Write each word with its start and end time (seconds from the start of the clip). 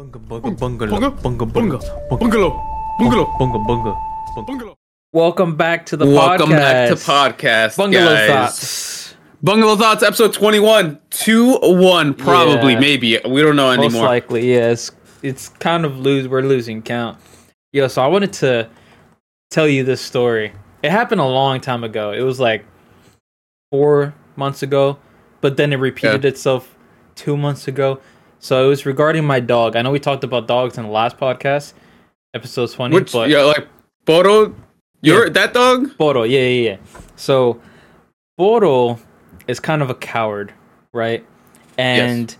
Bunga 0.00 0.18
bunga 0.18 0.56
bungalow. 2.18 2.50
Bunga? 4.40 4.74
Welcome 5.12 5.56
back 5.56 5.84
to 5.86 5.96
the 5.98 6.06
Welcome 6.06 6.48
podcast. 6.48 6.56
back 6.56 6.88
to 6.88 6.94
podcast, 6.94 7.76
Bungalow 7.76 8.14
guys. 8.14 8.30
thoughts. 8.30 9.14
Bungalow 9.42 9.76
thoughts, 9.76 10.02
episode 10.02 10.32
twenty-one, 10.32 10.98
two 11.10 11.58
one, 11.60 12.14
probably, 12.14 12.72
Yeah. 12.72 12.80
maybe. 12.80 13.20
We 13.28 13.42
don't 13.42 13.56
know 13.56 13.76
Most 13.76 13.84
anymore. 13.84 14.06
likely, 14.06 14.48
yes. 14.50 14.90
It's 15.22 15.50
kind 15.50 15.84
of 15.84 15.98
lose. 15.98 16.26
We're 16.28 16.40
losing 16.40 16.80
count. 16.80 17.18
Yo, 17.74 17.86
so 17.86 18.00
I 18.02 18.06
wanted 18.06 18.32
to 18.34 18.70
tell 19.50 19.68
you 19.68 19.84
this 19.84 20.00
story. 20.00 20.52
It 20.82 20.90
happened 20.92 21.20
a 21.20 21.26
long 21.26 21.60
time 21.60 21.84
ago. 21.84 22.12
It 22.12 22.22
was 22.22 22.40
like 22.40 22.64
four 23.70 24.14
months 24.34 24.62
ago, 24.62 24.96
but 25.42 25.58
then 25.58 25.74
it 25.74 25.76
repeated 25.76 26.24
itself 26.24 26.74
two 27.16 27.36
months 27.36 27.68
ago. 27.68 28.00
So 28.40 28.64
it 28.64 28.68
was 28.68 28.86
regarding 28.86 29.24
my 29.24 29.38
dog. 29.38 29.76
I 29.76 29.82
know 29.82 29.90
we 29.90 30.00
talked 30.00 30.24
about 30.24 30.48
dogs 30.48 30.78
in 30.78 30.84
the 30.84 30.90
last 30.90 31.18
podcast, 31.18 31.74
episode 32.34 32.72
twenty. 32.72 32.94
Which, 32.94 33.12
but 33.12 33.28
yeah, 33.28 33.42
like 33.42 33.68
Poro, 34.06 34.54
you're 35.02 35.28
that 35.30 35.52
dog. 35.54 35.96
Poro, 35.98 36.28
yeah, 36.28 36.40
yeah, 36.40 36.70
yeah. 36.70 36.76
So 37.16 37.60
Poro 38.38 38.98
is 39.46 39.60
kind 39.60 39.82
of 39.82 39.90
a 39.90 39.94
coward, 39.94 40.52
right? 40.92 41.24
And 41.76 42.34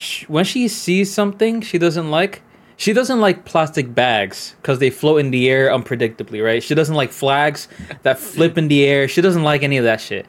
sh- 0.00 0.24
when 0.28 0.44
she 0.44 0.68
sees 0.68 1.12
something 1.12 1.60
she 1.62 1.78
doesn't 1.78 2.10
like, 2.10 2.42
she 2.76 2.92
doesn't 2.92 3.20
like 3.20 3.44
plastic 3.44 3.92
bags 3.92 4.54
because 4.62 4.78
they 4.78 4.90
float 4.90 5.20
in 5.20 5.32
the 5.32 5.50
air 5.50 5.68
unpredictably, 5.68 6.44
right? 6.44 6.62
She 6.62 6.74
doesn't 6.76 6.94
like 6.94 7.10
flags 7.10 7.66
that 8.02 8.18
flip 8.18 8.56
in 8.56 8.68
the 8.68 8.84
air. 8.84 9.08
She 9.08 9.20
doesn't 9.20 9.42
like 9.42 9.62
any 9.64 9.76
of 9.78 9.84
that 9.84 10.00
shit. 10.00 10.26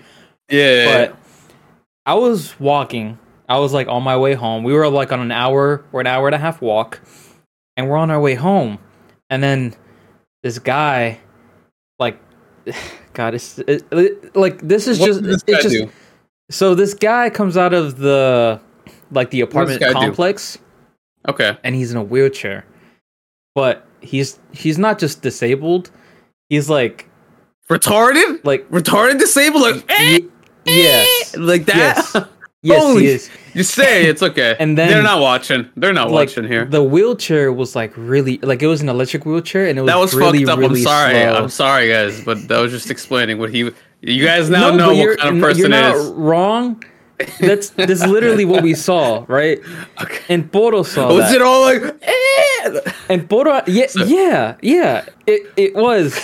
Yeah, 0.49 1.07
But 1.07 1.17
I 2.05 2.15
was 2.15 2.59
walking. 2.59 3.19
I 3.51 3.59
was 3.59 3.73
like 3.73 3.87
on 3.87 4.03
my 4.03 4.17
way 4.17 4.33
home. 4.33 4.63
We 4.63 4.73
were 4.73 4.87
like 4.89 5.11
on 5.11 5.19
an 5.19 5.31
hour 5.31 5.83
or 5.91 6.01
an 6.01 6.07
hour 6.07 6.27
and 6.27 6.35
a 6.35 6.37
half 6.37 6.61
walk, 6.61 6.99
and 7.75 7.89
we're 7.89 7.97
on 7.97 8.09
our 8.11 8.19
way 8.19 8.35
home. 8.35 8.79
And 9.29 9.41
then 9.43 9.73
this 10.43 10.57
guy, 10.59 11.19
like, 11.99 12.19
God, 13.13 13.33
it's 13.35 13.59
it, 13.59 13.83
it- 13.91 14.35
like 14.35 14.61
this 14.61 14.87
is 14.87 14.99
what 14.99 15.07
just 15.07 15.23
this 15.23 15.43
it's 15.47 15.63
just 15.63 15.75
do? 15.75 15.89
so 16.49 16.75
this 16.75 16.93
guy 16.93 17.29
comes 17.29 17.57
out 17.57 17.73
of 17.73 17.97
the 17.97 18.59
like 19.11 19.29
the 19.31 19.41
apartment 19.41 19.79
guy 19.81 19.87
do? 19.89 19.93
complex, 19.93 20.57
Okay, 21.27 21.57
and 21.63 21.75
he's 21.75 21.91
in 21.91 21.97
a 21.97 22.03
wheelchair, 22.03 22.65
but 23.53 23.85
he's 23.99 24.39
he's 24.53 24.77
not 24.77 24.97
just 24.99 25.21
disabled. 25.21 25.91
He's 26.49 26.69
like 26.69 27.09
retarded, 27.69 28.43
like 28.45 28.69
retarded, 28.69 29.19
disabled, 29.19 29.61
like 29.63 29.85
eh, 29.89 30.19
y- 30.21 30.27
yes 30.65 31.35
like 31.37 31.65
that. 31.65 31.75
yes 32.13 32.25
yes 32.63 32.81
Holy 32.83 33.03
he 33.03 33.07
is. 33.09 33.29
You 33.53 33.63
say 33.63 34.05
it's 34.05 34.23
okay, 34.23 34.55
And 34.59 34.77
then- 34.77 34.89
they're 34.89 35.03
not 35.03 35.19
watching. 35.21 35.69
They're 35.75 35.91
not 35.93 36.09
like 36.11 36.29
watching 36.29 36.45
here. 36.45 36.65
the 36.65 36.81
wheelchair 36.83 37.51
was 37.51 37.75
like 37.75 37.91
really 37.97 38.37
like 38.41 38.61
it 38.61 38.67
was 38.67 38.81
an 38.81 38.89
electric 38.89 39.25
wheelchair 39.25 39.67
and 39.67 39.77
it 39.77 39.81
was 39.81 39.89
that 39.91 39.97
was 39.99 40.13
really, 40.13 40.39
fucked 40.45 40.49
up. 40.51 40.59
really 40.59 40.79
I'm 40.79 40.83
sorry. 40.83 41.13
slow. 41.13 41.35
I'm 41.35 41.49
sorry, 41.49 41.87
guys, 41.89 42.23
but 42.23 42.47
that 42.47 42.59
was 42.59 42.71
just 42.71 42.89
explaining 42.89 43.37
what 43.39 43.49
he. 43.53 43.69
You 44.03 44.25
guys 44.25 44.49
now 44.49 44.71
No, 44.71 44.77
know 44.77 44.93
what 44.95 45.19
kind 45.19 45.35
of 45.37 45.41
person 45.41 45.59
you're 45.59 45.69
not 45.69 45.95
it 45.95 45.99
is. 45.99 46.07
wrong. 46.11 46.83
That's 47.39 47.69
that's 47.71 48.03
literally 48.07 48.45
what 48.45 48.63
we 48.63 48.73
saw, 48.73 49.25
right? 49.27 49.59
Okay. 50.01 50.19
And 50.33 50.51
Poro 50.51 50.83
saw 50.85 51.13
Was 51.13 51.25
that. 51.29 51.35
it 51.35 51.41
all 51.43 51.61
like? 51.61 51.83
Eh? 52.01 52.79
and 53.09 53.29
Poro, 53.29 53.61
yeah, 53.67 53.87
So- 53.87 54.05
yeah, 54.05 54.55
yeah. 54.61 55.05
It 55.27 55.41
it 55.57 55.75
was. 55.75 56.17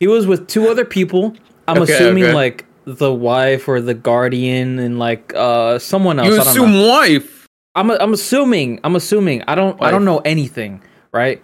he 0.00 0.06
was 0.08 0.26
with 0.26 0.48
two 0.48 0.68
other 0.68 0.84
people. 0.84 1.36
I'm 1.68 1.82
Okay, 1.82 1.92
assuming 1.94 2.24
okay. 2.24 2.32
like 2.34 2.64
the 2.86 3.12
wife 3.12 3.68
or 3.68 3.80
the 3.80 3.94
guardian 3.94 4.78
and 4.78 4.98
like 4.98 5.34
uh 5.34 5.78
someone 5.78 6.18
else. 6.18 6.28
You 6.28 6.34
I 6.40 6.44
don't 6.44 6.54
know. 6.56 6.64
assume 6.64 6.88
wife. 6.88 7.46
I'm 7.74 7.90
I'm 7.90 8.12
assuming. 8.14 8.80
I'm 8.84 8.96
assuming. 8.96 9.42
I 9.46 9.54
don't 9.54 9.80
I 9.82 9.90
don't 9.90 10.04
know 10.04 10.18
anything, 10.18 10.82
right? 11.12 11.42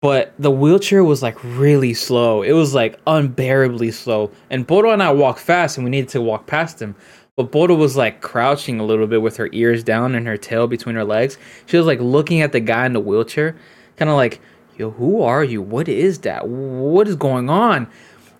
But 0.00 0.34
the 0.38 0.50
wheelchair 0.50 1.04
was 1.04 1.22
like 1.22 1.36
really 1.44 1.94
slow. 1.94 2.42
It 2.42 2.52
was 2.52 2.74
like 2.74 2.98
unbearably 3.06 3.92
slow. 3.92 4.32
And 4.50 4.66
Poro 4.66 4.92
and 4.92 5.02
I 5.02 5.12
walked 5.12 5.38
fast 5.38 5.76
and 5.76 5.84
we 5.84 5.90
needed 5.90 6.08
to 6.10 6.20
walk 6.20 6.46
past 6.46 6.82
him. 6.82 6.96
But 7.36 7.52
Poro 7.52 7.76
was 7.78 7.96
like 7.96 8.20
crouching 8.20 8.80
a 8.80 8.84
little 8.84 9.06
bit 9.06 9.22
with 9.22 9.36
her 9.36 9.48
ears 9.52 9.84
down 9.84 10.14
and 10.14 10.26
her 10.26 10.36
tail 10.36 10.66
between 10.66 10.96
her 10.96 11.04
legs. 11.04 11.38
She 11.66 11.76
was 11.76 11.86
like 11.86 12.00
looking 12.00 12.40
at 12.40 12.50
the 12.52 12.60
guy 12.60 12.84
in 12.86 12.94
the 12.94 13.00
wheelchair, 13.00 13.56
kind 13.96 14.10
of 14.10 14.16
like, 14.16 14.40
"Yo, 14.76 14.90
who 14.90 15.22
are 15.22 15.44
you? 15.44 15.62
What 15.62 15.88
is 15.88 16.18
that? 16.20 16.48
What 16.48 17.06
is 17.06 17.14
going 17.16 17.48
on?" 17.48 17.86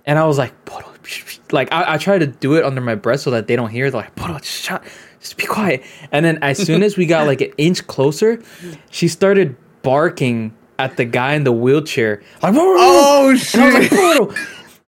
And 0.04 0.18
I 0.18 0.26
was 0.26 0.36
like, 0.38 0.52
Poro, 0.64 0.91
like 1.52 1.72
I, 1.72 1.94
I 1.94 1.98
try 1.98 2.18
to 2.18 2.26
do 2.26 2.54
it 2.56 2.64
under 2.64 2.80
my 2.80 2.94
breath 2.94 3.20
so 3.20 3.30
that 3.30 3.46
they 3.46 3.56
don't 3.56 3.70
hear. 3.70 3.90
They're 3.90 4.02
like, 4.02 4.14
just 4.42 4.46
shut, 4.46 4.82
just 5.20 5.36
be 5.36 5.46
quiet. 5.46 5.82
And 6.10 6.24
then 6.24 6.38
as 6.42 6.58
soon 6.58 6.82
as 6.82 6.96
we 6.96 7.06
got 7.06 7.26
like 7.26 7.40
an 7.40 7.52
inch 7.58 7.86
closer, 7.86 8.42
she 8.90 9.08
started 9.08 9.56
barking 9.82 10.54
at 10.78 10.96
the 10.96 11.04
guy 11.04 11.34
in 11.34 11.44
the 11.44 11.52
wheelchair, 11.52 12.22
like, 12.42 12.54
Oh 12.56 13.28
and 13.28 13.30
I 13.30 13.32
was 13.32 13.40
shit! 13.40 13.92
like, 13.92 14.38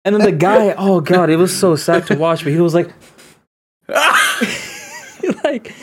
And 0.05 0.15
then 0.15 0.23
the 0.23 0.33
guy, 0.33 0.75
oh 0.79 1.01
god, 1.01 1.29
it 1.31 1.37
was 1.37 1.57
so 1.57 1.77
sad 1.77 2.07
to 2.07 2.17
watch, 2.17 2.45
but 2.45 2.53
he 2.53 2.61
was 2.61 2.75
like, 2.75 2.91
like, 5.45 5.75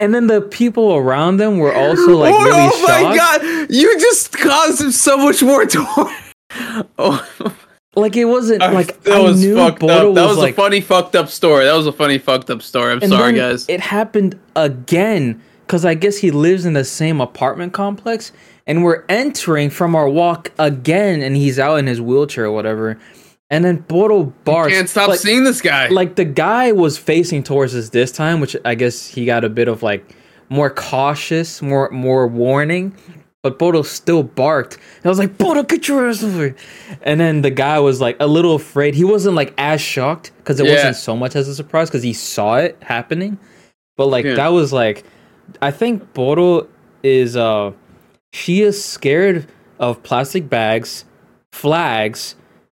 and 0.00 0.14
then 0.14 0.28
the 0.28 0.40
people 0.40 0.94
around 0.94 1.38
them 1.38 1.58
were 1.58 1.74
also 1.74 2.16
like 2.16 2.32
oh, 2.32 2.44
really 2.44 2.70
oh 2.72 2.82
my 2.86 3.16
god! 3.16 3.42
You 3.70 3.98
just 3.98 4.38
caused 4.38 4.80
him 4.80 4.92
so 4.92 5.16
much 5.16 5.42
more 5.42 5.66
torture. 5.66 6.14
Oh, 6.98 7.54
Like 8.00 8.16
it 8.16 8.24
wasn't 8.24 8.60
like 8.60 9.02
that 9.04 9.14
I 9.14 9.20
was 9.20 9.40
knew 9.40 9.56
fucked 9.56 9.82
up. 9.82 9.88
That 9.88 10.04
was, 10.04 10.28
was 10.28 10.38
like, 10.38 10.52
a 10.52 10.56
funny 10.56 10.80
fucked 10.80 11.16
up 11.16 11.28
story. 11.28 11.64
That 11.64 11.74
was 11.74 11.86
a 11.86 11.92
funny 11.92 12.18
fucked 12.18 12.50
up 12.50 12.62
story. 12.62 12.92
I'm 12.92 13.00
sorry, 13.08 13.34
guys. 13.34 13.68
It 13.68 13.80
happened 13.80 14.38
again 14.56 15.42
because 15.66 15.84
I 15.84 15.94
guess 15.94 16.16
he 16.16 16.30
lives 16.30 16.64
in 16.64 16.72
the 16.72 16.84
same 16.84 17.20
apartment 17.20 17.72
complex, 17.72 18.32
and 18.66 18.82
we're 18.82 19.04
entering 19.08 19.70
from 19.70 19.94
our 19.94 20.08
walk 20.08 20.52
again, 20.58 21.22
and 21.22 21.36
he's 21.36 21.58
out 21.58 21.76
in 21.76 21.86
his 21.86 22.00
wheelchair 22.00 22.46
or 22.46 22.52
whatever. 22.52 22.98
And 23.50 23.64
then 23.64 23.82
Poro 23.84 24.32
barks. 24.44 24.72
Can't 24.72 24.88
stop 24.88 25.08
like, 25.08 25.20
seeing 25.20 25.44
this 25.44 25.62
guy. 25.62 25.88
Like 25.88 26.16
the 26.16 26.24
guy 26.24 26.72
was 26.72 26.98
facing 26.98 27.42
towards 27.42 27.74
us 27.74 27.88
this 27.88 28.12
time, 28.12 28.40
which 28.40 28.56
I 28.64 28.74
guess 28.74 29.06
he 29.06 29.24
got 29.24 29.42
a 29.44 29.48
bit 29.48 29.68
of 29.68 29.82
like 29.82 30.14
more 30.50 30.70
cautious, 30.70 31.62
more 31.62 31.90
more 31.90 32.26
warning. 32.26 32.94
But 33.42 33.58
Poro 33.58 33.84
still 33.84 34.22
barked. 34.24 34.74
And 34.96 35.06
I 35.06 35.08
was 35.08 35.18
like, 35.18 35.38
Poro, 35.38 35.66
get 35.66 35.86
your 35.86 36.08
ass 36.08 36.22
over. 36.24 36.38
here." 36.48 36.56
And 37.02 37.20
then 37.20 37.42
the 37.42 37.50
guy 37.50 37.78
was 37.78 38.00
like 38.00 38.16
a 38.18 38.26
little 38.26 38.54
afraid. 38.56 38.94
He 38.94 39.04
wasn't 39.04 39.36
like 39.36 39.54
as 39.58 39.80
shocked 39.80 40.32
because 40.38 40.58
it 40.58 40.66
Yeah. 40.66 40.74
wasn't 40.74 40.96
so 40.96 41.16
much 41.16 41.36
as 41.36 41.46
a 41.48 41.54
surprise 41.54 41.88
because 41.88 42.02
he 42.02 42.12
saw 42.12 42.56
it 42.56 42.76
happening. 42.82 43.38
But 43.96 44.06
like 44.06 44.24
Yeah. 44.24 44.34
that 44.34 44.48
was 44.48 44.72
like 44.72 45.04
I 45.62 45.70
think 45.70 46.12
Poro 46.14 46.66
is 47.02 47.36
uh 47.36 47.72
she 48.32 48.62
is 48.62 48.82
scared 48.84 49.46
of 49.78 50.02
plastic 50.02 50.48
bags, 50.50 51.04
flags, 51.52 52.34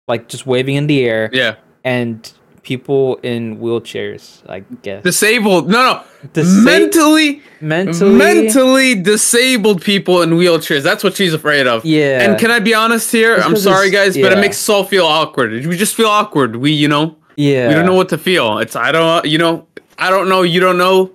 like 0.08 0.28
just 0.28 0.46
waving 0.46 0.76
in 0.76 0.86
the 0.86 1.04
air, 1.04 1.28
yeah, 1.32 1.56
and 1.84 2.32
people 2.62 3.16
in 3.24 3.58
wheelchairs, 3.58 4.48
I 4.48 4.60
guess. 4.82 5.02
disabled. 5.02 5.68
No, 5.68 5.82
no. 5.94 6.28
Disa- 6.32 6.62
mentally, 6.62 7.42
mentally 7.60 8.14
mentally 8.16 8.94
disabled 8.94 9.82
people 9.82 10.22
in 10.22 10.30
wheelchairs. 10.30 10.82
That's 10.82 11.02
what 11.02 11.14
she's 11.16 11.34
afraid 11.34 11.66
of. 11.66 11.84
Yeah. 11.84 12.22
And 12.22 12.38
can 12.38 12.50
I 12.52 12.60
be 12.60 12.72
honest 12.74 13.10
here? 13.10 13.34
It's 13.36 13.44
I'm 13.44 13.56
sorry, 13.56 13.90
guys, 13.90 14.16
but 14.16 14.32
it 14.32 14.38
makes 14.38 14.56
us 14.56 14.68
all 14.68 14.84
feel 14.84 15.06
awkward. 15.06 15.50
We 15.66 15.76
just 15.76 15.94
feel 15.96 16.06
awkward. 16.08 16.56
We, 16.56 16.70
you 16.72 16.86
know, 16.88 17.16
Yeah. 17.36 17.68
we 17.68 17.74
don't 17.74 17.86
know 17.86 17.94
what 17.94 18.08
to 18.10 18.18
feel. 18.18 18.58
It's 18.58 18.76
I 18.76 18.92
don't, 18.92 19.24
you 19.26 19.38
know, 19.38 19.66
I 19.98 20.10
don't 20.10 20.28
know. 20.28 20.42
You 20.42 20.60
don't 20.60 20.78
know. 20.78 21.10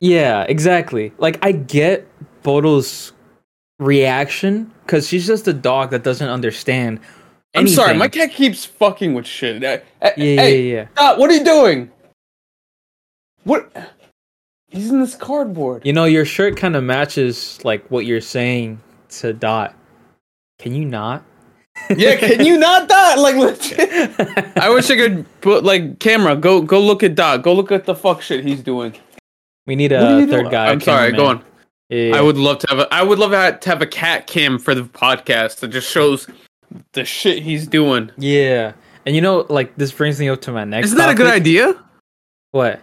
Yeah, 0.00 0.42
exactly. 0.48 1.12
Like 1.18 1.38
I 1.44 1.52
get 1.52 2.06
Poro's 2.42 3.12
reaction 3.78 4.72
because 4.84 5.06
she's 5.08 5.26
just 5.26 5.46
a 5.46 5.52
dog 5.52 5.90
that 5.90 6.02
doesn't 6.02 6.28
understand. 6.28 7.00
I'm 7.54 7.68
sorry, 7.68 7.94
my 7.94 8.08
cat 8.08 8.30
keeps 8.30 8.64
fucking 8.64 9.14
with 9.14 9.26
shit. 9.26 9.64
Uh, 9.64 9.78
uh, 10.02 10.10
Yeah, 10.16 10.40
hey, 10.42 10.62
yeah, 10.62 10.74
yeah. 10.74 10.86
Dot, 10.94 11.18
what 11.18 11.30
are 11.30 11.34
you 11.34 11.44
doing? 11.44 11.90
What? 13.44 13.70
He's 14.68 14.90
in 14.90 15.00
this 15.00 15.14
cardboard. 15.14 15.86
You 15.86 15.94
know, 15.94 16.04
your 16.04 16.26
shirt 16.26 16.56
kind 16.56 16.76
of 16.76 16.84
matches 16.84 17.58
like 17.64 17.90
what 17.90 18.04
you're 18.04 18.20
saying 18.20 18.80
to 19.10 19.32
Dot. 19.32 19.74
Can 20.58 20.74
you 20.74 20.84
not? 20.84 21.24
Yeah, 21.96 22.16
can 22.16 22.44
you 22.44 22.58
not 22.58 22.88
Dot? 22.88 23.18
Like 23.18 23.36
legit. 23.36 24.12
I 24.58 24.68
wish 24.68 24.90
I 24.90 24.96
could 24.96 25.40
put 25.40 25.64
like 25.64 25.98
camera. 26.00 26.36
Go, 26.36 26.60
go 26.60 26.80
look 26.80 27.02
at 27.02 27.14
Dot. 27.14 27.42
Go 27.42 27.54
look 27.54 27.72
at 27.72 27.84
the 27.86 27.94
fuck 27.94 28.20
shit 28.20 28.44
he's 28.44 28.62
doing. 28.62 28.94
we 29.66 29.74
need 29.76 29.92
a 29.92 30.00
third 30.26 30.28
doing? 30.28 30.50
guy. 30.50 30.68
I'm 30.68 30.80
sorry. 30.80 31.12
Go 31.12 31.26
on. 31.26 31.44
Yeah, 31.88 32.16
I 32.16 32.20
would 32.20 32.36
love 32.36 32.58
to 32.58 32.66
have 32.68 32.80
a. 32.80 32.94
I 32.94 33.02
would 33.02 33.18
love 33.18 33.30
to 33.60 33.68
have 33.70 33.80
a 33.80 33.86
cat 33.86 34.26
cam 34.26 34.58
for 34.58 34.74
the 34.74 34.82
podcast 34.82 35.60
that 35.60 35.68
just 35.68 35.90
shows 35.90 36.26
the 36.92 37.04
shit 37.04 37.42
he's 37.42 37.66
doing. 37.66 38.10
Yeah, 38.18 38.72
and 39.06 39.14
you 39.14 39.20
know, 39.22 39.46
like 39.48 39.76
this 39.76 39.92
brings 39.92 40.18
me 40.20 40.28
up 40.28 40.40
to 40.42 40.52
my 40.52 40.64
next. 40.64 40.88
Isn't 40.88 40.98
that 40.98 41.10
a 41.10 41.14
good 41.14 41.26
idea? 41.32 41.74
What? 42.50 42.80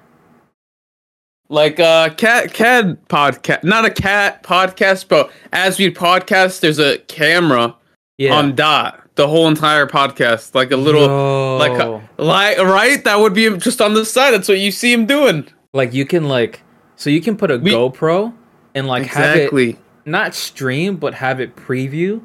Like 1.48 1.80
uh 1.80 2.10
cat 2.16 2.54
cat 2.54 3.08
podcast 3.08 3.64
not 3.64 3.86
a 3.86 3.92
cat 3.92 4.42
podcast, 4.44 5.08
but 5.08 5.32
as 5.54 5.78
we 5.78 5.92
podcast, 5.92 6.60
there's 6.62 6.80
a 6.80 6.98
camera 7.00 7.76
Yeah. 8.18 8.34
on 8.34 8.56
dot 8.56 9.02
the 9.16 9.28
whole 9.28 9.48
entire 9.48 9.86
podcast. 9.86 10.56
Like 10.56 10.72
a 10.72 10.78
little 10.78 11.04
Yo. 11.06 11.58
like 11.58 11.80
a- 11.80 12.02
like 12.22 12.58
right? 12.58 13.04
That 13.04 13.20
would 13.20 13.34
be 13.36 13.56
just 13.58 13.80
on 13.80 13.94
the 13.94 14.06
side. 14.06 14.32
That's 14.32 14.48
what 14.50 14.58
you 14.60 14.72
see 14.72 14.92
him 14.92 15.06
doing. 15.06 15.48
like 15.74 15.94
you 15.94 16.06
can 16.06 16.24
like 16.28 16.62
so 16.96 17.10
you 17.10 17.22
can 17.22 17.36
put 17.38 17.52
a 17.52 17.58
We- 17.60 17.72
GoPro 17.72 18.34
and 18.74 18.88
like 18.88 19.06
have 19.08 19.36
it 19.36 19.40
exactly. 19.40 19.78
not 20.06 20.34
stream, 20.34 20.96
but 20.96 21.14
have 21.16 21.40
it 21.40 21.56
preview 21.56 22.22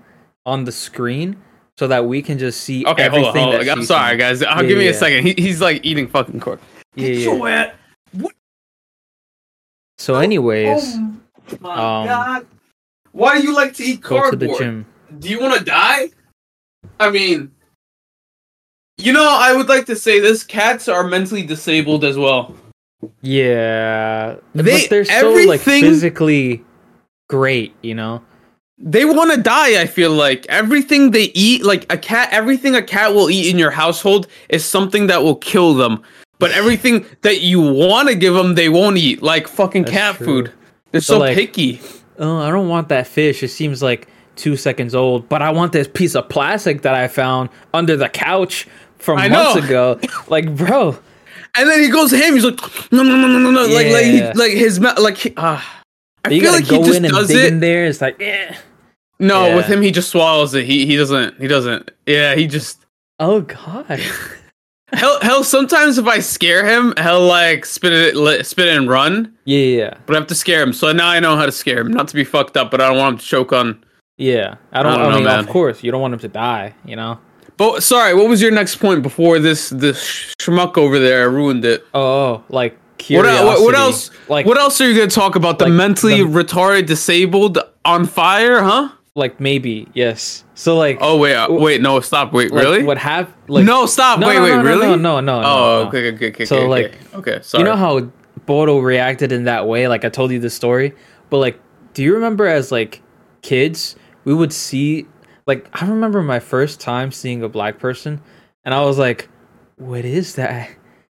on 0.47 0.65
the 0.65 0.73
screen 0.73 1.37
so 1.81 1.87
that 1.87 2.05
we 2.05 2.21
can 2.21 2.37
just 2.39 2.61
see 2.61 2.85
Okay, 2.85 3.09
hold 3.09 3.25
on, 3.25 3.35
hold 3.35 3.55
on. 3.55 3.65
that 3.65 3.71
I'm 3.79 3.83
sorry, 3.85 4.19
guys. 4.19 4.43
I'll 4.43 4.63
Yeah, 4.63 4.69
give 4.69 4.77
me 4.77 4.85
yeah. 4.85 4.91
a 4.91 4.95
second. 4.95 5.25
He, 5.27 5.33
he's 5.39 5.63
like 5.63 5.81
eating 5.83 6.09
fucking 6.09 6.39
corn. 6.39 6.59
Yeah, 6.95 7.09
yeah. 7.09 7.25
Joanne, 7.25 7.71
What? 8.13 8.35
So, 9.97 10.17
anyways, 10.17 10.95
Oh 10.97 11.17
my 11.63 11.71
um, 12.03 12.07
god. 12.07 12.47
Why 13.13 13.41
do 13.41 13.45
you 13.47 13.55
like 13.55 13.73
to 13.77 13.83
eat 13.83 14.03
cardboard? 14.03 14.41
go 14.41 14.47
to 14.47 14.53
the 14.53 14.59
gym. 14.59 14.85
Do 15.21 15.31
you 15.31 15.41
want 15.41 15.59
to 15.59 15.65
die? 15.65 16.11
I 17.01 17.11
mean, 17.11 17.51
you 18.99 19.15
know, 19.15 19.27
I 19.41 19.57
would 19.57 19.71
like 19.71 19.87
to 19.87 19.97
say 19.97 20.21
this: 20.21 20.45
cats 20.45 20.87
are 20.87 21.05
mentally 21.05 21.45
disabled 21.45 22.05
as 22.05 22.19
well. 22.19 22.55
Yeah, 23.23 24.37
They- 24.55 24.63
but 24.83 24.91
they're 24.91 25.07
so 25.07 25.31
like 25.31 25.35
everything- 25.67 25.83
physically 25.83 26.63
great, 27.31 27.75
you 27.81 27.95
know. 27.95 28.23
They 28.83 29.05
want 29.05 29.31
to 29.33 29.41
die. 29.41 29.81
I 29.81 29.87
feel 29.87 30.11
like 30.13 30.47
everything 30.49 31.11
they 31.11 31.25
eat, 31.35 31.65
like 31.65 31.91
a 31.93 31.99
cat, 31.99 32.31
everything 32.33 32.75
a 32.75 32.83
cat 32.83 33.15
will 33.15 33.29
eat 33.31 33.51
in 33.51 33.59
your 33.59 33.71
household 33.71 34.27
is 34.49 34.65
something 34.65 35.07
that 35.09 35.23
will 35.23 35.37
kill 35.37 35.75
them. 35.75 36.03
But 36.39 36.51
everything 36.61 37.05
that 37.23 37.41
you 37.43 37.61
want 37.61 38.09
to 38.09 38.15
give 38.15 38.33
them, 38.35 38.55
they 38.55 38.69
won't 38.71 38.97
eat. 38.97 39.23
Like 39.23 39.49
fucking 39.49 39.83
That's 39.83 39.93
cat 39.95 40.17
true. 40.17 40.27
food. 40.27 40.53
They're 40.93 41.01
So, 41.03 41.15
so, 41.15 41.19
like- 41.21 41.35
picky. 41.37 41.81
Oh, 42.19 42.37
I 42.39 42.51
don't 42.51 42.69
want 42.69 42.89
that 42.91 43.07
fish. 43.07 43.43
It 43.43 43.49
seems 43.49 43.83
like 43.83 44.07
two 44.37 44.55
seconds 44.57 44.95
old, 44.95 45.27
but 45.29 45.41
I 45.43 45.51
want 45.51 45.73
this 45.73 45.89
piece 45.89 46.15
of 46.15 46.29
plastic 46.29 46.83
that 46.83 46.95
I 46.95 47.09
found 47.09 47.49
under 47.73 47.97
the 47.97 48.09
couch 48.11 48.67
from 48.99 49.19
I 49.19 49.29
months 49.29 49.57
know. 49.57 49.65
ago. 49.67 50.01
Like, 50.29 50.55
bro, 50.55 50.99
And 51.57 51.69
then 51.69 51.81
he 51.81 51.89
goes 51.91 52.11
to 52.11 52.17
him 52.19 52.35
He's 52.35 52.45
like, 52.45 52.61
no, 52.93 53.03
no, 53.03 53.17
no, 53.17 53.27
no, 53.27 53.39
no, 53.39 53.51
no. 53.51 53.63
Like, 53.75 53.87
like, 53.93 54.05
he, 54.05 54.33
like 54.35 54.53
his 54.53 54.79
mouth, 54.81 54.99
like, 54.99 55.33
ah. 55.37 55.83
I 56.25 56.29
you 56.31 56.41
feel 56.43 56.51
gotta 56.53 56.63
like 56.63 56.71
he 56.71 56.77
go 56.79 56.85
just 56.85 56.99
in 56.99 57.05
and 57.07 57.15
does 57.15 57.29
dig 57.29 57.37
it. 57.39 57.53
in 57.55 57.61
there. 57.61 57.87
It's 57.87 58.01
like, 58.03 58.21
eh. 58.21 58.55
No, 59.21 59.47
Yeah. 59.47 59.57
with 59.57 59.67
him, 59.67 59.83
he 59.83 59.91
just 59.91 60.11
swallows 60.11 60.55
it. 60.55 60.65
He 60.65 60.87
he 60.87 60.97
doesn't. 60.97 61.41
He 61.41 61.47
doesn't. 61.47 61.91
Yeah, 62.07 62.35
he 62.35 62.47
just. 62.47 62.85
Oh 63.19 63.43
god. 63.43 64.01
Hell, 64.93 65.21
hell. 65.23 65.45
Sometimes 65.45 65.99
if 65.99 66.07
I 66.09 66.19
scare 66.19 66.67
him, 66.67 66.93
he'll 67.01 67.25
like 67.25 67.65
spit 67.65 67.93
it, 67.93 68.45
spit 68.45 68.67
it 68.67 68.77
and 68.77 68.89
run. 68.91 69.33
Yeah, 69.45 69.59
yeah, 69.61 69.95
But 70.05 70.17
I 70.17 70.19
have 70.19 70.27
to 70.29 70.35
scare 70.35 70.61
him. 70.63 70.73
So 70.73 70.91
now 70.91 71.07
I 71.09 71.21
know 71.21 71.37
how 71.37 71.47
to 71.47 71.53
scare 71.53 71.79
him. 71.79 71.93
Not 71.93 72.09
to 72.09 72.15
be 72.17 72.25
fucked 72.25 72.57
up, 72.57 72.73
but 72.73 72.81
I 72.81 72.89
don't 72.89 72.99
want 72.99 73.13
him 73.13 73.19
to 73.21 73.25
choke 73.25 73.53
on. 73.53 73.85
yeah. 74.19 74.57
I 74.73 74.83
don't. 74.83 74.93
I 74.93 74.95
I, 74.95 74.99
don't 75.13 75.23
know, 75.23 75.31
mean, 75.31 75.39
of 75.39 75.49
course, 75.49 75.85
you 75.85 75.93
don't 75.93 76.01
want 76.01 76.15
him 76.15 76.21
to 76.21 76.29
die. 76.29 76.75
You 76.85 76.97
know. 76.97 77.21
But 77.57 77.85
sorry, 77.85 78.15
what 78.15 78.29
was 78.29 78.43
your 78.43 78.51
next 78.51 78.77
point 78.77 79.03
before 79.05 79.39
this 79.39 79.69
this 79.71 80.35
schmuck 80.41 80.77
over 80.77 80.99
there 80.99 81.31
ruined 81.31 81.65
it? 81.65 81.85
Oh, 81.95 82.03
oh, 82.03 82.45
like 82.49 82.77
curiosity. 82.99 83.45
what, 83.47 83.61
what 83.63 83.75
else? 83.77 84.11
Like, 84.29 84.45
what 84.45 84.59
else 84.59 84.81
are 84.81 84.89
you 84.91 84.97
gonna 84.99 85.09
talk 85.09 85.37
about? 85.37 85.61
The 85.61 85.67
like 85.67 85.75
mentally 85.75 86.17
the- 86.25 86.29
retarded, 86.29 86.87
disabled, 86.87 87.59
on 87.85 88.07
fire, 88.07 88.61
huh? 88.63 88.89
Like 89.21 89.39
maybe 89.39 89.87
yes. 89.95 90.45
So 90.55 90.77
like. 90.77 90.99
Oh 91.01 91.19
wait, 91.19 91.37
uh, 91.37 91.53
wait, 91.53 91.81
no, 91.81 92.01
stop, 92.01 92.33
wait, 92.33 92.51
like, 92.51 92.65
really? 92.65 92.83
What 92.83 92.99
have 92.99 93.33
like? 93.49 93.65
no, 93.65 93.87
stop, 93.87 94.19
No, 94.19 94.27
wait, 94.27 94.37
no, 94.37 94.43
wait, 94.43 94.49
no, 94.51 94.57
no, 94.57 94.63
really? 94.63 94.87
No, 94.87 94.97
no, 94.97 95.21
no. 95.21 95.37
Oh, 95.39 95.83
no, 95.83 95.89
okay, 95.89 96.13
okay, 96.15 96.29
okay. 96.31 96.45
So, 96.45 96.57
okay, 96.57 96.67
like, 96.67 96.85
okay. 96.87 96.99
okay, 97.15 97.39
sorry. 97.43 97.63
You 97.63 97.69
know 97.69 97.77
how 97.77 98.11
Poro 98.47 98.83
reacted 98.83 99.31
in 99.31 99.45
that 99.45 99.69
way? 99.69 99.87
Like 99.87 100.05
I 100.05 100.09
told 100.09 100.33
you 100.33 100.41
the 100.41 100.51
story, 100.51 100.95
but 101.29 101.39
like, 101.39 101.61
do 101.95 102.03
you 102.03 102.15
remember 102.15 102.47
as 102.47 102.73
like 102.73 103.03
kids, 103.43 103.95
we 104.25 104.35
would 104.35 104.53
see 104.53 105.07
like 105.47 105.69
I 105.81 105.87
remember 105.87 106.23
my 106.23 106.41
first 106.41 106.81
time 106.81 107.13
seeing 107.13 107.43
a 107.43 107.49
black 107.49 107.79
person, 107.79 108.21
and 108.65 108.75
I 108.75 108.85
was 108.85 108.99
like, 108.99 109.29
"What 109.77 110.05
is 110.05 110.37
that?" 110.37 110.71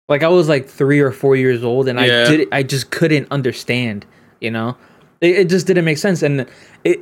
Like 0.09 0.23
I 0.23 0.27
was 0.27 0.49
like 0.49 0.67
three 0.67 0.99
or 0.99 1.11
four 1.11 1.35
years 1.35 1.63
old, 1.63 1.87
and 1.87 1.99
Yeah. 1.99 2.23
I 2.23 2.25
did 2.25 2.47
I 2.51 2.63
just 2.63 2.91
couldn't 2.91 3.27
understand. 3.31 4.05
You 4.39 4.51
know, 4.51 4.77
it, 5.21 5.37
it 5.39 5.49
just 5.49 5.67
didn't 5.67 5.85
make 5.85 5.97
sense, 5.97 6.21
and 6.23 6.41
it, 6.41 6.47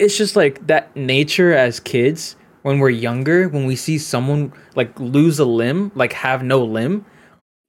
it's 0.01 0.17
just 0.17 0.35
like 0.35 0.65
that 0.67 0.95
nature 0.95 1.53
as 1.53 1.79
kids 1.79 2.35
when 2.61 2.79
we're 2.79 2.89
younger, 2.89 3.47
when 3.49 3.65
we 3.65 3.75
see 3.75 3.97
someone 3.97 4.51
like 4.75 4.97
lose 4.99 5.39
a 5.39 5.45
limb, 5.45 5.91
like 5.95 6.13
have 6.13 6.43
no 6.43 6.63
limb, 6.63 7.05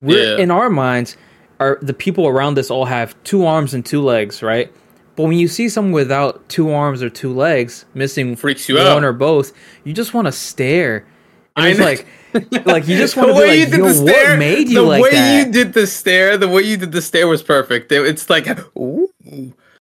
we're 0.02 0.36
Yeah. 0.36 0.42
in 0.42 0.50
our 0.50 0.68
minds 0.68 1.16
are 1.60 1.78
the 1.82 1.94
people 1.94 2.26
around 2.26 2.58
us 2.58 2.70
all 2.70 2.86
have 2.86 3.14
two 3.22 3.44
arms 3.46 3.72
and 3.74 3.84
two 3.86 4.00
legs, 4.02 4.42
right? 4.42 4.72
But 5.16 5.24
when 5.24 5.36
you 5.38 5.46
see 5.48 5.68
someone 5.68 5.92
without 5.92 6.48
two 6.48 6.70
arms 6.72 7.02
or 7.02 7.10
two 7.10 7.32
legs, 7.34 7.84
missing 7.94 8.34
Freaks 8.34 8.68
you 8.68 8.76
one 8.76 8.86
out. 8.86 9.04
or 9.04 9.12
both, 9.12 9.52
you 9.84 9.92
just 9.92 10.14
want 10.14 10.26
to 10.26 10.32
stare. 10.32 11.04
And 11.56 11.66
I 11.66 11.68
it's 11.70 11.78
like, 11.80 12.06
like 12.66 12.88
you 12.88 12.96
just 12.96 13.16
want 13.18 13.28
to 13.28 13.34
be 13.34 13.40
like, 13.46 13.58
you 13.58 13.66
did 13.66 13.78
yo, 13.78 13.84
the 13.86 13.94
stare, 13.94 14.30
what 14.30 14.38
made 14.38 14.68
you 14.68 14.74
the 14.76 14.82
like 14.82 15.02
way 15.02 15.10
that? 15.10 15.46
you 15.46 15.52
did 15.52 15.74
the 15.74 15.86
stare, 15.86 16.38
the 16.38 16.48
way 16.48 16.62
you 16.62 16.76
did 16.78 16.92
the 16.92 17.02
stare 17.02 17.28
was 17.28 17.42
perfect. 17.42 17.92
It- 17.92 18.06
it's 18.06 18.30
like, 18.30 18.46
ooh. 18.78 19.08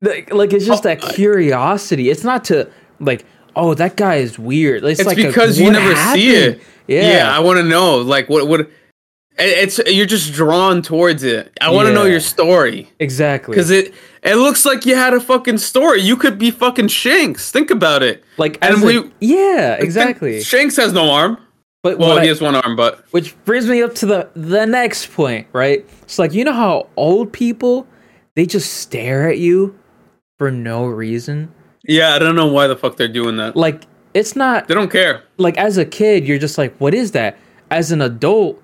Like, 0.02 0.34
like, 0.34 0.54
it's 0.54 0.66
just 0.66 0.86
Oh, 0.86 0.90
that 0.90 1.02
curiosity. 1.02 2.10
It's 2.10 2.24
not 2.24 2.44
to 2.46 2.70
like, 3.00 3.26
oh, 3.56 3.74
that 3.74 3.96
guy 3.98 4.16
is 4.16 4.38
weird. 4.40 4.84
It's, 4.84 5.00
it's 5.00 5.08
like 5.08 5.18
a, 5.18 5.28
because 5.28 5.58
you 5.60 5.66
what 5.66 5.74
never 5.74 5.96
see 6.14 6.30
it. 6.30 6.54
happened? 6.60 6.62
Yeah, 6.88 7.32
I 7.36 7.40
want 7.40 7.58
to 7.58 7.64
know, 7.64 7.98
like, 7.98 8.30
what 8.30 8.48
what. 8.48 8.70
It's 9.40 9.78
you're 9.86 10.08
just 10.08 10.34
drawn 10.34 10.82
towards 10.82 11.22
it. 11.24 11.56
I 11.62 11.70
want 11.70 11.88
to 11.88 11.94
know 11.94 12.06
your 12.06 12.20
story 12.20 12.90
exactly. 12.98 13.54
because 13.54 13.70
it 13.70 13.94
it 14.24 14.34
looks 14.36 14.66
like 14.66 14.84
you 14.88 14.96
had 14.96 15.14
a 15.14 15.20
fucking 15.20 15.60
story. 15.60 16.02
You 16.02 16.18
could 16.18 16.40
be 16.40 16.50
fucking 16.50 16.88
Shanks. 16.88 17.52
Think 17.52 17.70
about 17.70 18.02
it. 18.02 18.24
like, 18.38 18.58
and 18.64 18.76
as 18.78 18.82
a- 18.84 18.86
we- 18.88 19.12
yeah, 19.20 19.74
exactly. 19.76 20.42
Shanks 20.42 20.76
has 20.78 20.92
no 20.92 21.12
arm. 21.12 21.38
But 21.84 22.00
Well, 22.00 22.16
he 22.18 22.24
I- 22.24 22.28
has 22.30 22.42
one 22.42 22.56
arm, 22.56 22.76
but 22.76 23.06
Which 23.12 23.36
brings 23.46 23.68
me 23.68 23.84
up 23.84 23.94
to 23.96 24.08
the 24.08 24.30
the 24.36 24.66
next 24.66 25.14
point, 25.14 25.46
right? 25.54 25.86
It's 26.02 26.18
like 26.18 26.34
you 26.34 26.44
know 26.44 26.54
how 26.54 26.88
old 26.96 27.32
people 27.32 27.86
they 28.36 28.48
just 28.48 28.74
stare 28.74 29.30
at 29.30 29.38
you 29.38 29.78
for 30.38 30.52
no 30.52 30.86
reason. 30.86 31.52
yeah, 31.84 32.14
I 32.16 32.20
don't 32.20 32.36
know 32.36 32.48
why 32.48 32.68
the 32.68 32.76
fuck 32.76 32.98
they're 32.98 33.08
doing 33.08 33.38
that. 33.38 33.56
Like 33.56 33.84
it's 34.14 34.36
not 34.36 34.68
They 34.68 34.74
don't 34.74 34.92
care. 34.92 35.24
like 35.38 35.58
as 35.58 35.78
a 35.78 35.86
kid 35.86 36.28
you're 36.28 36.40
just 36.40 36.58
like 36.58 36.76
what 36.78 36.94
is 36.94 37.12
that? 37.12 37.38
As 37.72 37.92
an 37.92 38.02
adult 38.02 38.62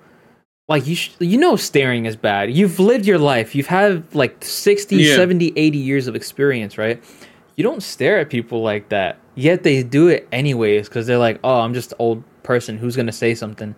like 0.68 0.86
you 0.86 0.94
sh- 0.96 1.10
you 1.20 1.36
know 1.38 1.56
staring 1.56 2.06
is 2.06 2.16
bad. 2.16 2.50
You've 2.52 2.78
lived 2.80 3.06
your 3.06 3.18
life. 3.18 3.54
You've 3.54 3.66
had 3.66 4.02
like 4.14 4.42
60, 4.44 4.96
Yeah. 4.96 5.16
70, 5.16 5.52
80 5.56 5.78
years 5.78 6.06
of 6.06 6.14
experience, 6.16 6.78
right? 6.78 7.02
You 7.56 7.64
don't 7.64 7.82
stare 7.82 8.18
at 8.18 8.30
people 8.30 8.62
like 8.62 8.88
that. 8.88 9.18
Yet 9.34 9.62
they 9.62 9.82
do 9.82 10.08
it 10.08 10.26
anyways 10.32 10.88
cuz 10.88 11.06
they're 11.06 11.18
like, 11.18 11.38
"Oh, 11.44 11.60
I'm 11.60 11.74
just 11.74 11.92
an 11.92 11.96
old 11.98 12.22
person 12.42 12.78
who's 12.78 12.96
going 12.96 13.06
to 13.06 13.12
say 13.12 13.34
something." 13.34 13.74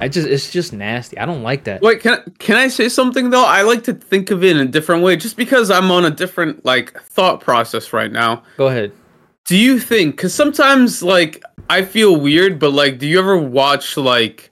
I 0.00 0.08
just 0.08 0.28
it's 0.28 0.50
just 0.50 0.72
nasty. 0.72 1.18
I 1.18 1.26
don't 1.26 1.42
like 1.42 1.64
that. 1.64 1.82
Wait, 1.82 2.00
can 2.00 2.22
can 2.38 2.56
I 2.56 2.68
say 2.68 2.88
something 2.88 3.30
though? 3.30 3.44
I 3.44 3.62
like 3.62 3.82
to 3.84 3.94
think 3.94 4.30
of 4.30 4.44
it 4.44 4.56
in 4.56 4.62
a 4.68 4.70
different 4.70 5.02
way, 5.02 5.16
just 5.16 5.36
because 5.36 5.70
I'm 5.70 5.90
on 5.90 6.04
a 6.04 6.10
different 6.10 6.64
like 6.64 7.00
thought 7.02 7.40
process 7.40 7.92
right 7.92 8.12
now. 8.12 8.44
Go 8.56 8.68
ahead. 8.68 8.92
Do 9.46 9.56
you 9.56 9.80
think? 9.80 10.16
Because 10.16 10.32
sometimes 10.34 11.02
like 11.02 11.42
I 11.68 11.82
feel 11.84 12.14
weird, 12.16 12.58
but 12.60 12.72
like, 12.72 12.98
do 12.98 13.06
you 13.08 13.18
ever 13.18 13.36
watch 13.36 13.96
like 13.96 14.50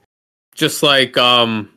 just 0.53 0.83
like 0.83 1.17
um. 1.17 1.69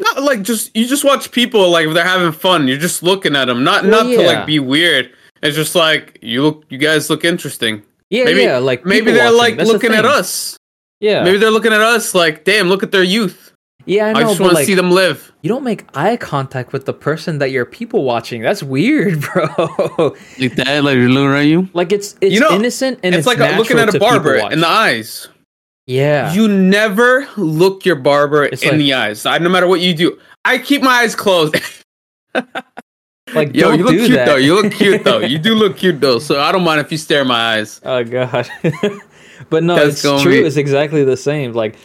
Not 0.00 0.22
like 0.22 0.42
just 0.42 0.74
you 0.76 0.86
just 0.86 1.04
watch 1.04 1.32
people 1.32 1.68
like 1.70 1.88
if 1.88 1.92
they're 1.92 2.04
having 2.04 2.30
fun. 2.32 2.68
You're 2.68 2.78
just 2.78 3.02
looking 3.02 3.34
at 3.34 3.46
them, 3.46 3.64
not 3.64 3.82
Well, 3.82 4.04
not 4.04 4.10
to 4.10 4.22
like 4.22 4.46
be 4.46 4.60
weird. 4.60 5.10
It's 5.42 5.56
just 5.56 5.74
like 5.74 6.18
you 6.22 6.42
look, 6.42 6.64
you 6.68 6.78
guys 6.78 7.10
look 7.10 7.24
interesting. 7.24 7.82
Yeah, 8.08 8.24
Maybe- 8.24 8.42
yeah, 8.42 8.58
like 8.58 8.86
Maybe 8.86 9.10
they're 9.10 9.24
watching, 9.24 9.38
like 9.38 9.56
that's 9.56 9.70
looking 9.70 9.92
at 9.92 10.04
us. 10.04 10.56
Yeah, 11.00 11.22
Maybe 11.22 11.38
they're 11.38 11.50
looking 11.50 11.72
at 11.72 11.80
us 11.80 12.14
like, 12.14 12.44
damn, 12.44 12.68
look 12.68 12.82
at 12.82 12.90
their 12.90 13.04
youth. 13.04 13.52
yeah, 13.86 14.06
I 14.08 14.10
I, 14.10 14.22
just 14.22 14.40
want 14.40 14.50
to 14.50 14.54
like, 14.56 14.66
see 14.66 14.74
them 14.74 14.90
live. 14.90 15.32
you 15.42 15.48
don't 15.48 15.62
make 15.62 15.84
eye 15.96 16.16
contact 16.16 16.72
with 16.72 16.86
the 16.86 16.92
person 16.92 17.38
that 17.38 17.50
you're 17.52 17.64
people 17.64 18.02
watching. 18.04 18.42
That's 18.42 18.62
weird, 18.64 19.20
bro. 19.32 19.44
Like 20.38 20.56
that, 20.56 20.82
like 20.84 20.96
you're 20.96 21.08
looking 21.08 21.34
at 21.36 21.42
you. 21.46 21.68
like 21.74 21.92
it's 21.92 22.16
it's 22.20 22.34
You 22.34 22.40
know, 22.40 22.50
innocent 22.52 22.98
and 23.04 23.14
it's, 23.14 23.26
it's, 23.26 23.26
like 23.26 23.38
a, 23.38 23.56
looking 23.56 23.78
at 23.78 23.94
a 23.94 23.98
barber 23.98 24.34
in 24.50 24.60
the 24.60 24.66
eyes. 24.68 25.28
yeah, 25.86 26.32
You 26.34 26.48
never 26.48 27.28
look 27.36 27.84
your 27.86 27.96
barber 27.96 28.44
It's 28.44 28.62
in 28.64 28.70
like- 28.70 28.78
the 28.78 28.94
eyes. 28.94 29.24
I, 29.24 29.38
no 29.38 29.48
matter 29.48 29.68
what 29.68 29.80
you 29.80 29.94
do, 29.94 30.18
I 30.44 30.58
keep 30.58 30.82
my 30.82 30.90
eyes 31.02 31.14
closed. 31.14 31.54
like 32.34 33.54
Yo, 33.54 33.68
don't 33.68 33.78
you 33.78 33.84
look 33.84 33.92
do 33.94 34.06
cute 34.06 34.16
that. 34.16 34.26
though. 34.26 34.36
You 34.36 34.54
look 34.60 34.72
cute 34.72 35.04
though. 35.04 35.18
You 35.32 35.38
do 35.38 35.54
look 35.54 35.76
cute 35.76 36.00
though. 36.00 36.18
So 36.18 36.40
I 36.40 36.50
don't 36.50 36.64
mind 36.64 36.80
if 36.80 36.90
you 36.90 36.98
stare 36.98 37.22
in 37.22 37.28
my 37.28 37.56
eyes. 37.58 37.80
oh 37.84 38.02
god, 38.04 38.50
but 39.50 39.62
no, 39.62 39.74
That's 39.76 40.04
it's 40.04 40.22
true. 40.22 40.32
be- 40.42 40.46
It's 40.46 40.56
exactly 40.56 41.04
the 41.04 41.16
same. 41.16 41.52
Like 41.52 41.76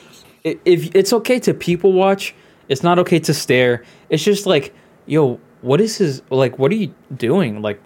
if 0.44 0.94
it's 0.96 1.14
okay 1.14 1.40
to 1.42 1.54
people 1.54 1.94
watch, 1.94 2.34
it's 2.70 2.84
not 2.84 3.00
okay 3.00 3.20
to 3.20 3.34
stare. 3.34 3.84
It's 4.10 4.24
just 4.24 4.46
like, 4.46 4.74
yo, 5.06 5.40
what 5.62 5.80
is 5.82 5.98
his 5.98 6.22
like? 6.30 6.60
What 6.60 6.72
are 6.72 6.76
you 6.76 6.94
doing? 7.16 7.62
Like, 7.62 7.82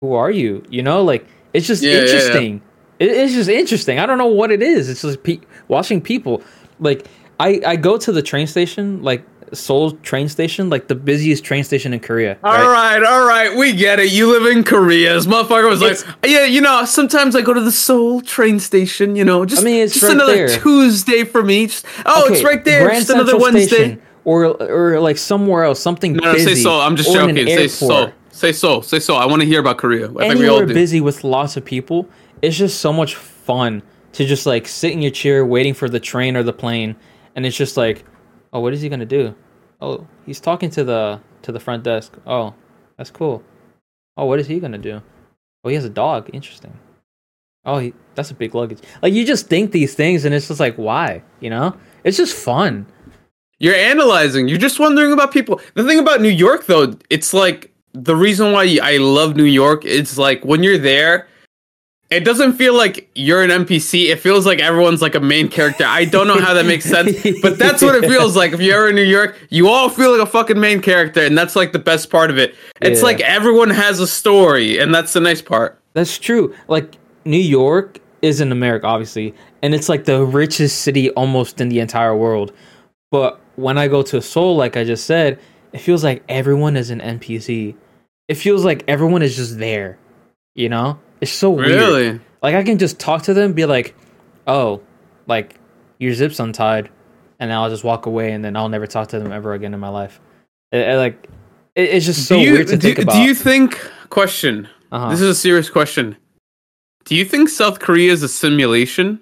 who 0.00 0.14
are 0.14 0.30
you? 0.30 0.62
You 0.70 0.82
know, 0.82 1.02
like 1.02 1.26
it's 1.52 1.66
just 1.66 1.82
Yeah, 1.82 1.90
yeah, 1.92 1.96
yeah. 1.98 2.02
interesting. 2.04 2.62
It, 2.98 3.08
it's 3.10 3.32
just 3.34 3.48
interesting. 3.50 3.98
I 3.98 4.06
don't 4.06 4.18
know 4.18 4.26
what 4.26 4.50
it 4.50 4.62
is. 4.62 4.88
It's 4.88 5.02
just 5.02 5.22
pe- 5.22 5.40
watching 5.68 6.00
people. 6.00 6.42
Like 6.78 7.06
I 7.38 7.60
I 7.66 7.76
go 7.76 7.98
to 7.98 8.12
the 8.12 8.22
train 8.22 8.46
station, 8.46 9.02
like 9.02 9.24
Seoul 9.52 9.92
train 9.92 10.28
station, 10.28 10.70
like 10.70 10.88
the 10.88 10.94
busiest 10.94 11.44
train 11.44 11.64
station 11.64 11.92
in 11.92 12.00
Korea. 12.00 12.38
All 12.44 12.52
right? 12.52 12.98
right, 12.98 13.02
all 13.04 13.26
right, 13.26 13.56
we 13.56 13.72
get 13.72 13.98
it. 13.98 14.10
You 14.12 14.30
live 14.38 14.56
in 14.56 14.62
Korea. 14.64 15.14
This 15.14 15.26
motherfucker 15.26 15.68
was 15.68 15.82
It's- 15.82 16.06
like, 16.06 16.16
yeah, 16.30 16.44
you 16.44 16.60
know, 16.60 16.84
sometimes 16.84 17.34
I 17.34 17.42
go 17.42 17.52
to 17.52 17.60
the 17.60 17.72
Seoul 17.72 18.20
train 18.20 18.60
station. 18.60 19.16
You 19.16 19.24
know, 19.24 19.44
just 19.44 19.62
I 19.62 19.64
mean, 19.64 19.82
it's 19.84 19.94
just 19.94 20.04
right 20.04 20.12
another 20.14 20.34
there. 20.48 20.58
Tuesday 20.60 21.24
for 21.24 21.42
me. 21.42 21.66
Just, 21.66 21.84
oh, 22.06 22.32
it's 22.32 22.44
right 22.44 22.64
there. 22.64 22.84
Grand 22.84 23.00
just 23.00 23.10
another 23.10 23.32
Central 23.32 23.52
Wednesday. 23.52 23.76
Station, 23.76 24.02
or 24.24 24.44
or 24.44 25.00
like 25.00 25.16
somewhere 25.18 25.64
else, 25.64 25.80
something 25.80 26.12
No, 26.14 26.32
no, 26.32 26.38
say 26.38 26.44
busy. 26.46 26.62
Seoul. 26.62 26.80
I'm 26.80 26.96
just 26.96 27.08
or 27.08 27.22
in 27.22 27.30
an 27.30 27.36
joking. 27.36 27.56
Say. 27.56 27.68
Seoul. 27.68 28.12
Say 28.30 28.52
so. 28.52 28.80
Say 28.80 29.00
so. 29.00 29.16
I 29.16 29.26
want 29.26 29.42
to 29.42 29.46
hear 29.46 29.60
about 29.60 29.78
Korea. 29.78 30.04
I 30.04 30.28
think 30.28 30.38
we 30.38 30.46
all 30.48 30.56
anywhere 30.58 30.66
do. 30.66 30.74
busy 30.74 31.00
with 31.00 31.24
lots 31.24 31.56
of 31.56 31.64
people, 31.64 32.08
it's 32.42 32.56
just 32.56 32.80
so 32.80 32.92
much 32.92 33.14
fun 33.16 33.82
to 34.12 34.24
just 34.24 34.46
like 34.46 34.66
sit 34.68 34.92
in 34.92 35.02
your 35.02 35.10
chair 35.10 35.44
waiting 35.44 35.74
for 35.74 35.88
the 35.88 36.00
train 36.00 36.36
or 36.36 36.42
the 36.42 36.52
plane, 36.52 36.96
and 37.34 37.44
it's 37.46 37.56
just 37.56 37.76
like, 37.76 38.04
oh, 38.52 38.60
what 38.60 38.72
is 38.72 38.80
he 38.80 38.88
gonna 38.88 39.06
do? 39.06 39.34
Oh, 39.80 40.06
he's 40.26 40.40
talking 40.40 40.70
to 40.70 40.84
the 40.84 41.20
to 41.42 41.52
the 41.52 41.60
front 41.60 41.84
desk. 41.84 42.16
Oh, 42.26 42.54
that's 42.96 43.10
cool. 43.10 43.42
Oh, 44.16 44.26
what 44.26 44.38
is 44.40 44.46
he 44.46 44.60
gonna 44.60 44.78
do? 44.78 45.00
Oh, 45.64 45.68
he 45.68 45.74
has 45.74 45.84
a 45.84 45.90
dog. 45.90 46.30
Interesting. 46.32 46.78
Oh, 47.64 47.78
he, 47.78 47.94
that's 48.14 48.30
a 48.30 48.34
big 48.34 48.54
luggage. 48.54 48.80
Like 49.02 49.12
you 49.12 49.26
just 49.26 49.46
think 49.46 49.72
these 49.72 49.94
things, 49.94 50.24
and 50.24 50.34
it's 50.34 50.48
just 50.48 50.60
like, 50.60 50.76
why? 50.76 51.22
You 51.40 51.50
know, 51.50 51.76
it's 52.04 52.16
just 52.16 52.36
fun. 52.36 52.86
You're 53.58 53.74
analyzing. 53.74 54.48
You're 54.48 54.58
just 54.58 54.80
wondering 54.80 55.12
about 55.12 55.32
people. 55.32 55.60
The 55.74 55.84
thing 55.84 55.98
about 55.98 56.22
New 56.22 56.30
York, 56.30 56.64
though, 56.64 56.94
it's 57.10 57.34
like 57.34 57.70
the 57.92 58.16
reason 58.16 58.52
why 58.52 58.78
I 58.82 58.96
love 58.96 59.36
New 59.36 59.44
York. 59.44 59.84
It's 59.84 60.16
like 60.16 60.42
when 60.44 60.62
you're 60.62 60.78
there, 60.78 61.28
it 62.10 62.24
doesn't 62.24 62.54
feel 62.54 62.74
like 62.76 63.08
you're 63.14 63.42
an 63.42 63.50
NPC. 63.50 64.06
It 64.08 64.16
feels 64.18 64.44
like 64.44 64.58
everyone's 64.58 65.00
like 65.00 65.14
a 65.14 65.20
main 65.20 65.48
character. 65.48 65.84
I 65.86 66.04
don't 66.04 66.26
know 66.26 66.40
how 66.40 66.54
that 66.54 66.66
makes 66.66 66.84
sense, 66.84 67.16
but 67.40 67.56
that's 67.58 67.82
what 67.82 67.94
it 67.94 68.08
feels 68.10 68.36
like. 68.36 68.52
If 68.52 68.60
you're 68.60 68.88
in 68.88 68.96
New 68.96 69.02
York, 69.02 69.38
you 69.50 69.68
all 69.68 69.88
feel 69.88 70.10
like 70.10 70.20
a 70.26 70.30
fucking 70.30 70.58
main 70.58 70.82
character, 70.82 71.20
and 71.22 71.38
that's 71.38 71.54
like 71.54 71.70
the 71.72 71.78
best 71.78 72.10
part 72.10 72.30
of 72.30 72.38
it. 72.38 72.54
It's 72.80 73.00
Yeah. 73.00 73.04
like 73.06 73.20
everyone 73.20 73.70
has 73.70 74.00
a 74.00 74.06
story, 74.08 74.78
and 74.78 74.92
that's 74.94 75.12
the 75.12 75.20
nice 75.20 75.40
part. 75.40 75.78
That's 75.94 76.18
true. 76.18 76.54
Like 76.68 76.96
New 77.24 77.38
York 77.38 77.98
is 78.22 78.40
in 78.40 78.50
America, 78.52 78.86
obviously, 78.86 79.32
and 79.62 79.74
it's 79.74 79.88
like 79.88 80.04
the 80.04 80.24
richest 80.24 80.82
city 80.82 81.10
almost 81.12 81.60
in 81.60 81.68
the 81.68 81.78
entire 81.80 82.16
world. 82.16 82.52
But 83.12 83.40
when 83.56 83.78
I 83.78 83.86
go 83.88 84.02
to 84.02 84.20
Seoul, 84.20 84.56
like 84.56 84.76
I 84.76 84.82
just 84.84 85.04
said, 85.06 85.38
it 85.72 85.78
feels 85.78 86.02
like 86.02 86.22
everyone 86.28 86.76
is 86.76 86.90
an 86.90 87.00
NPC. 87.00 87.76
It 88.28 88.34
feels 88.34 88.64
like 88.64 88.82
everyone 88.88 89.22
is 89.22 89.36
just 89.36 89.58
there. 89.58 89.96
You 90.56 90.68
know? 90.68 90.98
It's 91.20 91.32
so 91.32 91.50
weird. 91.50 91.70
Really? 91.70 92.20
Like 92.42 92.54
I 92.54 92.62
can 92.62 92.78
just 92.78 92.98
talk 92.98 93.22
to 93.24 93.34
them, 93.34 93.52
be 93.52 93.66
like, 93.66 93.94
"Oh, 94.46 94.80
like 95.26 95.56
your 95.98 96.14
zip's 96.14 96.40
untied," 96.40 96.90
and 97.38 97.50
then 97.50 97.56
I'll 97.58 97.70
just 97.70 97.84
walk 97.84 98.06
away, 98.06 98.32
and 98.32 98.44
then 98.44 98.56
I'll 98.56 98.68
never 98.68 98.86
talk 98.86 99.08
to 99.08 99.18
them 99.18 99.32
ever 99.32 99.52
again 99.52 99.74
in 99.74 99.80
my 99.80 99.88
life. 99.88 100.20
It, 100.72 100.88
it, 100.88 100.96
like 100.96 101.28
it, 101.74 101.90
it's 101.90 102.06
just 102.06 102.26
so 102.26 102.36
you, 102.36 102.52
weird 102.52 102.68
to 102.68 102.76
do, 102.76 102.88
think 102.88 102.98
about. 103.00 103.14
Do 103.14 103.20
you 103.20 103.34
think? 103.34 103.78
Question. 104.08 104.68
uh-huh. 104.90 105.10
This 105.10 105.20
is 105.20 105.28
a 105.28 105.34
serious 105.34 105.70
question. 105.70 106.16
Do 107.04 107.14
you 107.14 107.24
think 107.24 107.48
South 107.48 107.78
Korea 107.78 108.12
is 108.12 108.22
a 108.22 108.28
simulation? 108.28 109.20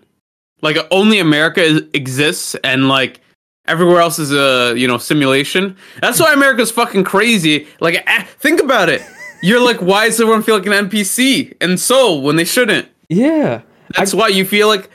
Like 0.62 0.76
only 0.90 1.18
America 1.18 1.62
is, 1.62 1.82
exists 1.94 2.56
and 2.64 2.88
like 2.88 3.20
everywhere 3.66 4.00
else 4.00 4.18
is 4.18 4.32
a, 4.32 4.74
you 4.76 4.88
know, 4.88 4.98
simulation? 4.98 5.76
That's 6.00 6.18
why 6.18 6.32
America's 6.32 6.70
fucking 6.70 7.04
crazy. 7.04 7.68
Like 7.80 8.02
eh, 8.06 8.22
think 8.24 8.60
about 8.60 8.88
it. 8.88 9.02
You're 9.42 9.60
like 9.60 9.78
why 9.80 10.06
does 10.06 10.20
everyone 10.20 10.42
feel 10.42 10.56
like 10.58 10.66
an 10.66 10.88
NPC 10.88 11.54
in 11.60 11.78
Seoul 11.78 12.22
when 12.22 12.36
they 12.36 12.44
shouldn't? 12.44 12.88
yeah. 13.08 13.62
That's 13.96 14.12
why 14.12 14.28
you 14.28 14.44
feel 14.44 14.68
like 14.68 14.90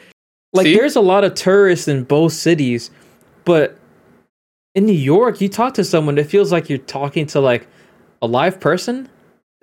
like 0.54 0.66
See? 0.68 0.76
there's 0.76 0.96
a 0.96 1.02
lot 1.02 1.24
of 1.24 1.34
tourists 1.34 1.88
in 1.88 2.04
both 2.04 2.34
cities 2.34 2.92
but 3.44 3.76
in 4.76 4.86
new 4.86 4.94
york 4.94 5.42
you 5.42 5.50
talk 5.50 5.74
to 5.76 5.84
someone 5.84 6.18
it 6.20 6.28
feels 6.28 6.52
like 6.52 6.70
you're 6.70 6.78
talking 6.78 7.26
to 7.28 7.40
like 7.40 7.68
a 8.22 8.28
live 8.28 8.60
person 8.60 9.10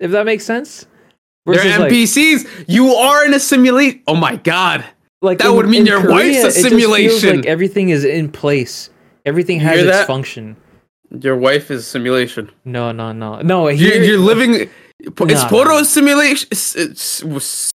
if 0.01 0.11
that 0.11 0.25
makes 0.25 0.43
sense 0.43 0.85
they're 1.45 1.55
Versus, 1.55 1.77
like- 1.79 1.91
NPCs. 1.93 2.65
you 2.67 2.93
are 2.93 3.25
in 3.25 3.33
a 3.33 3.39
simulation. 3.39 4.01
Oh 4.05 4.15
my 4.15 4.35
god. 4.35 4.83
like 5.21 5.37
that 5.39 5.53
would 5.53 5.69
mean 5.69 5.85
your 5.85 5.99
wife's 6.09 6.37
a 6.37 6.39
it 6.39 6.43
just 6.43 6.57
feels 6.57 6.69
simulation. 6.69 7.37
like 7.37 7.45
everything 7.45 7.87
is 7.89 8.03
in 8.03 8.29
place 8.29 8.89
everything 9.25 9.61
has 9.61 9.79
its 9.79 9.89
that? 9.91 10.07
function 10.07 10.57
Your 11.19 11.35
wife 11.35 11.69
is 11.71 11.81
a 11.81 11.83
simulation. 11.83 12.49
no 12.65 12.91
no 12.91 13.11
no 13.11 13.41
no 13.41 13.67
You're, 13.67 14.01
you're 14.03 14.17
living. 14.19 14.53
Is 14.55 14.69
Nah, 15.17 15.47
Photo 15.47 15.71
nah. 15.71 15.79
a 15.79 15.85
simulation? 15.85 16.47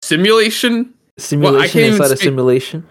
Simulation? 0.02 0.94
simulation 1.18 1.62
can't 1.72 1.76
even 1.76 2.02
inside 2.02 2.12
a 2.14 2.18
simulation 2.18 2.86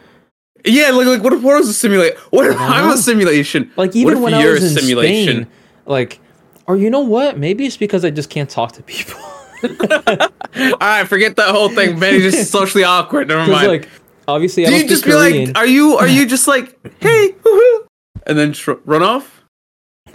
Yeah, 0.64 0.90
like 0.90 1.06
like 1.06 1.22
what 1.22 1.32
if 1.32 1.42
Photo's 1.42 1.68
a 1.68 1.72
simulation? 1.74 2.16
What 2.30 2.46
if 2.46 2.56
I 2.58 2.78
I'm 2.80 2.90
a 2.90 2.96
simulation? 2.96 3.70
like 3.76 3.94
even 3.96 4.20
when 4.22 4.32
i 4.34 4.44
was 4.46 4.62
a 4.62 4.66
in 4.68 4.72
simulation? 4.78 5.36
spain 5.44 5.52
like 5.86 6.20
or 6.66 6.76
you 6.76 6.88
know 6.88 7.00
what 7.00 7.36
maybe 7.38 7.66
it's 7.66 7.76
because 7.76 8.04
i 8.04 8.10
just 8.10 8.30
can't 8.30 8.48
talk 8.48 8.72
to 8.72 8.82
people 8.82 9.20
All 9.62 10.78
right, 10.80 11.06
forget 11.06 11.36
that 11.36 11.50
whole 11.50 11.68
thing. 11.68 11.98
Man, 12.00 12.14
you're 12.20 12.30
just 12.32 12.50
socially 12.58 12.82
awkward. 12.82 13.28
Never 13.28 13.48
mind. 13.50 13.68
like 13.68 13.88
obviously 14.26 14.64
I 14.66 14.70
Do 14.70 14.72
don't 14.72 14.82
you 14.82 14.88
just 14.88 15.04
be 15.04 15.14
like, 15.14 15.56
are 15.56 15.66
you 15.66 15.96
are 15.98 16.08
you 16.08 16.26
just 16.34 16.48
like, 16.48 16.76
hey, 17.00 17.32
woohoo, 17.44 17.86
and 18.26 18.36
then 18.36 18.52
tr- 18.54 18.72
run 18.84 19.02
off? 19.04 19.41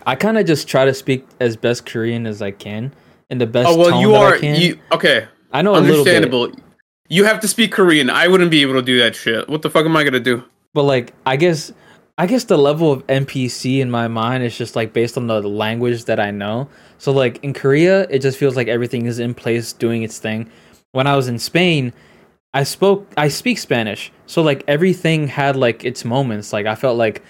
I 0.07 0.15
kind 0.15 0.37
of 0.37 0.45
just 0.47 0.67
try 0.67 0.85
to 0.85 0.93
speak 0.93 1.27
as 1.41 1.55
best 1.57 1.85
Korean 1.85 2.25
as 2.25 2.41
I 2.41 2.51
can 2.51 2.93
in 3.29 3.37
the 3.37 3.45
best 3.45 3.67
Oh 3.67 3.77
well, 3.77 3.89
tone 3.91 4.01
you 4.01 4.15
are 4.15 4.37
you 4.37 4.79
okay? 4.93 5.27
I 5.51 5.61
know 5.61 5.75
a 5.75 5.81
bit, 5.81 5.91
Understandable. 5.91 6.51
You 7.09 7.25
have 7.25 7.39
to 7.41 7.47
speak 7.47 7.71
Korean. 7.73 8.09
I 8.09 8.27
wouldn't 8.27 8.49
be 8.49 8.61
able 8.61 8.73
to 8.73 8.81
do 8.81 8.97
that 8.99 9.15
shit. 9.15 9.47
What 9.47 9.61
the 9.61 9.69
fuck 9.69 9.85
am 9.85 9.95
I 9.95 10.03
gonna 10.03 10.19
do? 10.19 10.43
but 10.73 10.83
like 10.83 11.13
I 11.25 11.35
guess 11.35 11.73
I 12.17 12.25
guess 12.25 12.45
the 12.45 12.57
level 12.57 12.91
of 12.91 13.05
NPC 13.07 13.79
in 13.79 13.91
my 13.91 14.07
mind 14.07 14.43
is 14.43 14.57
just 14.57 14.75
like 14.75 14.93
based 14.93 15.17
on 15.17 15.27
the 15.27 15.41
language 15.41 16.05
that 16.05 16.19
I 16.19 16.31
know. 16.31 16.69
So 16.97 17.11
like 17.11 17.43
in 17.43 17.53
Korea, 17.53 18.07
it 18.09 18.19
just 18.19 18.37
feels 18.37 18.55
like 18.55 18.67
everything 18.67 19.05
is 19.07 19.19
in 19.19 19.33
place 19.33 19.73
doing 19.73 20.03
its 20.03 20.19
thing. 20.19 20.49
When 20.93 21.05
I 21.05 21.15
was 21.15 21.27
in 21.27 21.37
Spain, 21.37 21.93
I 22.53 22.63
spoke 22.63 23.11
I 23.17 23.27
speak 23.27 23.57
Spanish. 23.57 24.11
So 24.25 24.41
like 24.41 24.63
everything 24.67 25.27
had 25.27 25.55
like 25.55 25.83
its 25.83 26.05
moments. 26.05 26.53
Like 26.53 26.65
I 26.65 26.75
felt 26.75 26.97
like 26.97 27.23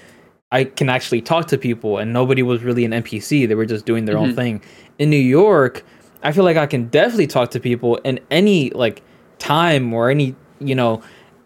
I 0.51 0.63
can 0.63 0.89
actually 0.89 1.21
talk 1.21 1.47
to 1.47 1.57
people 1.57 1.97
and 1.97 2.13
nobody 2.13 2.41
was 2.41 2.63
really 2.63 2.85
an 2.85 2.91
NPC. 2.93 3.45
They 3.47 3.55
were 3.55 3.65
just 3.65 3.85
doing 3.85 4.05
their 4.05 4.17
own 4.17 4.31
Mhm. 4.31 4.35
thing. 4.35 4.61
In 4.97 5.09
New 5.09 5.17
York, 5.17 5.83
I 6.23 6.31
feel 6.31 6.43
like 6.45 6.57
I 6.57 6.65
can 6.65 6.87
definitely 6.87 7.27
talk 7.27 7.51
to 7.51 7.59
people 7.59 7.97
in 7.97 8.19
any 8.31 8.69
like 8.71 9.01
time 9.39 9.93
or 9.93 10.09
any, 10.09 10.35
you 10.59 10.73
know, 10.75 11.01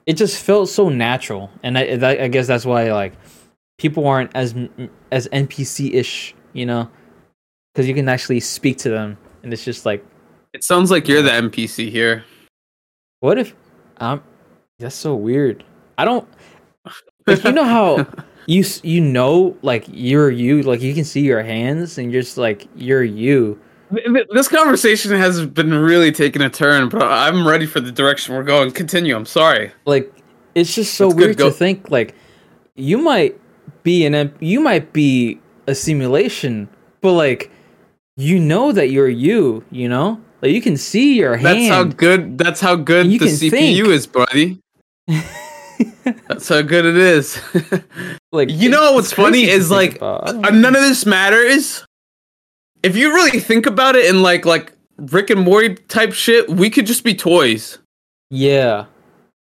it 0.06 0.14
just 0.18 0.44
felt 0.44 0.70
so 0.70 0.90
natural. 0.90 1.50
And 1.64 1.78
I 1.78 1.82
I 2.26 2.28
guess 2.28 2.48
that's 2.48 2.66
why 2.66 2.92
like 2.92 3.14
people 3.80 4.08
aren't 4.08 4.32
as 4.36 4.54
as 5.12 5.28
NPC-ish, 5.32 6.36
you 6.54 6.66
know, 6.68 6.88
cuz 7.76 7.88
you 7.88 7.96
can 7.96 8.08
actually 8.08 8.40
speak 8.40 8.78
to 8.80 8.90
them 8.90 9.18
and 9.44 9.52
it's 9.52 9.66
just 9.66 9.86
like 9.86 10.06
It 10.54 10.64
sounds 10.64 10.92
like 10.92 11.08
you're 11.08 11.22
the 11.24 11.32
NPC 11.32 11.90
here. 11.90 12.24
what 13.20 13.38
if 13.40 13.56
um 13.98 14.22
that's 14.80 14.96
so 14.96 15.16
weird. 15.16 15.64
I 15.98 16.06
don't 16.06 16.28
like 17.28 17.44
you 17.44 17.52
know 17.52 17.64
how 17.66 18.06
you 18.48 18.64
you 18.84 19.00
know 19.02 19.56
like 19.62 19.86
you're 19.88 20.30
you 20.32 20.62
like 20.64 20.82
you 20.82 20.94
can 20.94 21.04
see 21.06 21.22
your 21.22 21.44
hands 21.44 21.98
and 21.98 22.12
you're 22.12 22.22
just 22.22 22.38
like 22.38 22.68
you're 22.76 23.04
you 23.04 23.60
Th- 23.94 24.06
th- 24.06 24.28
This 24.32 24.48
conversation 24.48 25.12
has 25.12 25.46
been 25.46 25.74
really 25.74 26.14
taking 26.14 26.42
a 26.42 26.50
turn, 26.50 26.88
but 26.88 27.02
I'm 27.04 27.46
ready 27.46 27.66
for 27.66 27.82
the 27.82 27.92
direction 27.92 28.34
we're 28.34 28.44
going. 28.44 28.72
Continue. 28.72 29.16
I'm 29.16 29.26
sorry. 29.26 29.72
like 29.86 30.14
it's 30.56 30.74
just 30.74 30.96
so 30.96 31.08
That's 31.08 31.16
good, 31.18 31.26
weird 31.26 31.38
to 31.40 31.52
think 31.52 31.92
like 31.92 32.16
you 32.76 32.98
might 32.98 33.40
be 33.84 34.06
an 34.06 34.34
you 34.40 34.60
might 34.62 34.94
be 34.94 35.40
a 35.68 35.76
simulation 35.76 36.68
but 37.02 37.14
like 37.14 37.52
you 38.18 38.40
know 38.40 38.72
that 38.72 38.90
you're 38.92 39.10
you 39.10 39.64
you 39.72 39.88
know 39.90 40.20
like 40.42 40.52
you 40.52 40.62
can 40.62 40.78
see 40.78 41.16
your 41.18 41.36
hands. 41.36 41.44
That's 41.44 41.60
hand 41.60 41.74
how 41.74 41.84
good. 41.84 42.38
That's 42.38 42.60
how 42.62 42.76
good 42.76 43.08
the 43.08 43.18
CPU 43.18 43.50
think. 43.50 43.88
is, 43.88 44.08
buddy. 44.08 44.60
that's 46.28 46.48
how 46.50 46.62
good 46.62 46.86
it 46.86 46.98
is. 46.98 47.40
like 48.32 48.50
you 48.50 48.70
know 48.70 48.94
what's 48.94 49.12
funny 49.14 49.44
is 49.44 49.70
like 49.72 49.96
about. 49.98 50.28
I 50.30 50.32
don't 50.32 50.46
uh, 50.46 50.50
none 50.52 50.76
of 50.76 50.82
this 50.82 51.06
matters. 51.06 51.86
If 52.84 52.96
you 52.96 53.14
really 53.14 53.40
think 53.40 53.66
about 53.66 53.96
it 53.96 54.06
in 54.06 54.22
like 54.22 54.46
like 54.46 54.74
Rick 54.98 55.30
and 55.30 55.42
Morty 55.42 55.76
type 55.76 56.14
shit, 56.14 56.50
we 56.50 56.70
could 56.70 56.86
just 56.86 57.04
be 57.04 57.14
toys. 57.16 57.78
yeah 58.30 58.86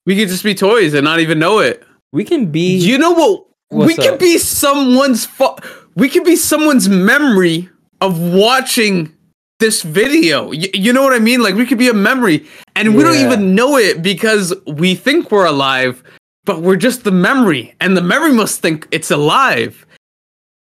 We 0.05 0.15
could 0.17 0.29
just 0.29 0.43
be 0.43 0.55
toys 0.55 0.93
and 0.93 1.03
not 1.03 1.19
even 1.19 1.39
know 1.39 1.59
it. 1.59 1.83
we 2.13 2.23
can 2.23 2.51
be 2.51 2.75
You 2.77 2.97
know 2.97 3.11
what? 3.11 3.45
we 3.71 3.77
What's 3.93 3.95
could 4.07 4.19
be 4.19 4.37
someone's 4.37 5.25
fu- 5.25 5.55
we 5.95 6.09
could 6.09 6.23
be 6.25 6.35
someone's 6.35 6.89
memory 6.89 7.69
of 8.01 8.19
watching 8.19 9.15
this 9.59 9.81
video. 9.83 10.47
Y- 10.49 10.69
you 10.73 10.91
know 10.91 11.03
what 11.03 11.13
I 11.13 11.19
mean? 11.19 11.41
Like 11.41 11.55
we 11.55 11.65
could 11.65 11.77
be 11.77 11.87
a 11.87 11.93
memory 11.93 12.45
and 12.75 12.95
we 12.97 13.03
don't 13.03 13.15
even 13.17 13.55
know 13.55 13.77
it 13.77 14.01
because 14.01 14.53
we 14.67 14.95
think 14.95 15.31
we're 15.31 15.45
alive, 15.45 16.03
but 16.45 16.61
we're 16.61 16.75
just 16.75 17.03
the 17.03 17.11
memory 17.11 17.75
and 17.79 17.95
the 17.95 18.01
memory 18.01 18.33
must 18.33 18.61
think 18.61 18.87
it's 18.91 19.11
alive. 19.11 19.85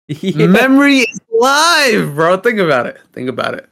Yeah. 0.08 0.48
Memory 0.48 1.02
is 1.02 1.20
alive, 1.32 2.16
bro. 2.16 2.38
Think 2.38 2.58
about 2.58 2.88
it. 2.88 3.00
Think 3.14 3.30
about 3.30 3.54
it. 3.54 3.70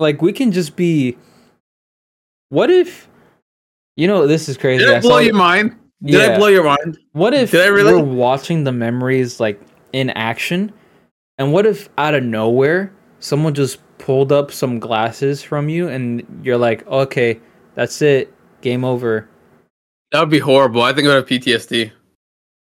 like 0.00 0.20
we 0.20 0.32
can 0.32 0.50
just 0.50 0.74
be 0.74 1.16
what 2.48 2.68
if 2.68 3.08
you 3.96 4.08
know 4.08 4.26
this 4.26 4.48
is 4.48 4.56
crazy 4.56 4.84
Did 4.84 4.94
I 4.94 5.00
blow 5.00 5.18
your 5.18 5.34
mind? 5.34 5.76
Did 6.02 6.20
I 6.28 6.36
blow 6.36 6.48
your 6.48 6.64
mind? 6.64 6.98
what 7.12 7.32
if 7.32 7.52
Did 7.52 7.60
I 7.62 7.68
really? 7.68 7.92
we're 7.92 8.02
watching 8.02 8.64
the 8.64 8.72
memories 8.72 9.38
like 9.38 9.60
in 9.92 10.10
action 10.10 10.72
and 11.38 11.52
what 11.52 11.64
if 11.64 11.88
out 11.96 12.14
of 12.14 12.24
nowhere 12.24 12.92
someone 13.20 13.54
just 13.54 13.78
pulled 13.98 14.32
up 14.32 14.50
some 14.50 14.80
glasses 14.80 15.44
from 15.44 15.68
you 15.68 15.86
and 15.88 16.24
you're 16.42 16.58
like 16.58 16.84
okay 16.88 17.38
that's 17.76 18.02
it 18.02 18.34
game 18.62 18.84
over 18.84 19.28
That 20.12 20.20
would 20.20 20.30
be 20.30 20.38
horrible. 20.38 20.82
I 20.82 20.92
think 20.92 21.06
I 21.06 21.14
would 21.14 21.28
have 21.30 21.40
PTSD. 21.40 21.92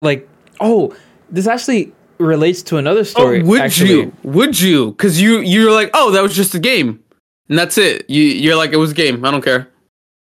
like 0.01 0.27
oh 0.59 0.95
this 1.31 1.47
actually 1.47 1.93
relates 2.19 2.61
to 2.63 2.77
another 2.77 3.01
oh, 3.01 3.03
story. 3.03 3.41
Oh, 3.41 3.45
would 3.45 3.61
actually. 3.61 3.89
you? 3.89 4.13
Would 4.23 4.59
you? 4.59 4.91
Because 4.91 5.21
you 5.21 5.39
you're 5.39 5.71
like, 5.71 5.89
oh, 5.93 6.11
that 6.11 6.21
was 6.21 6.35
just 6.35 6.53
a 6.53 6.59
game, 6.59 7.03
and 7.47 7.57
that's 7.57 7.77
it. 7.77 8.09
You 8.09 8.23
you're 8.23 8.55
like, 8.55 8.71
it 8.71 8.77
was 8.77 8.91
a 8.91 8.95
game. 8.95 9.23
I 9.25 9.31
don't 9.31 9.43
care. 9.43 9.69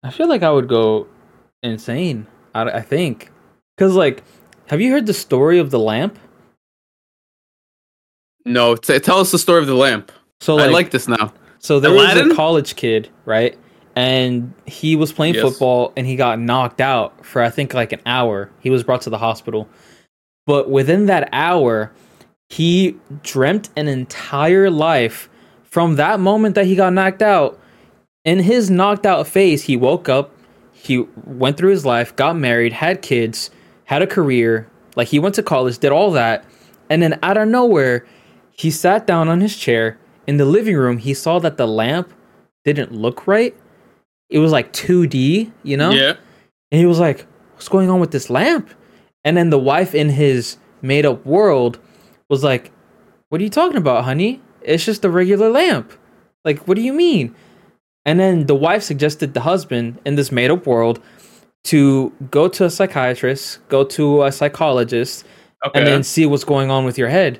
I 0.03 0.11
feel 0.11 0.27
like 0.27 0.43
I 0.43 0.51
would 0.51 0.67
go 0.67 1.07
insane. 1.63 2.27
I, 2.55 2.63
I 2.63 2.81
think 2.81 3.31
because 3.75 3.95
like, 3.95 4.23
have 4.67 4.81
you 4.81 4.91
heard 4.91 5.05
the 5.05 5.13
story 5.13 5.59
of 5.59 5.71
the 5.71 5.79
lamp? 5.79 6.17
No, 8.45 8.75
t- 8.75 8.99
tell 8.99 9.19
us 9.19 9.31
the 9.31 9.39
story 9.39 9.61
of 9.61 9.67
the 9.67 9.75
lamp. 9.75 10.11
So 10.39 10.57
I 10.57 10.63
like, 10.63 10.71
like 10.71 10.91
this 10.91 11.07
now. 11.07 11.33
so 11.59 11.79
there 11.79 11.93
was 11.93 12.15
a 12.15 12.33
college 12.33 12.75
kid, 12.75 13.09
right? 13.25 13.57
And 13.95 14.53
he 14.65 14.95
was 14.95 15.11
playing 15.11 15.33
Yes. 15.35 15.43
football 15.43 15.91
and 15.97 16.07
he 16.07 16.15
got 16.15 16.39
knocked 16.39 16.79
out 16.81 17.25
for 17.25 17.41
I 17.41 17.49
think 17.49 17.73
like 17.73 17.91
an 17.91 17.99
hour. 18.05 18.49
He 18.61 18.69
was 18.69 18.83
brought 18.83 19.01
to 19.01 19.09
the 19.09 19.17
hospital. 19.17 19.67
But 20.47 20.69
within 20.69 21.05
that 21.07 21.29
hour, 21.31 21.91
he 22.49 22.97
dreamt 23.23 23.69
an 23.75 23.87
entire 23.87 24.69
life 24.69 25.29
from 25.63 25.95
that 25.95 26.19
moment 26.19 26.55
that 26.55 26.65
he 26.65 26.75
got 26.75 26.93
knocked 26.93 27.21
out. 27.21 27.59
In 28.25 28.39
his 28.39 28.69
knocked 28.69 29.05
out 29.05 29.27
phase, 29.27 29.63
he 29.63 29.75
woke 29.77 30.09
up, 30.09 30.31
he 30.73 31.05
went 31.25 31.57
through 31.57 31.71
his 31.71 31.85
life, 31.85 32.15
got 32.15 32.35
married, 32.35 32.73
had 32.73 33.01
kids, 33.01 33.49
had 33.85 34.01
a 34.01 34.07
career, 34.07 34.67
like 34.95 35.07
he 35.09 35.19
went 35.19 35.35
to 35.35 35.43
college, 35.43 35.79
did 35.79 35.91
all 35.91 36.11
that, 36.11 36.43
and 36.89 37.01
then 37.01 37.17
out 37.23 37.37
of 37.37 37.47
nowhere, 37.47 38.05
he 38.51 38.69
sat 38.69 39.07
down 39.07 39.27
on 39.29 39.41
his 39.41 39.55
chair 39.55 39.97
in 40.27 40.37
the 40.37 40.45
living 40.45 40.75
room. 40.75 40.97
He 40.97 41.13
saw 41.13 41.39
that 41.39 41.57
the 41.57 41.67
lamp 41.67 42.13
didn't 42.63 42.91
look 42.91 43.25
right. 43.27 43.55
It 44.31 44.39
was 44.39 44.51
like 44.51 44.73
2D, 44.73 45.51
you 45.63 45.77
know? 45.77 45.91
Yeah. 45.91 46.13
And 46.71 46.79
he 46.79 46.85
was 46.85 46.99
like, 46.99 47.27
What's 47.53 47.69
going 47.69 47.89
on 47.91 47.99
with 47.99 48.09
this 48.11 48.29
lamp? 48.31 48.69
And 49.23 49.37
then 49.37 49.51
the 49.51 49.59
wife 49.59 49.93
in 49.93 50.09
his 50.09 50.57
made 50.81 51.05
up 51.05 51.23
world 51.25 51.77
was 52.29 52.43
like, 52.43 52.71
What 53.29 53.39
are 53.39 53.43
you 53.43 53.49
talking 53.51 53.77
about, 53.77 54.03
honey? 54.05 54.41
It's 54.61 54.83
just 54.85 55.05
a 55.05 55.09
regular 55.09 55.49
lamp. 55.49 55.91
Like, 56.43 56.67
what 56.67 56.75
do 56.75 56.81
you 56.81 56.93
mean? 56.93 57.35
And 58.05 58.19
then 58.19 58.47
the 58.47 58.55
wife 58.55 58.81
suggested 58.81 59.33
the 59.35 59.41
husband 59.41 59.99
in 60.05 60.15
this 60.15 60.31
made 60.31 60.49
up 60.49 60.65
world 60.65 60.99
to 61.65 62.11
go 62.31 62.47
to 62.47 62.65
a 62.65 62.69
psychiatrist, 62.71 63.59
go 63.69 63.83
to 63.83 64.23
a 64.23 64.31
psychologist, 64.31 65.23
Okay. 65.63 65.77
and 65.77 65.87
then 65.87 66.01
see 66.03 66.25
what's 66.25 66.43
going 66.43 66.71
on 66.71 66.85
with 66.85 66.97
your 66.97 67.09
head. 67.09 67.39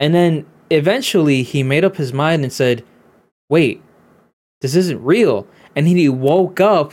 And 0.00 0.14
then 0.14 0.46
eventually 0.70 1.42
he 1.42 1.62
made 1.62 1.84
up 1.84 1.96
his 1.96 2.12
mind 2.14 2.42
and 2.44 2.50
said, 2.52 2.82
Wait, 3.50 3.82
this 4.62 4.74
isn't 4.74 5.04
real. 5.04 5.46
And 5.76 5.86
he 5.88 6.08
woke 6.08 6.60
up 6.60 6.92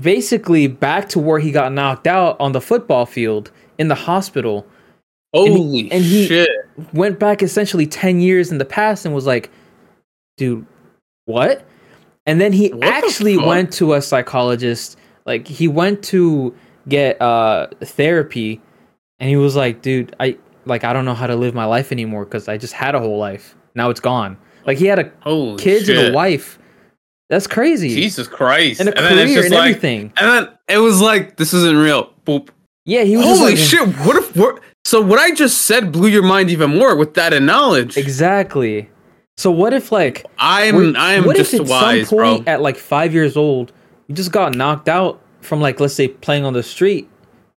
basically 0.00 0.66
back 0.66 1.08
to 1.10 1.18
where 1.18 1.38
he 1.38 1.50
got 1.50 1.72
knocked 1.72 2.06
out 2.06 2.36
on 2.40 2.52
the 2.52 2.60
football 2.60 3.06
field 3.06 3.50
in 3.78 3.88
the 3.88 3.94
hospital. 3.94 4.66
Holy 5.34 5.90
and 5.92 6.02
he- 6.04 6.26
shit! 6.26 6.48
Went 6.92 7.18
back 7.18 7.42
essentially 7.42 7.86
10 7.86 8.20
years 8.20 8.50
in 8.52 8.58
the 8.58 8.64
past 8.64 9.04
and 9.04 9.14
was 9.14 9.26
like, 9.26 9.50
Dude, 10.36 10.64
what? 11.26 11.66
And 12.26 12.40
then 12.40 12.52
he 12.52 12.68
What 12.68 12.84
actually 12.86 13.36
fuck? 13.36 13.46
went 13.46 13.72
to 13.74 13.94
a 13.94 14.00
psychologist. 14.02 14.96
Like, 15.26 15.46
he 15.48 15.66
went 15.68 16.02
to 16.04 16.54
get 16.88 17.20
uh, 17.20 17.66
therapy 17.82 18.60
and 19.18 19.28
he 19.28 19.36
was 19.36 19.56
like, 19.56 19.82
Dude, 19.82 20.14
I 20.20 20.38
like 20.64 20.84
I 20.84 20.92
don't 20.92 21.04
know 21.04 21.14
how 21.14 21.26
to 21.26 21.36
live 21.36 21.54
my 21.54 21.64
life 21.64 21.90
anymore 21.92 22.24
because 22.24 22.48
I 22.48 22.56
just 22.56 22.72
had 22.72 22.94
a 22.94 22.98
whole 23.00 23.18
life. 23.18 23.54
Now 23.74 23.90
it's 23.90 24.00
gone. 24.00 24.36
Like 24.66 24.78
he 24.78 24.86
had 24.86 24.98
a 24.98 25.10
Holy 25.20 25.58
kids 25.62 25.86
shit. 25.86 25.98
and 25.98 26.08
a 26.08 26.12
wife. 26.12 26.57
That's 27.28 27.46
crazy. 27.46 27.90
Jesus 27.90 28.26
Christ! 28.26 28.80
and 28.80 28.88
a 28.88 28.92
then 28.92 29.18
it's 29.18 29.32
career 29.32 29.42
just 29.42 29.46
and 29.46 29.54
like, 29.54 29.68
everything. 29.68 30.12
and 30.16 30.30
then 30.30 30.48
it 30.68 30.78
was 30.78 31.00
like, 31.00 31.36
this 31.36 31.52
isn't 31.52 31.76
real. 31.76 32.12
Boop. 32.26 32.48
Yeah, 32.84 33.04
he 33.04 33.16
was 33.16 33.26
Holy 33.26 33.50
like, 33.54 33.58
shit! 33.58 33.86
What 33.98 34.16
if? 34.16 34.34
What, 34.36 34.62
so 34.84 35.02
what 35.02 35.18
I 35.18 35.32
just 35.32 35.62
said 35.62 35.92
blew 35.92 36.08
your 36.08 36.22
mind 36.22 36.50
even 36.50 36.70
more 36.70 36.96
with 36.96 37.14
that 37.14 37.40
knowledge. 37.42 37.96
Exactly. 37.96 38.88
So 39.36 39.50
what 39.50 39.72
if 39.72 39.92
like 39.92 40.24
I'm 40.38 40.96
I 40.96 41.12
am 41.12 41.24
what 41.24 41.36
just 41.36 41.54
if 41.54 41.60
at 41.60 41.66
wise, 41.68 42.08
some 42.08 42.18
point 42.18 42.44
bro. 42.44 42.52
at 42.52 42.60
like 42.62 42.76
five 42.76 43.12
years 43.12 43.36
old 43.36 43.72
you 44.08 44.14
just 44.14 44.32
got 44.32 44.54
knocked 44.54 44.88
out 44.88 45.20
from 45.40 45.60
like 45.60 45.78
let's 45.80 45.94
say 45.94 46.08
playing 46.08 46.44
on 46.44 46.54
the 46.54 46.62
street, 46.62 47.08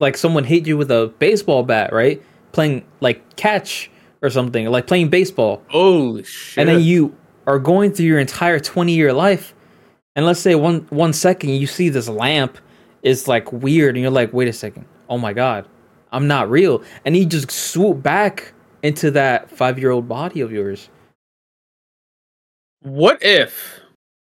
like 0.00 0.16
someone 0.16 0.44
hit 0.44 0.66
you 0.66 0.76
with 0.76 0.90
a 0.90 1.12
baseball 1.18 1.62
bat, 1.62 1.92
right? 1.92 2.22
Playing 2.52 2.84
like 3.00 3.36
catch 3.36 3.90
or 4.22 4.30
something, 4.30 4.66
like 4.66 4.86
playing 4.86 5.10
baseball. 5.10 5.62
Holy 5.68 6.24
shit! 6.24 6.58
and 6.58 6.68
then 6.68 6.80
you 6.80 7.14
are 7.46 7.58
going 7.58 7.92
through 7.92 8.06
your 8.06 8.18
entire 8.18 8.58
20 8.58 8.92
year 8.92 9.12
life 9.12 9.54
and 10.18 10.26
let's 10.26 10.40
say 10.40 10.56
one 10.56 10.80
one 10.90 11.12
second 11.12 11.50
you 11.50 11.68
see 11.68 11.90
this 11.90 12.08
lamp 12.08 12.58
is 13.04 13.28
like 13.28 13.52
weird 13.52 13.94
and 13.94 14.02
you're 14.02 14.10
like 14.10 14.32
wait 14.32 14.48
a 14.48 14.52
second. 14.52 14.84
Oh 15.08 15.16
my 15.16 15.32
god. 15.32 15.64
I'm 16.10 16.26
not 16.26 16.50
real. 16.50 16.82
And 17.04 17.16
you 17.16 17.24
just 17.24 17.52
swoop 17.52 18.02
back 18.02 18.52
into 18.82 19.12
that 19.12 19.48
five 19.48 19.78
year 19.78 19.92
old 19.92 20.08
body 20.08 20.40
of 20.40 20.50
yours. 20.50 20.88
What 22.80 23.22
if 23.22 23.78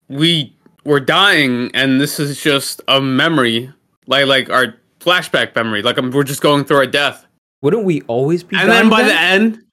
we 0.09 0.53
were 0.83 0.99
dying 0.99 1.71
and 1.73 2.01
this 2.01 2.19
is 2.19 2.43
just 2.43 2.81
a 2.89 2.99
memory, 2.99 3.71
like 4.05 4.25
like 4.25 4.49
our 4.49 4.75
flashback 4.99 5.55
memory, 5.55 5.81
like 5.81 5.97
um, 5.97 6.11
we're 6.11 6.25
just 6.25 6.41
going 6.41 6.65
through 6.65 6.77
our 6.77 6.87
death, 6.87 7.25
wouldn't 7.61 7.85
we 7.85 8.01
always 8.07 8.43
be 8.43 8.57
and 8.57 8.69
then 8.69 8.89
by 8.89 9.03
the 9.03 9.17
end, 9.17 9.63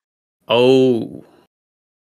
oh, 0.47 1.25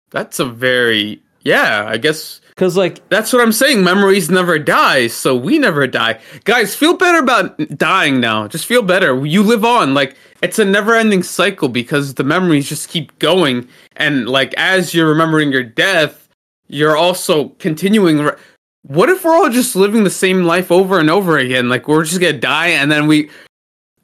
that's 0.10 0.40
a 0.40 0.46
very 0.46 1.22
yeah, 1.42 1.84
I 1.86 1.98
guess 1.98 2.40
because 2.56 2.78
like 2.78 3.08
That's 3.10 3.34
what 3.34 3.42
I'm 3.42 3.52
saying. 3.52 3.84
Memories 3.84 4.30
never 4.30 4.58
die, 4.58 5.08
so 5.08 5.36
we 5.36 5.60
never 5.60 5.86
die. 5.88 6.20
Guys, 6.46 6.74
feel 6.76 6.96
better 6.96 7.20
about 7.20 7.58
dying 7.78 8.20
now. 8.20 8.48
Just 8.48 8.66
feel 8.66 8.82
better. 8.82 9.26
You 9.26 9.44
live 9.44 9.66
on. 9.66 9.94
Like 9.94 10.16
it's 10.42 10.60
a 10.60 10.66
never-ending 10.66 11.24
cycle 11.24 11.70
because 11.70 12.14
the 12.16 12.24
memories 12.24 12.70
just 12.70 12.90
keep 12.90 13.18
going 13.20 13.68
and 13.96 14.28
like 14.30 14.54
as 14.58 14.94
you're 14.94 15.10
remembering 15.10 15.52
your 15.52 15.64
death, 15.64 16.28
you're 16.68 16.96
also 16.98 17.50
continuing 17.60 18.20
re- 18.20 18.36
What 18.84 19.10
if 19.10 19.24
we're 19.26 19.34
all 19.36 19.50
just 19.50 19.76
living 19.76 20.04
the 20.04 20.10
same 20.10 20.44
life 20.44 20.72
over 20.72 21.00
and 21.00 21.10
over 21.10 21.38
again? 21.38 21.68
Like 21.70 21.88
we're 21.88 22.04
just 22.06 22.20
to 22.22 22.34
die 22.34 22.68
and 22.68 22.92
then 22.92 23.08
we 23.08 23.30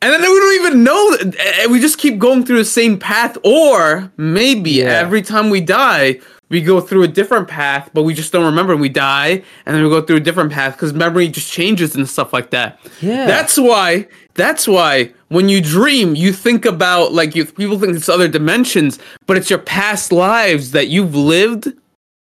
and 0.04 0.12
then 0.12 0.22
we 0.22 0.28
don't 0.40 0.66
even 0.66 0.84
know 0.84 1.18
that 1.18 1.36
eh, 1.38 1.68
we 1.68 1.80
just 1.80 2.00
keep 2.00 2.18
going 2.18 2.44
through 2.44 2.58
the 2.58 2.66
same 2.66 2.98
path 2.98 3.38
or 3.44 4.12
maybe 4.18 4.72
Yeah. 4.72 4.86
every 5.00 5.22
time 5.22 5.50
we 5.52 5.62
die 5.62 6.20
we 6.52 6.62
go 6.62 6.80
through 6.80 7.02
a 7.04 7.08
different 7.08 7.48
path 7.48 7.90
but 7.94 8.04
we 8.04 8.14
just 8.14 8.32
don't 8.32 8.46
remember 8.46 8.74
and 8.74 8.82
we 8.82 8.90
die 8.90 9.42
and 9.66 9.76
then 9.76 9.84
we 9.84 9.90
go 9.90 10.02
through 10.02 10.18
a 10.18 10.26
different 10.30 10.52
path 10.52 10.74
because 10.76 10.94
memory 10.94 11.28
just 11.28 11.52
changes 11.52 11.96
and 11.96 12.08
stuff 12.08 12.32
like 12.34 12.52
that 12.52 12.80
Yeah. 13.02 13.26
that's 13.26 13.58
why 13.58 14.08
that's 14.36 14.68
why 14.68 15.12
when 15.30 15.50
you 15.50 15.62
dream 15.62 16.14
you 16.16 16.32
think 16.34 16.66
about 16.66 17.14
like 17.14 17.36
you 17.36 17.46
people 17.46 17.80
think 17.80 17.96
it's 17.96 18.10
other 18.10 18.28
dimensions 18.28 19.00
but 19.26 19.38
it's 19.38 19.50
your 19.50 19.60
past 19.60 20.12
lives 20.12 20.72
that 20.72 20.88
you've 20.90 21.16
lived 21.16 21.72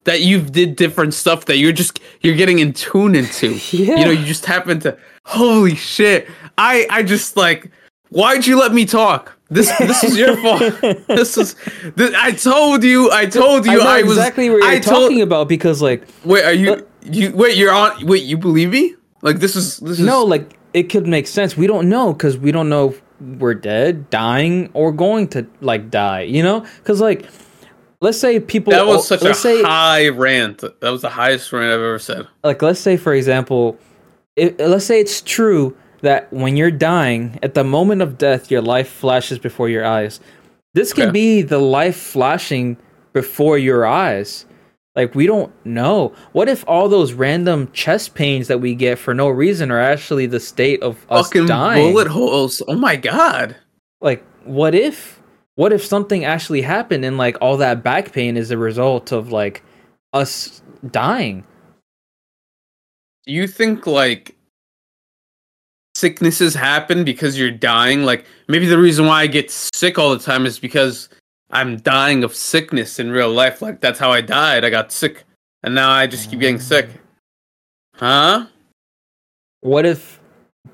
that 0.05 0.21
you've 0.21 0.51
did 0.53 0.75
different 0.75 1.13
stuff 1.13 1.45
that 1.45 1.57
you're 1.57 1.73
just 1.73 1.99
you're 2.21 2.35
getting 2.35 2.59
in 2.59 2.71
tune 2.73 3.15
into 3.15 3.49
Yeah. 3.75 3.97
you 3.97 4.05
know 4.05 4.11
you 4.11 4.25
just 4.25 4.45
happen 4.45 4.79
to 4.81 4.97
holy 5.25 5.75
shit 5.75 6.27
i 6.57 6.87
i 6.89 7.03
just 7.03 7.35
like 7.35 7.69
why'd 8.09 8.45
you 8.45 8.59
let 8.59 8.73
me 8.73 8.85
talk? 8.85 9.37
This 9.49 9.75
this 9.79 10.03
is 10.03 10.17
your 10.17 10.37
fault. 10.37 10.61
This 11.07 11.37
is 11.37 11.55
this, 11.95 12.13
i 12.15 12.31
told 12.31 12.83
you 12.83 13.11
i 13.11 13.25
told 13.25 13.67
I 13.67 13.71
you 13.71 13.79
know 13.79 13.87
i, 13.87 14.03
was 14.03 14.17
exactly 14.17 14.49
what 14.49 14.57
you're 14.57 14.67
i 14.67 14.79
told 14.79 15.09
talking 15.09 15.21
about 15.21 15.49
because 15.49 15.81
like 15.81 16.07
wait 16.23 16.43
are 16.45 16.53
you 16.53 16.73
Uh, 16.73 16.81
you 17.03 17.31
wait 17.35 17.57
you're 17.57 17.73
on 17.73 18.05
wait 18.05 18.23
you 18.23 18.37
believe 18.37 18.69
me? 18.69 18.95
Like 19.21 19.39
this 19.39 19.55
is 19.55 19.77
this 19.77 19.99
is 19.99 20.05
no 20.05 20.23
like 20.23 20.57
it 20.73 20.83
could 20.83 21.07
make 21.07 21.25
sense. 21.25 21.57
We 21.57 21.65
don't 21.65 21.89
know 21.89 22.13
because 22.13 22.37
we 22.37 22.51
don't 22.51 22.69
know 22.69 22.89
if 22.89 23.01
we're 23.19 23.55
dead 23.55 24.09
dying 24.11 24.69
or 24.73 24.91
going 24.91 25.27
to 25.29 25.47
like 25.61 25.89
die 25.89 26.21
you 26.21 26.43
know? 26.43 26.59
Because 26.77 27.01
like 27.01 27.25
let's 28.01 28.19
say 28.19 28.39
people 28.39 28.71
that 28.71 28.85
was 28.85 29.07
such 29.07 29.23
a 29.23 29.33
say 29.33 29.63
high 29.63 30.09
rant. 30.09 30.59
That 30.59 30.89
was 30.91 31.01
the 31.01 31.09
highest 31.09 31.51
rant 31.51 31.65
i've 31.73 31.79
ever 31.79 31.99
said. 31.99 32.27
Like 32.43 32.61
let's 32.61 32.79
say 32.79 32.97
for 32.97 33.13
example 33.13 33.77
it, 34.35 34.59
let's 34.59 34.85
say 34.85 34.99
it's 34.99 35.21
true 35.21 35.75
that 36.01 36.31
when 36.33 36.55
you're 36.57 36.71
dying 36.71 37.37
at 37.43 37.53
the 37.53 37.63
moment 37.63 38.01
of 38.01 38.17
death 38.17 38.49
your 38.51 38.61
life 38.61 38.89
flashes 38.89 39.39
before 39.39 39.69
your 39.69 39.85
eyes. 39.85 40.19
This 40.73 40.93
can 40.93 41.05
Okay. 41.05 41.11
be 41.11 41.41
the 41.41 41.59
life 41.59 41.95
flashing 41.97 42.77
before 43.13 43.57
your 43.57 43.85
eyes. 43.85 44.45
Like 44.95 45.15
we 45.15 45.25
don't 45.27 45.51
know. 45.65 46.13
What 46.31 46.49
if 46.49 46.63
all 46.67 46.89
those 46.89 47.13
random 47.13 47.69
chest 47.73 48.15
pains 48.15 48.47
that 48.47 48.59
we 48.59 48.75
get 48.75 48.99
for 48.99 49.13
no 49.13 49.29
reason 49.29 49.71
are 49.71 49.79
actually 49.79 50.25
the 50.25 50.39
state 50.39 50.81
of 50.83 51.05
us 51.09 51.27
fucking 51.27 51.47
dying? 51.47 51.91
bullet 51.91 52.07
holes. 52.07 52.61
Oh 52.67 52.75
my 52.75 52.95
god. 52.95 53.55
Like 54.01 54.23
what 54.45 54.75
if 54.75 55.21
what 55.55 55.73
if 55.73 55.83
something 55.83 56.23
actually 56.23 56.61
happened 56.61 57.03
and 57.03 57.17
like 57.17 57.37
all 57.41 57.57
that 57.57 57.83
back 57.83 58.11
pain 58.13 58.37
is 58.37 58.51
a 58.51 58.57
result 58.57 59.11
of 59.11 59.31
like 59.31 59.63
us 60.13 60.61
dying? 60.91 61.43
Do 63.25 63.33
you 63.33 63.47
think 63.47 63.85
like 63.85 64.35
sicknesses 65.99 66.53
happen 66.53 67.03
because 67.03 67.37
you're 67.37 67.51
dying 67.51 68.03
like 68.03 68.25
maybe 68.47 68.65
the 68.65 68.77
reason 68.77 69.05
why 69.05 69.21
i 69.21 69.27
get 69.27 69.51
sick 69.51 69.99
all 69.99 70.11
the 70.11 70.23
time 70.23 70.45
is 70.45 70.59
because 70.59 71.09
i'm 71.51 71.77
dying 71.77 72.23
of 72.23 72.35
sickness 72.35 72.99
in 72.99 73.11
real 73.11 73.31
life. 73.31 73.61
Like 73.61 73.81
that's 73.81 73.99
how 73.99 74.11
i 74.11 74.21
died. 74.21 74.63
I 74.63 74.69
got 74.69 74.91
sick 74.91 75.25
and 75.63 75.75
now 75.75 75.91
i 75.91 76.07
just 76.07 76.29
keep 76.29 76.39
getting 76.39 76.59
sick. 76.59 76.89
Huh? 77.95 78.47
What 79.61 79.85
if, 79.85 80.21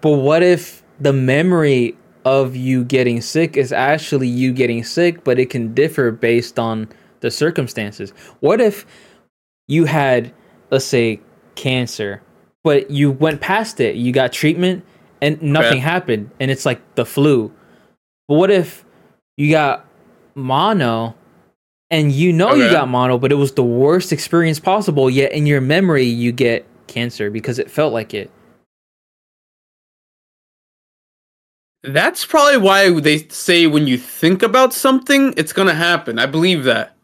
but 0.02 0.12
what 0.12 0.44
if 0.44 0.84
the 1.00 1.14
memory 1.14 1.98
of 2.24 2.56
you 2.56 2.84
getting 2.84 3.22
sick 3.22 3.58
is 3.58 3.72
actually 3.72 4.28
you 4.28 4.52
getting 4.52 4.84
sick, 4.84 5.24
but 5.24 5.40
it 5.40 5.50
can 5.50 5.74
differ 5.74 6.12
based 6.12 6.60
on 6.60 6.88
the 7.22 7.32
circumstances. 7.32 8.12
What 8.40 8.60
if 8.60 8.86
you 9.68 9.86
had, 9.86 10.34
let's 10.72 10.86
say, 10.86 11.20
cancer, 11.56 12.22
but 12.64 12.90
you 12.92 13.12
went 13.12 13.42
past 13.42 13.80
it, 13.80 13.96
you 13.96 14.12
got 14.12 14.32
treatment, 14.32 14.84
and 15.22 15.42
nothing 15.42 15.80
happened, 15.80 16.32
and 16.40 16.52
it's 16.52 16.66
like 16.66 16.82
the 16.96 17.06
flu? 17.06 17.52
But 18.28 18.36
what 18.36 18.52
if 18.52 18.84
you 19.38 19.52
got 19.52 19.86
mono 20.36 21.16
and 21.92 22.12
you 22.12 22.34
know 22.34 22.54
you 22.54 22.70
got 22.72 22.88
mono, 22.88 23.18
but 23.18 23.32
it 23.32 23.36
was 23.36 23.54
the 23.54 23.64
worst 23.64 24.12
experience 24.12 24.60
possible, 24.60 25.10
yet 25.10 25.32
in 25.32 25.46
your 25.46 25.62
memory 25.62 26.06
you 26.06 26.32
get 26.32 26.66
cancer 26.88 27.30
because 27.30 27.60
it 27.60 27.70
felt 27.70 27.94
like 27.94 28.14
it? 28.14 28.32
That's 31.84 32.26
probably 32.26 32.58
why 32.58 33.00
they 33.00 33.28
say 33.28 33.68
when 33.68 33.86
you 33.86 33.98
think 33.98 34.42
about 34.42 34.74
something, 34.74 35.34
it's 35.38 35.54
gonna 35.54 35.76
happen. 35.76 36.18
I 36.18 36.26
believe 36.26 36.64
that. 36.64 36.95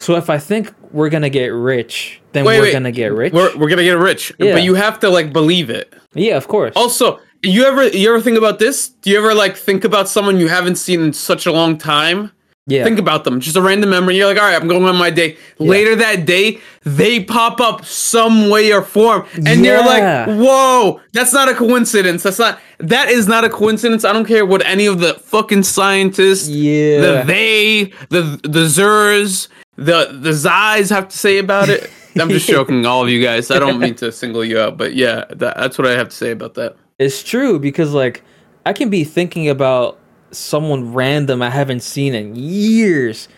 So 0.00 0.14
if 0.16 0.30
I 0.30 0.38
think 0.38 0.72
we're 0.92 1.08
gonna 1.08 1.28
get 1.30 1.48
rich, 1.48 2.20
then 2.32 2.44
Wait, 2.44 2.58
we're 2.58 2.64
wait. 2.66 2.72
gonna 2.72 2.92
get 2.92 3.12
rich. 3.12 3.32
We're 3.32 3.56
we're 3.56 3.68
gonna 3.68 3.82
get 3.84 3.98
rich, 3.98 4.32
Yeah. 4.38 4.54
but 4.54 4.62
you 4.62 4.74
have 4.74 5.00
to 5.00 5.08
like 5.10 5.32
believe 5.32 5.70
it. 5.70 5.92
yeah, 6.14 6.36
of 6.36 6.46
course. 6.48 6.72
Also, 6.76 7.20
you 7.42 7.64
ever 7.64 7.88
you 7.88 8.08
ever 8.08 8.20
think 8.20 8.38
about 8.38 8.58
this? 8.58 8.88
Do 8.88 9.10
you 9.10 9.18
ever 9.18 9.34
like 9.34 9.56
think 9.56 9.84
about 9.84 10.08
someone 10.08 10.38
you 10.38 10.48
haven't 10.48 10.76
seen 10.76 11.00
in 11.00 11.12
such 11.12 11.46
a 11.46 11.52
long 11.52 11.76
time? 11.78 12.30
yeah, 12.70 12.84
Think 12.84 12.98
about 12.98 13.24
them, 13.24 13.40
just 13.40 13.56
a 13.56 13.62
random 13.62 13.88
memory. 13.88 14.16
You're 14.18 14.26
like, 14.26 14.36
all 14.36 14.44
right, 14.44 14.60
I'm 14.60 14.68
going 14.68 14.84
on 14.84 14.94
my 14.96 15.08
day. 15.08 15.38
Later 15.58 15.96
that 15.96 16.26
day, 16.26 16.60
they 16.84 17.24
pop 17.24 17.62
up 17.62 17.82
some 17.86 18.50
way 18.50 18.70
or 18.74 18.82
form, 18.82 19.24
and 19.34 19.64
you're 19.64 19.78
like, 19.78 20.28
whoa, 20.28 21.00
that's 21.14 21.32
not 21.32 21.48
a 21.48 21.54
coincidence. 21.54 22.22
That's 22.22 22.38
not 22.38 22.60
that 22.78 23.08
is 23.08 23.26
not 23.26 23.44
a 23.44 23.48
coincidence. 23.48 24.04
I 24.04 24.12
don't 24.12 24.26
care 24.26 24.44
what 24.44 24.64
any 24.66 24.84
of 24.86 25.00
the 25.00 25.14
fucking 25.14 25.62
scientists, 25.62 26.46
yeah. 26.48 27.00
the 27.00 27.22
they, 27.26 27.84
the 28.10 28.38
the 28.42 28.66
zers, 28.66 29.48
the 29.78 30.18
the 30.20 30.30
zais 30.30 30.90
have 30.90 31.08
to 31.08 31.16
say 31.16 31.38
about 31.38 31.68
it. 31.68 31.88
I'm 32.20 32.30
just 32.30 32.48
joking, 32.48 32.84
all 32.84 33.04
of 33.04 33.08
you 33.08 33.22
guys. 33.22 33.48
I 33.48 33.60
don't 33.60 33.78
mean 33.78 33.94
to 33.96 34.10
single 34.10 34.44
you 34.44 34.58
out, 34.58 34.76
but 34.76 34.94
yeah, 34.94 35.24
that, 35.28 35.56
that's 35.56 35.78
what 35.78 35.86
I 35.86 35.92
have 35.92 36.08
to 36.08 36.16
say 36.16 36.32
about 36.32 36.54
that. 36.54 36.76
It's 36.98 37.22
true 37.22 37.60
because 37.60 37.94
like 37.94 38.24
I 38.66 38.72
can 38.72 38.90
be 38.90 39.04
thinking 39.04 39.48
about 39.48 40.00
someone 40.32 40.92
random 40.92 41.42
I 41.42 41.50
haven't 41.50 41.80
seen 41.80 42.16
in 42.16 42.34
years, 42.34 43.28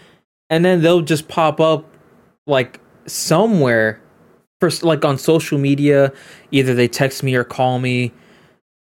and 0.48 0.64
then 0.64 0.80
they'll 0.80 1.02
just 1.02 1.28
pop 1.28 1.60
up 1.60 1.84
like 2.46 2.80
somewhere, 3.06 4.00
first 4.60 4.82
like 4.82 5.04
on 5.04 5.18
social 5.18 5.58
media. 5.58 6.10
Either 6.52 6.72
they 6.72 6.88
text 6.88 7.22
me 7.22 7.34
or 7.34 7.44
call 7.44 7.78
me, 7.78 8.12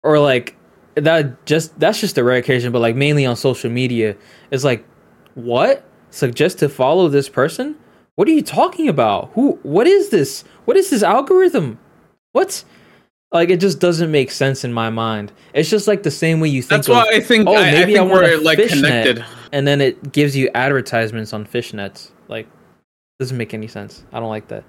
or 0.03 0.19
like 0.19 0.55
that. 0.93 1.43
Just 1.47 1.79
that's 1.79 1.99
just 1.99 2.19
a 2.19 2.23
rare 2.23 2.37
occasion, 2.37 2.71
but 2.71 2.79
like 2.79 2.95
mainly 2.95 3.25
on 3.25 3.35
social 3.35 3.71
media, 3.71 4.15
it's 4.51 4.63
like 4.63 4.85
what 5.33 5.86
suggest 6.09 6.59
to 6.59 6.69
follow 6.69 7.07
this 7.07 7.29
person? 7.29 7.75
What 8.15 8.27
are 8.27 8.31
you 8.31 8.41
talking 8.41 8.87
about? 8.87 9.31
Who? 9.33 9.59
What 9.63 9.87
is 9.87 10.09
this? 10.09 10.43
What 10.65 10.77
is 10.77 10.89
this 10.89 11.03
algorithm? 11.03 11.79
What? 12.31 12.63
Like 13.31 13.49
it 13.49 13.59
just 13.59 13.79
doesn't 13.79 14.09
make 14.09 14.31
sense 14.31 14.63
in 14.63 14.73
my 14.73 14.89
mind. 14.89 15.31
It's 15.53 15.69
just 15.69 15.87
like 15.87 16.03
the 16.03 16.11
same 16.11 16.39
way 16.39 16.47
you 16.47 16.61
think. 16.61 16.85
That's 16.85 16.89
why 16.89 17.09
I 17.13 17.19
think 17.19 17.47
oh, 17.47 17.53
I, 17.53 17.61
I 17.61 17.71
maybe 17.71 17.93
I, 17.93 17.99
think 17.99 18.11
want 18.11 18.23
we're 18.23 18.33
a 18.35 18.37
like 18.37 18.57
fishnet, 18.57 18.83
connected. 18.83 19.25
and 19.51 19.67
then 19.67 19.81
it 19.81 20.11
gives 20.11 20.35
you 20.35 20.49
advertisements 20.55 21.33
on 21.33 21.45
fishnets. 21.45 22.11
Like 22.27 22.47
doesn't 23.19 23.37
make 23.37 23.53
any 23.53 23.67
sense. 23.67 24.03
I 24.13 24.19
don't 24.19 24.29
like 24.29 24.47
that. 24.47 24.63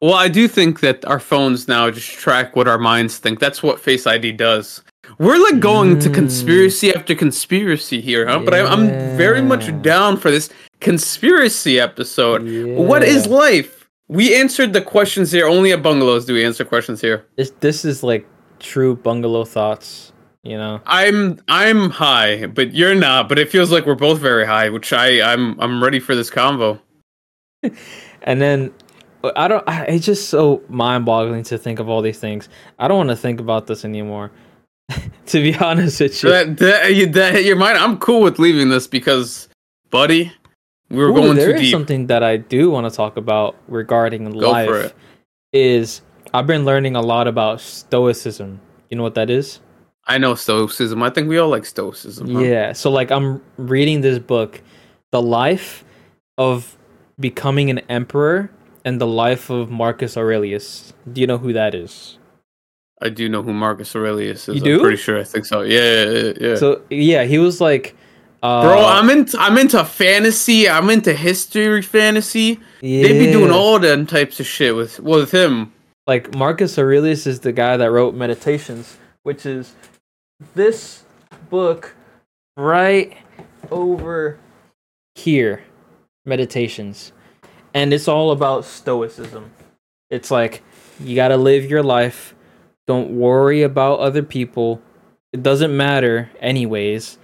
Well, 0.00 0.14
I 0.14 0.28
do 0.28 0.46
think 0.46 0.80
that 0.80 1.04
our 1.06 1.18
phones 1.18 1.66
now 1.66 1.90
just 1.90 2.10
track 2.10 2.54
what 2.54 2.68
our 2.68 2.78
minds 2.78 3.18
think. 3.18 3.40
That's 3.40 3.62
what 3.62 3.80
Face 3.80 4.06
ID 4.06 4.32
does. 4.32 4.82
We're 5.18 5.38
like 5.38 5.60
going 5.60 5.98
to 6.00 6.08
Mm. 6.10 6.14
conspiracy 6.14 6.94
after 6.94 7.14
conspiracy 7.14 8.00
here, 8.00 8.26
huh? 8.26 8.40
But 8.40 8.54
I, 8.54 8.64
I'm 8.66 8.88
very 9.16 9.40
much 9.42 9.70
down 9.82 10.16
for 10.16 10.30
this 10.30 10.50
conspiracy 10.80 11.80
episode. 11.80 12.42
What 12.76 13.02
is 13.02 13.26
life? 13.26 13.88
We 14.08 14.34
answered 14.34 14.72
the 14.72 14.80
questions 14.80 15.32
here. 15.32 15.46
Only 15.46 15.72
at 15.72 15.82
bungalows 15.82 16.24
do 16.24 16.34
we 16.34 16.44
answer 16.44 16.64
questions 16.64 17.00
here. 17.00 17.24
This, 17.36 17.50
this 17.60 17.84
is 17.84 18.02
like 18.02 18.26
true 18.58 18.96
bungalow 18.96 19.44
thoughts. 19.44 20.12
You 20.42 20.56
know. 20.56 20.80
I'm 20.86 21.40
I'm 21.48 21.90
high, 21.90 22.46
but 22.46 22.72
you're 22.72 22.94
not. 22.94 23.28
But 23.28 23.38
it 23.38 23.50
feels 23.50 23.70
like 23.70 23.86
we're 23.86 23.94
both 23.94 24.18
very 24.18 24.46
high, 24.46 24.68
which 24.70 24.92
I 24.92 25.20
I'm 25.32 25.60
I'm 25.60 25.82
ready 25.82 26.00
for 26.00 26.14
this 26.14 26.30
convo. 26.30 26.80
And 28.22 28.42
then 28.42 28.72
I 29.36 29.46
don't. 29.48 29.66
I, 29.68 29.84
it's 29.84 30.04
just 30.04 30.28
so 30.28 30.62
mind-boggling 30.68 31.44
to 31.44 31.56
think 31.58 31.78
of 31.78 31.88
all 31.88 32.02
these 32.02 32.18
things. 32.18 32.48
I 32.78 32.88
don't 32.88 32.96
want 32.98 33.10
to 33.10 33.16
think 33.16 33.40
about 33.40 33.66
this 33.68 33.84
anymore. 33.84 34.30
to 35.26 35.42
be 35.42 35.54
honest 35.56 36.00
with 36.00 36.22
you, 36.22 36.30
That, 36.30 36.56
that, 36.58 36.94
you- 36.94 37.06
that 37.06 37.34
hit 37.34 37.44
your 37.44 37.56
mind. 37.56 37.78
I'm 37.78 37.98
cool 37.98 38.22
with 38.22 38.38
leaving 38.38 38.68
this 38.68 38.86
because, 38.86 39.48
buddy, 39.90 40.32
we 40.90 40.96
were 40.98 41.10
Ooh, 41.10 41.14
going 41.14 41.36
there 41.36 41.48
too 41.48 41.54
is 41.56 41.60
deep. 41.62 41.70
something 41.72 42.06
that 42.06 42.22
I 42.22 42.38
do 42.38 42.70
want 42.70 42.90
to 42.90 42.96
talk 42.96 43.16
about 43.16 43.56
regarding 43.68 44.30
Go 44.30 44.50
life. 44.50 44.94
Is 45.52 46.02
I've 46.34 46.46
been 46.46 46.64
learning 46.64 46.94
a 46.96 47.00
lot 47.00 47.26
about 47.26 47.60
stoicism. 47.60 48.60
You 48.90 48.96
know 48.96 49.02
what 49.02 49.14
that 49.14 49.30
is? 49.30 49.60
I 50.06 50.16
know 50.18 50.34
stoicism. 50.34 51.02
I 51.02 51.10
think 51.10 51.28
we 51.28 51.38
all 51.38 51.48
like 51.50 51.64
stoicism. 51.66 52.34
huh? 52.34 52.40
Yeah. 52.40 52.72
So 52.72 52.90
like 52.90 53.10
I'm 53.10 53.42
reading 53.56 54.00
this 54.02 54.18
book, 54.18 54.60
The 55.10 55.20
Life 55.22 55.84
of 56.38 56.76
Becoming 57.20 57.68
an 57.70 57.78
Emperor 57.90 58.50
and 58.84 59.00
the 59.00 59.06
Life 59.06 59.50
of 59.50 59.70
Marcus 59.70 60.16
Aurelius. 60.16 60.92
Do 61.10 61.20
you 61.20 61.26
know 61.26 61.38
who 61.38 61.52
that 61.54 61.74
is? 61.74 62.17
I 63.00 63.08
do 63.10 63.28
know 63.28 63.42
who 63.42 63.52
Marcus 63.52 63.94
Aurelius 63.94 64.48
is. 64.48 64.56
You 64.56 64.60
do? 64.60 64.74
I'm 64.74 64.80
pretty 64.80 64.96
sure. 64.96 65.18
I 65.18 65.24
think 65.24 65.46
so. 65.46 65.60
Yeah, 65.62 66.04
yeah, 66.04 66.32
yeah. 66.40 66.54
So 66.56 66.82
yeah, 66.90 67.24
he 67.24 67.38
was 67.38 67.60
like 67.60 67.94
uh, 68.42 68.62
Bro, 68.62 68.84
I'm 68.84 69.10
into 69.10 69.38
I'm 69.40 69.58
into 69.58 69.84
fantasy. 69.84 70.68
I'm 70.68 70.90
into 70.90 71.12
history 71.12 71.82
fantasy. 71.82 72.60
yeah. 72.80 73.02
They 73.02 73.26
be 73.26 73.32
doing 73.32 73.50
all 73.50 73.78
them 73.78 74.06
types 74.06 74.38
of 74.38 74.46
shit 74.46 74.76
with 74.76 75.00
with 75.00 75.32
him. 75.32 75.72
like 76.06 76.34
Marcus 76.34 76.78
Aurelius 76.78 77.26
is 77.26 77.40
the 77.40 77.52
guy 77.52 77.76
that 77.76 77.90
wrote 77.90 78.14
Meditations, 78.14 78.96
which 79.24 79.44
is 79.44 79.74
this 80.54 81.02
book 81.50 81.94
right 82.56 83.16
over 83.70 84.38
here, 85.16 85.62
Meditations. 86.24 87.12
And 87.74 87.92
it's 87.92 88.08
all 88.08 88.30
about 88.30 88.64
stoicism. 88.64 89.50
It's 90.10 90.30
like 90.30 90.62
you 91.00 91.16
got 91.16 91.28
to 91.28 91.36
live 91.36 91.68
your 91.68 91.82
life, 91.82 92.34
don't 92.88 93.10
worry 93.10 93.62
about 93.62 94.00
other 94.00 94.22
people. 94.22 94.80
It 95.34 95.42
doesn't 95.42 95.76
matter 95.76 96.30
anyways. 96.40 97.18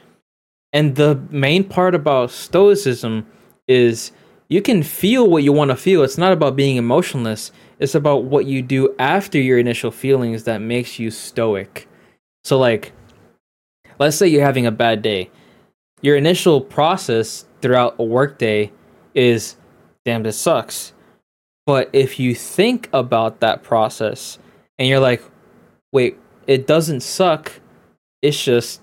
And 0.74 0.94
the 0.94 1.16
main 1.31 1.64
part 1.64 1.94
about 1.94 2.31
stoicism 2.31 3.27
is 3.66 4.12
you 4.48 4.61
can 4.61 4.83
feel 4.83 5.29
what 5.29 5.42
you 5.42 5.53
want 5.55 5.70
to 5.70 5.77
feel. 5.77 6.03
It's 6.03 6.18
not 6.18 6.35
about 6.35 6.55
being 6.55 6.77
emotionless. 6.77 7.50
It's 7.79 7.94
about 7.94 8.24
what 8.24 8.44
you 8.44 8.61
do 8.61 8.94
after 8.98 9.40
your 9.40 9.59
initial 9.59 9.90
feelings 9.90 10.44
that 10.44 10.61
makes 10.61 10.98
you 10.98 11.11
stoic. 11.11 11.88
So 12.44 12.59
like 12.59 12.92
let's 13.98 14.16
say 14.16 14.29
you're 14.29 14.44
having 14.44 14.66
a 14.66 14.70
bad 14.70 15.00
day. 15.00 15.31
Your 16.03 16.16
initial 16.16 16.61
process 16.61 17.46
throughout 17.62 17.96
a 17.98 18.05
workday 18.05 18.70
is 19.14 19.57
damn 20.05 20.24
this 20.24 20.38
sucks. 20.38 20.92
But 21.64 21.88
if 21.94 22.20
you 22.20 22.35
think 22.35 22.90
about 22.92 23.40
that 23.40 23.62
process 23.62 24.38
and 24.79 24.87
you're 24.87 25.00
like, 25.00 25.22
wait, 25.94 26.18
it 26.46 26.66
doesn't 26.66 27.00
suck. 27.00 27.52
It's 28.20 28.44
just 28.44 28.83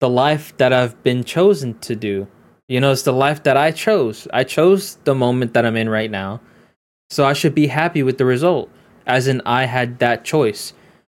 the 0.00 0.08
life 0.08 0.56
that 0.56 0.72
I've 0.72 1.00
been 1.04 1.22
chosen 1.22 1.78
to 1.80 1.94
do. 1.94 2.26
You 2.68 2.80
know, 2.80 2.90
it's 2.90 3.02
the 3.02 3.12
life 3.12 3.44
that 3.44 3.56
I 3.56 3.70
chose. 3.70 4.26
I 4.32 4.42
chose 4.44 4.96
the 5.04 5.14
moment 5.14 5.54
that 5.54 5.64
I'm 5.64 5.76
in 5.76 5.88
right 5.88 6.10
now. 6.10 6.40
So 7.10 7.24
I 7.24 7.34
should 7.34 7.54
be 7.54 7.68
happy 7.68 8.02
with 8.02 8.18
the 8.18 8.24
result, 8.24 8.70
as 9.06 9.28
in 9.28 9.40
I 9.46 9.66
had 9.66 9.98
that 10.00 10.24
choice. 10.24 10.72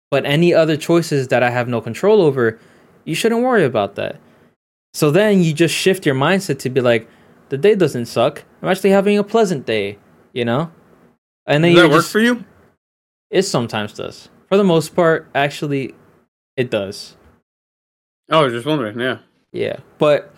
But 0.09 0.25
any 0.25 0.53
other 0.53 0.77
choices 0.77 1.27
that 1.29 1.43
I 1.43 1.49
have 1.49 1.67
no 1.67 1.81
control 1.81 2.21
over, 2.21 2.59
you 3.03 3.15
shouldn't 3.15 3.43
worry 3.43 3.65
about 3.65 3.95
that. 3.95 4.19
So 4.93 5.09
then 5.09 5.41
you 5.41 5.53
just 5.53 5.73
shift 5.73 6.05
your 6.05 6.15
mindset 6.15 6.59
to 6.59 6.69
be 6.69 6.81
like, 6.81 7.09
the 7.49 7.57
day 7.57 7.75
doesn't 7.75 8.05
suck. 8.05 8.43
I'm 8.61 8.69
actually 8.69 8.91
having 8.91 9.17
a 9.17 9.23
pleasant 9.23 9.65
day, 9.65 9.97
you 10.31 10.45
know? 10.45 10.71
And 11.47 11.63
then 11.63 11.73
Does 11.73 11.81
that 11.81 11.89
work 11.89 12.01
just, 12.01 12.11
for 12.11 12.19
you? 12.19 12.45
it 13.31 13.43
sometimes 13.43 13.93
does. 13.93 14.29
For 14.53 14.57
the 14.57 14.63
most 14.63 14.95
part, 14.95 15.27
actually, 15.33 15.95
it 16.55 16.69
does. 16.69 17.17
Oh, 18.29 18.41
I 18.41 18.43
was 18.43 18.53
just 18.53 18.67
wondering. 18.67 18.99
Yeah. 18.99 19.17
Yeah, 19.51 19.77
but 19.97 20.31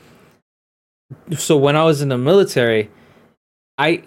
so 1.35 1.57
when 1.57 1.75
I 1.75 1.83
was 1.83 2.01
in 2.01 2.07
the 2.07 2.17
military, 2.17 2.89
I 3.77 4.03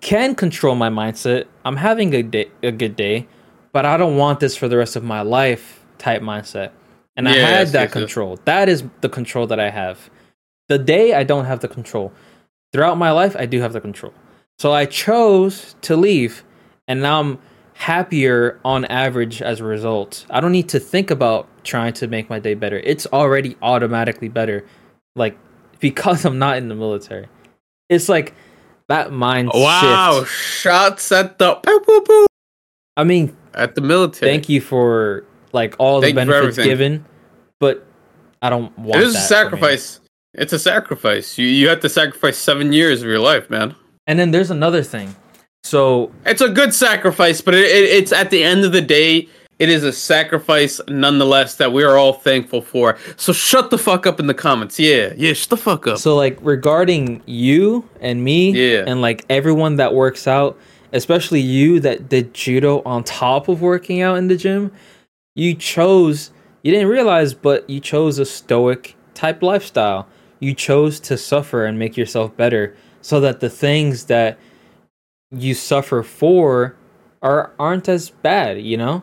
can 0.00 0.34
control 0.34 0.74
my 0.74 0.88
mindset. 0.88 1.44
I'm 1.64 1.76
having 1.76 2.12
a 2.12 2.24
day, 2.24 2.50
a 2.64 2.72
good 2.72 2.96
day, 2.96 3.28
but 3.70 3.86
I 3.86 3.96
don't 3.96 4.16
want 4.16 4.40
this 4.40 4.56
for 4.56 4.66
the 4.66 4.76
rest 4.76 4.96
of 4.96 5.04
my 5.04 5.22
life 5.22 5.86
type 5.96 6.22
mindset. 6.22 6.72
And 7.14 7.28
I 7.28 7.36
Yes, 7.36 7.48
had 7.48 7.68
that 7.68 7.72
yes, 7.72 7.86
yes. 7.86 7.92
control. 7.92 8.40
That 8.46 8.68
is 8.68 8.82
the 9.00 9.08
control 9.08 9.46
that 9.46 9.60
I 9.60 9.70
have. 9.70 10.10
The 10.70 10.78
day 10.78 11.14
I 11.14 11.22
don't 11.22 11.44
have 11.44 11.60
the 11.60 11.68
control. 11.68 12.12
Throughout 12.72 12.98
my 12.98 13.12
life, 13.12 13.36
I 13.38 13.46
do 13.46 13.60
have 13.60 13.74
the 13.74 13.80
control. 13.80 14.12
So 14.58 14.72
I 14.72 14.86
chose 14.86 15.76
to 15.82 15.94
leave, 15.96 16.42
and 16.88 17.00
now 17.00 17.20
I'm 17.20 17.38
happier 17.82 18.60
on 18.64 18.84
average 18.84 19.42
as 19.42 19.58
a 19.58 19.64
result. 19.64 20.24
I 20.30 20.40
don't 20.40 20.52
need 20.52 20.68
to 20.68 20.78
think 20.78 21.10
about 21.10 21.48
trying 21.64 21.92
to 21.94 22.06
make 22.06 22.30
my 22.30 22.38
day 22.38 22.54
better. 22.54 22.78
It's 22.78 23.06
already 23.08 23.56
automatically 23.60 24.28
better, 24.28 24.64
like 25.16 25.36
because 25.80 26.24
I'm 26.24 26.38
not 26.38 26.56
in 26.58 26.68
the 26.68 26.76
military. 26.76 27.26
It's 27.88 28.08
like 28.08 28.34
that 28.88 29.12
mind 29.12 29.50
Wow, 29.52 30.20
shift. 30.20 30.32
shots 30.32 31.10
at 31.12 31.38
the 31.38 31.58
I 32.96 33.04
mean, 33.04 33.36
at 33.54 33.74
the 33.74 33.80
military. 33.80 34.30
thank 34.30 34.48
you 34.48 34.60
for 34.60 35.24
like 35.52 35.74
all 35.78 36.00
the 36.00 36.06
Thank 36.12 36.18
for 36.20 36.26
benefits 36.26 36.56
given, 36.58 37.04
but 37.58 37.84
I 38.40 38.48
don't 38.48 38.76
want. 38.78 39.00
It 39.00 39.06
is 39.08 39.16
a 39.16 39.20
sacrifice. 39.20 40.00
It's 40.34 40.52
a 40.52 40.58
sacrifice. 40.58 41.36
You 41.36 41.46
you 41.46 41.68
have 41.68 41.80
to 41.80 41.88
sacrifice 41.88 42.38
seven 42.38 42.72
years 42.72 43.02
of 43.02 43.08
your 43.08 43.18
life, 43.18 43.50
man. 43.50 43.74
And 44.06 44.18
then 44.18 44.30
there's 44.30 44.50
another 44.50 44.82
thing. 44.82 45.14
So 45.72 46.10
It's 46.26 46.40
a 46.40 46.48
good 46.48 46.74
sacrifice, 46.74 47.40
but 47.40 47.54
it, 47.54 47.64
it, 47.64 47.84
it's 47.90 48.12
at 48.12 48.30
the 48.30 48.42
end 48.42 48.64
of 48.64 48.72
the 48.72 48.80
day, 48.82 49.28
it 49.58 49.68
is 49.68 49.84
a 49.84 49.92
sacrifice 49.92 50.80
nonetheless 50.88 51.54
that 51.56 51.72
we 51.72 51.84
are 51.84 51.96
all 51.96 52.14
thankful 52.14 52.62
for. 52.62 52.98
So 53.16 53.32
shut 53.32 53.70
the 53.70 53.78
fuck 53.78 54.06
up 54.06 54.18
in 54.18 54.26
the 54.26 54.34
comments. 54.34 54.78
Yeah, 54.80 55.12
yeah, 55.16 55.34
shut 55.34 55.50
the 55.50 55.56
fuck 55.56 55.86
up. 55.86 55.98
So 55.98 56.16
like 56.16 56.36
regarding 56.42 57.22
you 57.26 57.88
and 58.00 58.24
me 58.24 58.50
Yeah. 58.50 58.84
and 58.86 59.00
like 59.00 59.24
everyone 59.30 59.76
that 59.76 59.94
works 59.94 60.26
out, 60.26 60.58
especially 60.92 61.40
you 61.40 61.78
that 61.80 62.08
did 62.08 62.34
judo 62.34 62.82
on 62.84 63.04
top 63.04 63.48
of 63.48 63.62
working 63.62 64.02
out 64.02 64.16
in 64.18 64.26
the 64.28 64.36
gym, 64.36 64.72
you 65.36 65.54
chose 65.54 66.32
you 66.64 66.70
didn't 66.72 66.88
realize 66.88 67.34
but 67.34 67.68
you 67.70 67.80
chose 67.80 68.18
a 68.18 68.24
stoic 68.26 68.96
type 69.14 69.42
lifestyle. 69.42 70.08
You 70.40 70.54
chose 70.54 70.98
to 71.00 71.16
suffer 71.16 71.64
and 71.66 71.78
make 71.78 71.96
yourself 71.96 72.36
better 72.36 72.74
so 73.00 73.20
that 73.20 73.38
the 73.40 73.48
things 73.50 74.06
that 74.06 74.38
you 75.32 75.54
suffer 75.54 76.02
for 76.02 76.76
are 77.22 77.52
aren't 77.58 77.88
as 77.88 78.10
bad, 78.10 78.60
you 78.60 78.76
know? 78.76 79.02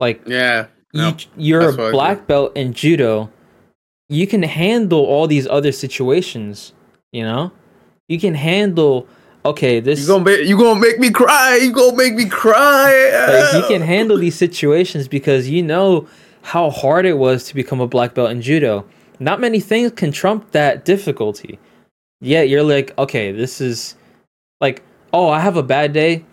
Like 0.00 0.22
yeah, 0.26 0.66
no, 0.92 1.08
you, 1.08 1.14
you're 1.36 1.60
that's 1.60 1.76
what 1.76 1.86
I 1.86 1.88
a 1.88 1.92
black 1.92 2.26
belt 2.26 2.56
in 2.56 2.72
judo 2.72 3.30
you 4.08 4.26
can 4.26 4.42
handle 4.42 5.04
all 5.04 5.26
these 5.26 5.46
other 5.46 5.72
situations 5.72 6.72
you 7.12 7.22
know 7.22 7.52
you 8.08 8.18
can 8.18 8.34
handle 8.34 9.06
okay 9.44 9.80
this 9.80 10.00
you 10.00 10.06
gonna 10.06 10.24
make 10.24 10.46
you 10.46 10.56
gonna 10.58 10.80
make 10.80 10.98
me 10.98 11.10
cry. 11.10 11.56
You 11.56 11.72
gonna 11.72 11.96
make 11.96 12.14
me 12.14 12.28
cry. 12.28 13.52
like, 13.52 13.62
you 13.62 13.68
can 13.68 13.82
handle 13.86 14.16
these 14.16 14.34
situations 14.34 15.08
because 15.08 15.48
you 15.48 15.62
know 15.62 16.08
how 16.42 16.70
hard 16.70 17.04
it 17.04 17.18
was 17.18 17.44
to 17.44 17.54
become 17.54 17.80
a 17.80 17.86
black 17.86 18.14
belt 18.14 18.30
in 18.30 18.40
judo 18.40 18.84
not 19.20 19.40
many 19.40 19.60
things 19.60 19.92
can 19.92 20.10
trump 20.10 20.50
that 20.52 20.84
difficulty 20.84 21.58
yet 22.20 22.48
you're 22.48 22.62
like 22.62 22.96
okay 22.98 23.32
this 23.32 23.60
is 23.60 23.94
like 24.60 24.82
oh 25.12 25.28
i 25.28 25.40
have 25.40 25.56
a 25.56 25.62
bad 25.62 25.92
day 25.92 26.24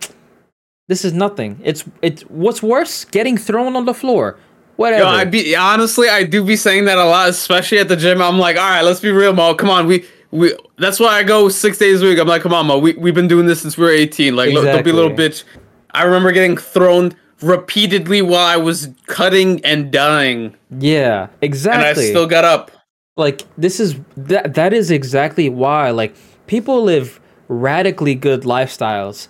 this 0.88 1.04
is 1.04 1.12
nothing 1.12 1.60
it's 1.62 1.84
it's 2.02 2.22
what's 2.22 2.62
worse 2.62 3.04
getting 3.04 3.36
thrown 3.36 3.76
on 3.76 3.84
the 3.84 3.94
floor 3.94 4.38
whatever 4.76 5.04
Yo, 5.04 5.08
I 5.08 5.24
be 5.24 5.56
honestly, 5.56 6.08
I 6.08 6.24
do 6.24 6.44
be 6.44 6.56
saying 6.56 6.84
that 6.84 6.98
a 6.98 7.04
lot, 7.04 7.28
especially 7.28 7.78
at 7.78 7.88
the 7.88 7.96
gym. 7.96 8.20
I'm 8.22 8.38
like, 8.38 8.56
all 8.56 8.62
right, 8.62 8.82
let's 8.82 9.00
be 9.00 9.10
real, 9.10 9.32
Moe. 9.32 9.54
Come 9.54 9.70
on, 9.70 9.86
we 9.86 10.06
we. 10.30 10.54
That's 10.78 11.00
why 11.00 11.18
I 11.18 11.22
go 11.22 11.48
six 11.48 11.78
days 11.78 12.02
a 12.02 12.04
week. 12.04 12.18
I'm 12.18 12.28
like, 12.28 12.42
come 12.42 12.52
on, 12.52 12.66
Moe. 12.66 12.78
We 12.78 12.92
we've 12.94 13.14
been 13.14 13.28
doing 13.28 13.46
this 13.46 13.62
since 13.62 13.76
we 13.76 13.84
were 13.84 13.90
18. 13.90 14.36
Like, 14.36 14.52
look, 14.52 14.64
don't 14.64 14.84
be 14.84 14.90
a 14.90 14.94
little 14.94 15.10
bitch. 15.10 15.44
I 15.92 16.02
remember 16.02 16.30
getting 16.30 16.56
thrown 16.56 17.16
repeatedly 17.40 18.22
while 18.22 18.46
I 18.46 18.56
was 18.56 18.88
cutting 19.06 19.64
and 19.64 19.90
dying, 19.90 20.54
yeah 20.78 21.28
exactly. 21.40 21.88
and 21.88 21.98
I 21.98 22.02
still 22.02 22.26
got 22.26 22.44
up. 22.44 22.70
like 23.16 23.42
this 23.56 23.80
is 23.80 23.96
that 24.16 24.54
that 24.54 24.72
is 24.72 24.90
exactly 24.90 25.48
why 25.48 25.90
like 25.90 26.14
people 26.46 26.82
live 26.82 27.20
radically 27.48 28.14
good 28.14 28.42
lifestyles 28.42 29.28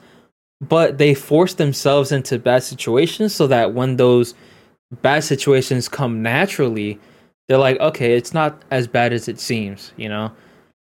but 0.60 0.98
they 0.98 1.14
force 1.14 1.54
themselves 1.54 2.12
into 2.12 2.38
bad 2.38 2.62
situations 2.62 3.34
so 3.34 3.46
that 3.46 3.74
when 3.74 3.96
those 3.96 4.34
bad 5.02 5.22
situations 5.22 5.88
come 5.88 6.22
naturally 6.22 6.98
they're 7.48 7.58
like 7.58 7.78
okay 7.80 8.14
it's 8.16 8.32
not 8.32 8.62
as 8.70 8.86
bad 8.86 9.12
as 9.12 9.28
it 9.28 9.38
seems 9.38 9.92
you 9.96 10.08
know? 10.08 10.32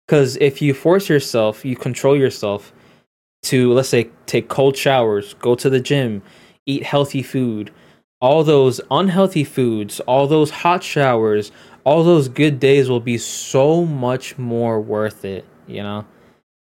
Because 0.06 0.36
if 0.36 0.60
you 0.60 0.74
force 0.74 1.08
yourself 1.08 1.64
you 1.64 1.76
control 1.76 2.16
yourself 2.16 2.72
to 3.44 3.72
let's 3.72 3.88
say 3.88 4.10
take 4.26 4.48
cold 4.48 4.76
showers 4.76 5.34
go 5.34 5.54
to 5.54 5.68
the 5.68 5.80
gym 5.80 6.22
eat 6.66 6.82
healthy 6.82 7.22
food 7.22 7.70
all 8.20 8.44
those 8.44 8.80
unhealthy 8.90 9.44
foods 9.44 10.00
all 10.00 10.26
those 10.26 10.50
hot 10.50 10.82
showers 10.82 11.50
all 11.84 12.04
those 12.04 12.28
good 12.28 12.60
days 12.60 12.88
will 12.88 13.00
be 13.00 13.18
so 13.18 13.84
much 13.84 14.38
more 14.38 14.80
worth 14.80 15.24
it 15.24 15.44
you 15.66 15.82
know? 15.82 16.04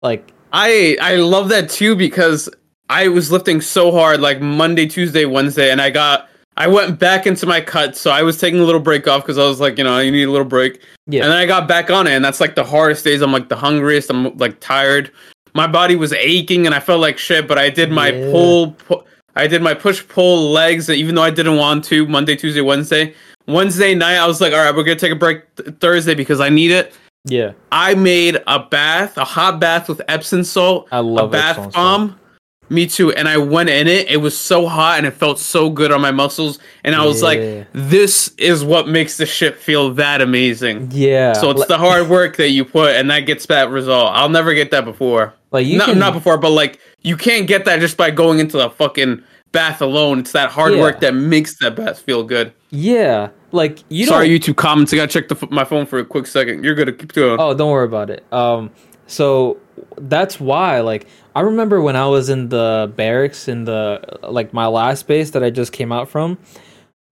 Like 0.02 0.32
I 0.58 0.96
I 1.02 1.16
love 1.18 1.50
that 1.50 1.70
too 1.70 1.98
because 1.98 2.50
I 2.90 3.10
was 3.10 3.30
lifting 3.30 3.60
so 3.60 3.92
hard 3.92 4.22
like 4.22 4.40
Monday, 4.40 4.86
Tuesday, 4.88 5.26
Wednesday, 5.26 5.70
and 5.70 5.82
I 5.82 5.90
got 5.90 6.30
I 6.56 6.68
went 6.68 6.98
back 6.98 7.28
into 7.28 7.46
my 7.46 7.60
cut, 7.60 7.98
so 7.98 8.10
I 8.10 8.22
was 8.24 8.40
taking 8.40 8.62
a 8.62 8.64
little 8.64 8.80
break 8.80 9.06
off 9.06 9.24
because 9.24 9.38
I 9.38 9.44
was 9.46 9.60
like, 9.60 9.78
you 9.78 9.84
know, 9.84 10.00
you 10.00 10.12
need 10.12 10.24
a 10.24 10.32
little 10.32 10.48
break. 10.48 10.80
yeah 11.08 11.24
And 11.24 11.32
then 11.32 11.38
I 11.38 11.46
got 11.46 11.68
back 11.68 11.92
on 11.92 12.08
it, 12.08 12.12
and 12.14 12.24
that's 12.24 12.40
like 12.40 12.56
the 12.56 12.64
hardest 12.64 13.04
days. 13.04 13.22
I'm 13.22 13.34
like 13.34 13.50
the 13.50 13.58
hungriest. 13.58 14.10
I'm 14.10 14.38
like 14.38 14.62
tired. 14.62 15.12
My 15.54 15.68
body 15.68 15.98
was 15.98 16.14
aching, 16.14 16.66
and 16.66 16.74
I 16.74 16.80
felt 16.80 17.02
like 17.02 17.18
shit. 17.18 17.46
But 17.50 17.58
I 17.58 17.70
did 17.70 17.92
my 17.92 18.12
Yeah. 18.14 18.32
pull, 18.32 18.72
pu- 18.72 19.04
I 19.36 19.48
did 19.48 19.62
my 19.62 19.74
push 19.74 20.08
pull 20.08 20.52
legs, 20.52 20.90
even 20.90 21.16
though 21.16 21.24
I 21.24 21.32
didn't 21.32 21.58
want 21.58 21.84
to. 21.86 22.08
Monday, 22.08 22.38
Tuesday, 22.38 22.62
Wednesday. 22.62 23.14
Wednesday 23.48 23.94
night, 23.94 24.16
I 24.16 24.26
was 24.26 24.40
like, 24.40 24.54
all 24.54 24.60
right, 24.64 24.74
we're 24.74 24.84
gonna 24.86 24.96
take 24.98 25.12
a 25.12 25.16
break 25.18 25.54
th- 25.58 25.76
Thursday 25.82 26.16
because 26.16 26.40
I 26.40 26.48
need 26.48 26.72
it. 26.72 26.94
Yeah 27.26 27.52
I 27.72 27.96
made 27.96 28.42
a 28.48 28.60
bath, 28.60 29.18
a 29.18 29.26
hot 29.26 29.60
bath 29.60 29.90
with 29.90 30.02
Epsom 30.08 30.44
salt, 30.44 30.88
i 30.92 31.00
love 31.00 31.30
a 31.30 31.32
bath 31.32 31.58
Epsom 31.58 31.72
salt. 31.72 31.74
bomb. 31.74 32.20
Me 32.68 32.88
too. 32.88 33.12
And 33.12 33.28
I 33.28 33.38
went 33.38 33.70
in 33.70 33.88
it. 33.88 34.10
It 34.10 34.18
was 34.18 34.36
so 34.36 34.66
hot 34.66 34.98
and 34.98 35.06
it 35.06 35.12
felt 35.12 35.38
so 35.38 35.70
good 35.70 35.92
on 35.92 36.02
my 36.02 36.10
muscles. 36.10 36.58
And 36.84 36.96
I 36.96 37.06
was 37.06 37.22
Yeah. 37.22 37.28
like, 37.28 37.68
this 37.74 38.32
is 38.40 38.64
what 38.64 38.88
makes 38.88 39.18
the 39.18 39.28
shit 39.28 39.60
feel 39.60 39.94
that 39.94 40.20
amazing. 40.20 40.90
yeah 40.92 41.34
So 41.34 41.52
it's 41.52 41.68
the 41.68 41.78
hard 41.78 42.10
work 42.10 42.38
that 42.38 42.50
you 42.50 42.66
put, 42.66 42.96
and 42.96 43.12
that 43.12 43.22
gets 43.28 43.46
that 43.48 43.70
result. 43.70 44.14
I'll 44.16 44.30
never 44.30 44.56
get 44.56 44.72
that 44.72 44.84
before. 44.84 45.34
like 45.52 45.68
you 45.68 45.78
not, 45.78 45.90
can 45.90 46.00
not 46.00 46.14
before, 46.14 46.40
but 46.40 46.50
like 46.50 46.80
you 47.04 47.16
can't 47.18 47.46
get 47.46 47.66
that 47.66 47.80
just 47.82 47.98
by 47.98 48.10
going 48.10 48.40
into 48.40 48.58
the 48.58 48.72
fucking 48.72 49.22
bath 49.52 49.80
alone. 49.80 50.18
It's 50.18 50.32
that 50.32 50.50
hard 50.50 50.74
Yeah. 50.74 50.82
work 50.82 51.02
that 51.02 51.14
makes 51.14 51.60
that 51.60 51.76
bath 51.76 52.00
feel 52.00 52.24
good. 52.24 52.52
yeah 52.72 53.28
like 53.56 53.84
you 53.90 54.06
Sorry, 54.06 54.28
don't 54.28 54.40
YouTube 54.40 54.58
comments. 54.58 54.94
I 54.94 54.98
gotta 54.98 55.12
check 55.12 55.28
the, 55.28 55.48
my 55.50 55.64
phone 55.66 55.86
for 55.86 56.00
a 56.00 56.06
quick 56.06 56.28
second. 56.28 56.64
You're 56.64 56.76
gonna 56.76 56.92
Keep 56.92 57.14
going. 57.14 57.40
Oh, 57.40 57.54
don't 57.54 57.72
worry 57.72 57.86
about 57.86 58.10
it. 58.10 58.24
Um, 58.32 58.70
so 59.08 59.58
that's 59.98 60.40
why, 60.40 60.82
like, 60.82 61.08
I 61.36 61.42
remember 61.42 61.82
when 61.82 61.96
I 61.96 62.08
was 62.08 62.30
in 62.30 62.50
the 62.50 62.92
barracks 62.96 63.48
in 63.48 63.66
the 63.66 64.20
like 64.24 64.54
my 64.54 64.68
last 64.68 65.08
base 65.08 65.32
that 65.32 65.44
I 65.44 65.50
just 65.50 65.72
came 65.72 65.92
out 65.92 66.10
from, 66.10 66.38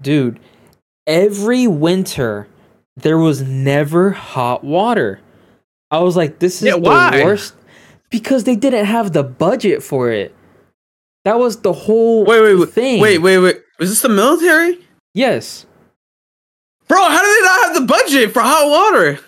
dude. 0.02 0.40
Every 1.06 1.68
winter, 1.68 2.48
there 2.96 3.18
was 3.18 3.42
never 3.42 4.12
hot 4.12 4.64
water. 4.64 5.20
I 5.92 6.00
was 6.00 6.16
like, 6.16 6.40
this 6.40 6.62
is 6.62 6.68
Yeah, 6.68 6.74
the 6.74 6.80
why? 6.80 7.24
worst 7.26 7.56
because 8.10 8.46
they 8.46 8.56
didn't 8.56 8.86
have 8.86 9.12
the 9.12 9.24
budget 9.24 9.84
for 9.84 10.10
it. 10.10 10.34
That 11.26 11.40
was 11.40 11.58
the 11.62 11.74
whole 11.74 12.26
wait, 12.26 12.42
wait, 12.42 12.56
wait, 12.56 12.70
thing. 12.70 13.02
wait, 13.02 13.18
wait, 13.20 13.38
wait. 13.40 13.58
Was 13.80 13.90
this 13.90 14.02
the 14.02 14.10
military, 14.10 14.80
Yes, 15.14 15.66
bro? 16.88 17.00
How 17.02 17.22
do 17.22 17.28
they 17.28 17.46
not 17.46 17.64
have 17.66 17.76
the 17.76 17.86
budget 17.94 18.32
for 18.34 18.42
hot 18.42 18.70
water? 18.70 19.20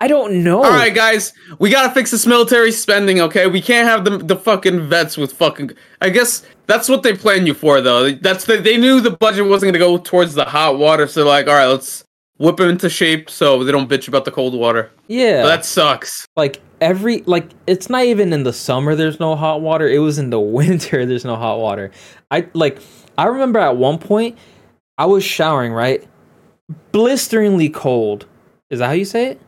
I 0.00 0.08
don't 0.08 0.42
know. 0.42 0.64
All 0.64 0.70
right, 0.70 0.92
guys, 0.92 1.32
we 1.60 1.70
gotta 1.70 1.94
fix 1.94 2.10
this 2.10 2.26
military 2.26 2.72
spending. 2.72 3.20
Okay, 3.20 3.46
we 3.46 3.60
can't 3.60 3.86
have 3.88 4.04
the 4.04 4.18
the 4.18 4.36
fucking 4.36 4.88
vets 4.88 5.16
with 5.16 5.32
fucking. 5.32 5.72
I 6.00 6.10
guess 6.10 6.44
that's 6.66 6.88
what 6.88 7.04
they 7.04 7.14
planned 7.14 7.46
you 7.46 7.54
for, 7.54 7.80
though. 7.80 8.10
That's 8.10 8.44
the, 8.44 8.56
they 8.56 8.76
knew 8.76 9.00
the 9.00 9.12
budget 9.12 9.46
wasn't 9.46 9.72
gonna 9.72 9.78
go 9.78 9.98
towards 9.98 10.34
the 10.34 10.44
hot 10.44 10.78
water, 10.78 11.06
so 11.06 11.20
they're 11.20 11.28
like, 11.28 11.46
all 11.46 11.54
right, 11.54 11.66
let's 11.66 12.04
whip 12.38 12.56
them 12.56 12.70
into 12.70 12.88
shape 12.90 13.30
so 13.30 13.62
they 13.62 13.70
don't 13.70 13.88
bitch 13.88 14.08
about 14.08 14.24
the 14.24 14.32
cold 14.32 14.54
water. 14.54 14.90
yeah, 15.06 15.44
that 15.44 15.64
sucks. 15.64 16.26
like 16.36 16.60
every 16.80 17.18
like 17.26 17.48
it's 17.68 17.88
not 17.88 18.02
even 18.04 18.32
in 18.32 18.42
the 18.42 18.52
summer 18.52 18.96
there's 18.96 19.20
no 19.20 19.36
hot 19.36 19.60
water 19.60 19.86
it 19.86 20.00
was 20.00 20.18
in 20.18 20.30
the 20.30 20.40
winter 20.58 21.06
there's 21.06 21.24
no 21.24 21.36
hot 21.36 21.60
water 21.60 21.92
i 22.32 22.44
like 22.54 22.80
i 23.16 23.26
remember 23.26 23.60
at 23.60 23.76
one 23.76 23.96
point 23.98 24.36
i 24.98 25.06
was 25.06 25.22
showering 25.22 25.72
right 25.72 26.04
blisteringly 26.92 27.68
cold 27.68 28.26
is 28.70 28.78
that 28.78 28.86
how 28.86 28.92
you 28.92 29.04
say 29.04 29.26
it 29.28 29.40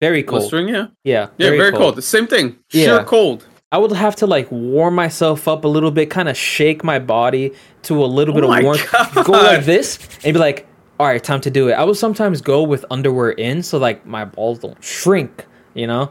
very 0.00 0.22
cold 0.22 0.42
Blistering, 0.42 0.68
yeah, 0.68 0.88
yeah 1.04 1.28
yeah, 1.38 1.50
very, 1.50 1.72
cold. 1.72 1.96
The 1.96 2.02
same 2.02 2.26
thing. 2.26 2.56
Yeah. 2.70 2.84
Sure, 2.84 3.04
cold. 3.04 3.46
i 3.72 3.78
would 3.78 3.92
have 3.92 4.16
to 4.16 4.26
like 4.26 4.50
warm 4.50 4.94
myself 4.94 5.48
up 5.48 5.64
a 5.64 5.68
little 5.68 5.90
bit 5.90 6.10
kind 6.10 6.28
of 6.28 6.36
shake 6.36 6.84
my 6.84 6.98
body 6.98 7.52
to 7.82 8.04
a 8.04 8.06
little 8.06 8.34
bit 8.34 8.44
Oh 8.44 8.48
my 8.48 8.58
of 8.58 8.64
warmth 8.64 8.92
God. 8.92 9.24
go 9.24 9.32
like 9.32 9.64
this 9.64 9.98
and 10.24 10.34
be 10.34 10.38
like 10.38 10.66
all 10.98 11.06
right 11.06 11.22
time 11.22 11.40
to 11.42 11.50
do 11.50 11.68
it 11.68 11.72
i 11.72 11.84
would 11.84 11.96
sometimes 11.96 12.40
go 12.40 12.62
with 12.62 12.84
underwear 12.90 13.30
in 13.30 13.62
so 13.62 13.78
like 13.78 14.04
my 14.06 14.24
balls 14.24 14.58
don't 14.58 14.82
shrink 14.82 15.46
you 15.74 15.86
know 15.86 16.10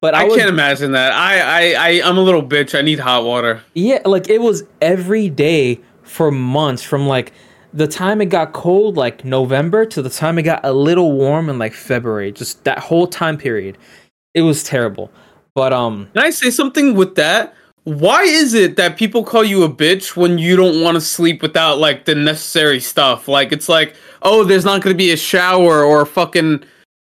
but 0.00 0.14
I, 0.14 0.22
I, 0.22 0.24
would, 0.28 0.38
can't 0.38 0.48
imagine 0.48 0.92
that. 0.92 1.12
I, 1.12 1.40
I, 1.40 1.74
I, 1.74 2.08
I'm 2.08 2.16
a 2.16 2.22
little 2.22 2.42
bitch. 2.42 2.76
I 2.76 2.80
need 2.80 2.98
hot 2.98 3.24
water. 3.24 3.62
Yeah, 3.74 4.00
like 4.06 4.30
it 4.30 4.40
was 4.40 4.64
every 4.80 5.28
day 5.28 5.80
for 6.02 6.30
months 6.30 6.82
from 6.82 7.06
like 7.06 7.32
the 7.72 7.86
time 7.86 8.20
it 8.20 8.26
got 8.26 8.52
cold, 8.52 8.96
like 8.96 9.24
November, 9.24 9.86
to 9.86 10.02
the 10.02 10.10
time 10.10 10.38
it 10.38 10.42
got 10.42 10.60
a 10.64 10.72
little 10.72 11.12
warm 11.12 11.48
in 11.48 11.58
like 11.58 11.72
February. 11.72 12.32
Just 12.32 12.64
that 12.64 12.78
whole 12.78 13.06
time 13.06 13.36
period. 13.36 13.78
It 14.34 14.42
was 14.42 14.62
terrible. 14.62 15.10
But 15.54 15.72
um 15.72 16.08
Can 16.14 16.22
I 16.24 16.30
say 16.30 16.50
something 16.50 16.94
with 16.94 17.14
that? 17.16 17.54
why 17.84 18.22
is 18.22 18.52
it 18.52 18.76
that 18.76 18.98
people 18.98 19.24
call 19.24 19.42
you 19.42 19.62
a 19.64 19.68
bitch 19.68 20.14
when 20.14 20.36
you 20.38 20.54
don't 20.54 20.82
want 20.82 20.96
to 20.96 21.00
sleep 21.00 21.40
without 21.40 21.78
like 21.78 22.04
the 22.04 22.14
necessary 22.14 22.78
stuff? 22.78 23.26
Like 23.26 23.52
it's 23.52 23.68
like, 23.70 23.94
oh, 24.22 24.44
there's 24.44 24.66
not 24.66 24.82
going 24.82 24.94
to 24.94 24.98
be 24.98 25.12
a 25.12 25.16
shower 25.16 25.82
or 25.82 26.02
a 26.02 26.06
fucking 26.06 26.62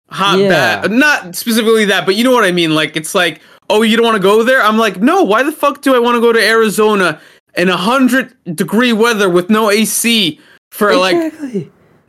hot 0.10 0.40
Yeah. 0.40 0.50
bath. 0.82 0.90
Not 0.92 1.36
specifically 1.36 1.86
that, 1.86 2.06
but 2.08 2.16
you 2.16 2.24
know 2.24 2.32
what 2.32 2.44
I 2.44 2.52
mean. 2.52 2.74
Like 2.74 2.96
it's 2.98 3.14
like, 3.14 3.40
oh, 3.70 3.84
you 3.84 3.96
don't 3.96 4.06
want 4.06 4.16
to 4.18 4.22
go 4.22 4.44
there. 4.44 4.62
I'm 4.64 4.78
like, 4.80 5.00
no. 5.00 5.24
Why 5.24 5.44
the 5.44 5.52
fuck 5.52 5.82
do 5.84 5.96
I 5.96 6.00
want 6.00 6.16
to 6.16 6.22
go 6.22 6.34
to 6.34 6.42
Arizona 6.42 7.22
in 7.56 7.70
a 7.70 7.78
hundred 7.78 8.34
degree 8.56 8.94
weather 8.94 9.30
with 9.30 9.50
no 9.52 9.70
AC 9.70 10.40
for 10.74 10.96
like 10.96 11.34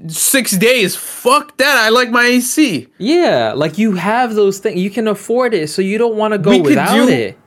six 0.09 0.53
days? 0.57 0.97
Fuck 0.97 1.57
that. 1.59 1.77
I 1.77 1.89
like 1.91 2.11
my 2.11 2.25
AC. 2.25 2.89
Yeah, 2.99 3.53
like 3.55 3.79
you 3.79 3.93
have 3.93 4.35
those 4.35 4.59
things. 4.59 4.81
You 4.81 4.91
can 4.91 5.07
afford 5.09 5.55
it, 5.55 5.69
so 5.71 5.83
you 5.83 5.99
don't 5.99 6.17
want 6.17 6.33
to 6.33 6.39
go 6.39 6.51
We 6.51 6.57
could 6.59 6.67
without 6.67 7.07
do- 7.07 7.09
it. 7.13 7.39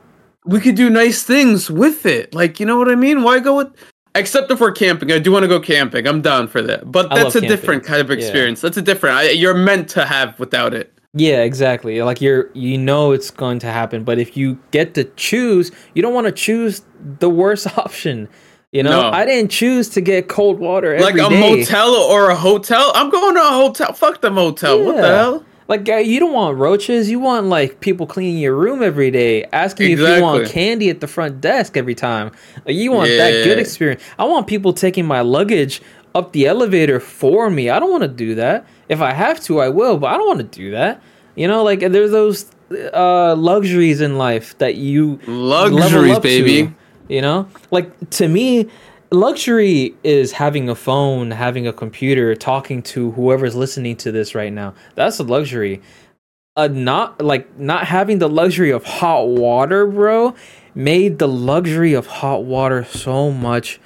we 0.46 0.60
could 0.60 0.74
do 0.76 0.88
nice 0.90 1.22
things 1.22 1.70
with 1.70 2.06
it. 2.06 2.34
Like, 2.34 2.58
you 2.60 2.66
know 2.66 2.78
what 2.78 2.90
I 2.90 2.94
mean? 2.94 3.22
Why 3.22 3.40
go 3.40 3.56
with 3.56 3.68
except 4.14 4.50
if 4.50 4.58
we're 4.60 4.72
camping. 4.72 5.12
I 5.12 5.18
do 5.20 5.30
want 5.30 5.44
to 5.44 5.48
go 5.48 5.60
camping. 5.60 6.06
I'm 6.08 6.22
down 6.22 6.48
for 6.48 6.60
that. 6.62 6.90
But 6.90 7.08
that's 7.10 7.36
a 7.36 7.40
different 7.40 7.84
kind 7.84 8.00
of 8.00 8.08
Yeah. 8.10 8.16
experience. 8.16 8.60
That's 8.60 8.76
a 8.76 8.82
different. 8.82 9.16
I, 9.16 9.30
you're 9.30 9.54
meant 9.54 9.88
to 9.90 10.04
have 10.06 10.38
without 10.40 10.74
it. 10.74 10.92
Yeah, 11.14 11.42
exactly. 11.42 12.02
Like 12.02 12.20
you're, 12.20 12.50
you 12.54 12.78
know, 12.78 13.12
it's 13.12 13.30
going 13.30 13.58
to 13.60 13.66
happen. 13.68 14.04
But 14.04 14.18
if 14.18 14.36
you 14.36 14.58
get 14.72 14.94
to 14.94 15.04
choose, 15.16 15.70
you 15.94 16.02
don't 16.02 16.14
want 16.14 16.26
to 16.26 16.32
choose 16.32 16.82
the 17.20 17.30
worst 17.30 17.66
option. 17.78 18.28
You 18.72 18.82
know, 18.82 19.02
No. 19.02 19.10
I 19.10 19.24
didn't 19.24 19.50
choose 19.50 19.88
to 19.90 20.00
get 20.00 20.28
cold 20.28 20.58
water 20.58 20.98
Like 21.00 21.14
a 21.14 21.28
day. 21.28 21.56
motel 21.58 21.94
or 21.94 22.28
a 22.30 22.36
hotel. 22.36 22.92
I'm 22.94 23.08
going 23.08 23.34
to 23.34 23.40
a 23.40 23.50
hotel. 23.52 23.92
Fuck 23.94 24.20
the 24.20 24.30
motel. 24.30 24.84
What 24.84 24.96
the 24.96 25.06
hell? 25.06 25.44
Like 25.68 25.86
you 25.86 26.18
don't 26.18 26.32
want 26.32 26.56
roaches. 26.56 27.10
You 27.10 27.18
want 27.18 27.46
like 27.46 27.80
people 27.80 28.06
cleaning 28.06 28.38
your 28.38 28.54
room 28.54 28.82
every 28.82 29.10
day, 29.10 29.44
asking 29.52 29.90
you 29.90 30.02
if 30.06 30.16
you 30.16 30.22
want 30.22 30.48
candy 30.48 30.88
at 30.88 31.00
the 31.00 31.06
front 31.06 31.42
desk 31.42 31.76
every 31.76 31.94
time. 31.94 32.30
Like, 32.64 32.74
you 32.74 32.90
want 32.92 33.08
that 33.10 33.44
good 33.44 33.58
experience. 33.58 34.02
I 34.18 34.24
want 34.24 34.46
people 34.46 34.72
taking 34.72 35.06
my 35.06 35.20
luggage 35.20 35.82
up 36.14 36.32
the 36.32 36.46
elevator 36.46 37.00
for 37.00 37.50
me. 37.50 37.68
I 37.68 37.78
don't 37.78 37.90
want 37.90 38.02
to 38.02 38.08
do 38.08 38.34
that. 38.36 38.66
If 38.88 39.02
I 39.02 39.12
have 39.12 39.40
to, 39.44 39.60
I 39.60 39.68
will, 39.68 39.98
but 39.98 40.06
I 40.06 40.16
don't 40.16 40.26
want 40.26 40.38
to 40.40 40.58
do 40.58 40.70
that. 40.70 41.02
You 41.36 41.48
know, 41.48 41.62
like 41.62 41.80
there's 41.80 42.10
those 42.12 42.50
uh, 42.94 43.34
luxuries 43.36 44.00
in 44.00 44.16
life 44.16 44.56
that 44.58 44.76
you 44.76 45.20
Luxuries, 45.26 46.12
up 46.16 46.22
to, 46.22 46.28
baby. 46.28 46.74
You 47.08 47.20
know, 47.20 47.48
like 47.70 48.10
to 48.10 48.28
me, 48.28 48.68
luxury 49.10 49.94
is 50.04 50.32
having 50.32 50.68
a 50.68 50.74
phone, 50.74 51.30
having 51.30 51.66
a 51.66 51.72
computer, 51.72 52.34
talking 52.34 52.82
to 52.82 53.12
whoever's 53.12 53.54
listening 53.56 53.96
to 53.96 54.12
this 54.12 54.34
right 54.34 54.52
now. 54.52 54.74
That's 54.94 55.18
a 55.18 55.24
luxury. 55.24 55.82
Uh, 56.56 56.68
not 56.68 57.22
like 57.22 57.56
not 57.58 57.84
having 57.84 58.18
the 58.18 58.28
luxury 58.28 58.70
of 58.70 58.84
hot 58.84 59.28
water, 59.28 59.86
bro, 59.86 60.34
made 60.74 61.18
the 61.18 61.28
luxury 61.28 61.94
of 61.94 62.06
hot 62.06 62.44
water 62.44 62.84
so 62.84 63.30
much 63.30 63.80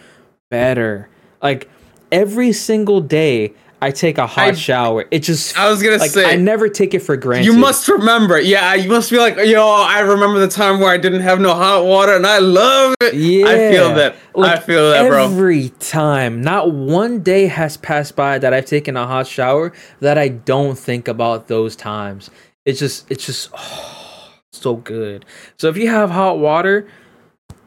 better. 0.51 1.09
Like 1.43 1.69
every 2.11 2.53
single 2.53 3.01
day, 3.01 3.53
I 3.83 3.91
take 3.91 4.17
a 4.17 4.29
hot 4.29 4.51
I- 4.51 4.53
shower. 4.53 5.07
It 5.11 5.25
just 5.25 5.59
I 5.59 5.69
was 5.69 5.83
gonna 5.83 5.97
like 5.97 6.13
say 6.13 6.25
I 6.25 6.37
never 6.37 6.69
take 6.69 6.95
it 6.95 7.01
for 7.01 7.17
granted. 7.17 7.47
You 7.47 7.55
must 7.55 7.89
remember. 7.89 8.41
Yeah, 8.41 8.75
you 8.75 8.89
must 8.89 9.11
be 9.11 9.19
like, 9.19 9.37
yo, 9.37 9.67
I 9.67 9.99
remember 10.01 10.39
the 10.39 10.47
time 10.47 10.79
where 10.79 10.91
I 10.91 10.99
didn't 10.99 11.23
have 11.23 11.41
no 11.41 11.53
hot 11.53 11.85
water 11.85 12.15
and 12.15 12.25
I 12.25 12.39
love 12.39 12.95
it. 13.01 13.15
Yeah, 13.15 13.49
I 13.49 13.57
feel 13.73 13.95
that. 13.97 14.15
I 14.39 14.61
feel 14.61 14.93
that, 14.93 15.09
bro. 15.09 15.25
Every 15.25 15.71
time, 15.81 16.41
not 16.41 16.73
one 16.73 17.25
day 17.25 17.49
has 17.49 17.77
passed 17.77 18.15
by 18.15 18.39
that 18.39 18.55
I've 18.55 18.67
taken 18.67 18.97
a 18.97 19.05
hot 19.05 19.27
shower 19.27 19.73
that 19.99 20.17
I 20.17 20.29
don't 20.29 20.79
think 20.79 21.09
about 21.09 21.49
those 21.49 21.75
times. 21.75 22.31
It's 22.65 22.79
just, 22.79 23.11
it's 23.11 23.27
just 23.27 23.51
oh, 23.53 24.31
so 24.53 24.77
good. 24.77 25.25
So 25.59 25.69
if 25.69 25.77
you 25.77 25.89
have 25.89 26.09
hot 26.09 26.39
water, 26.39 26.87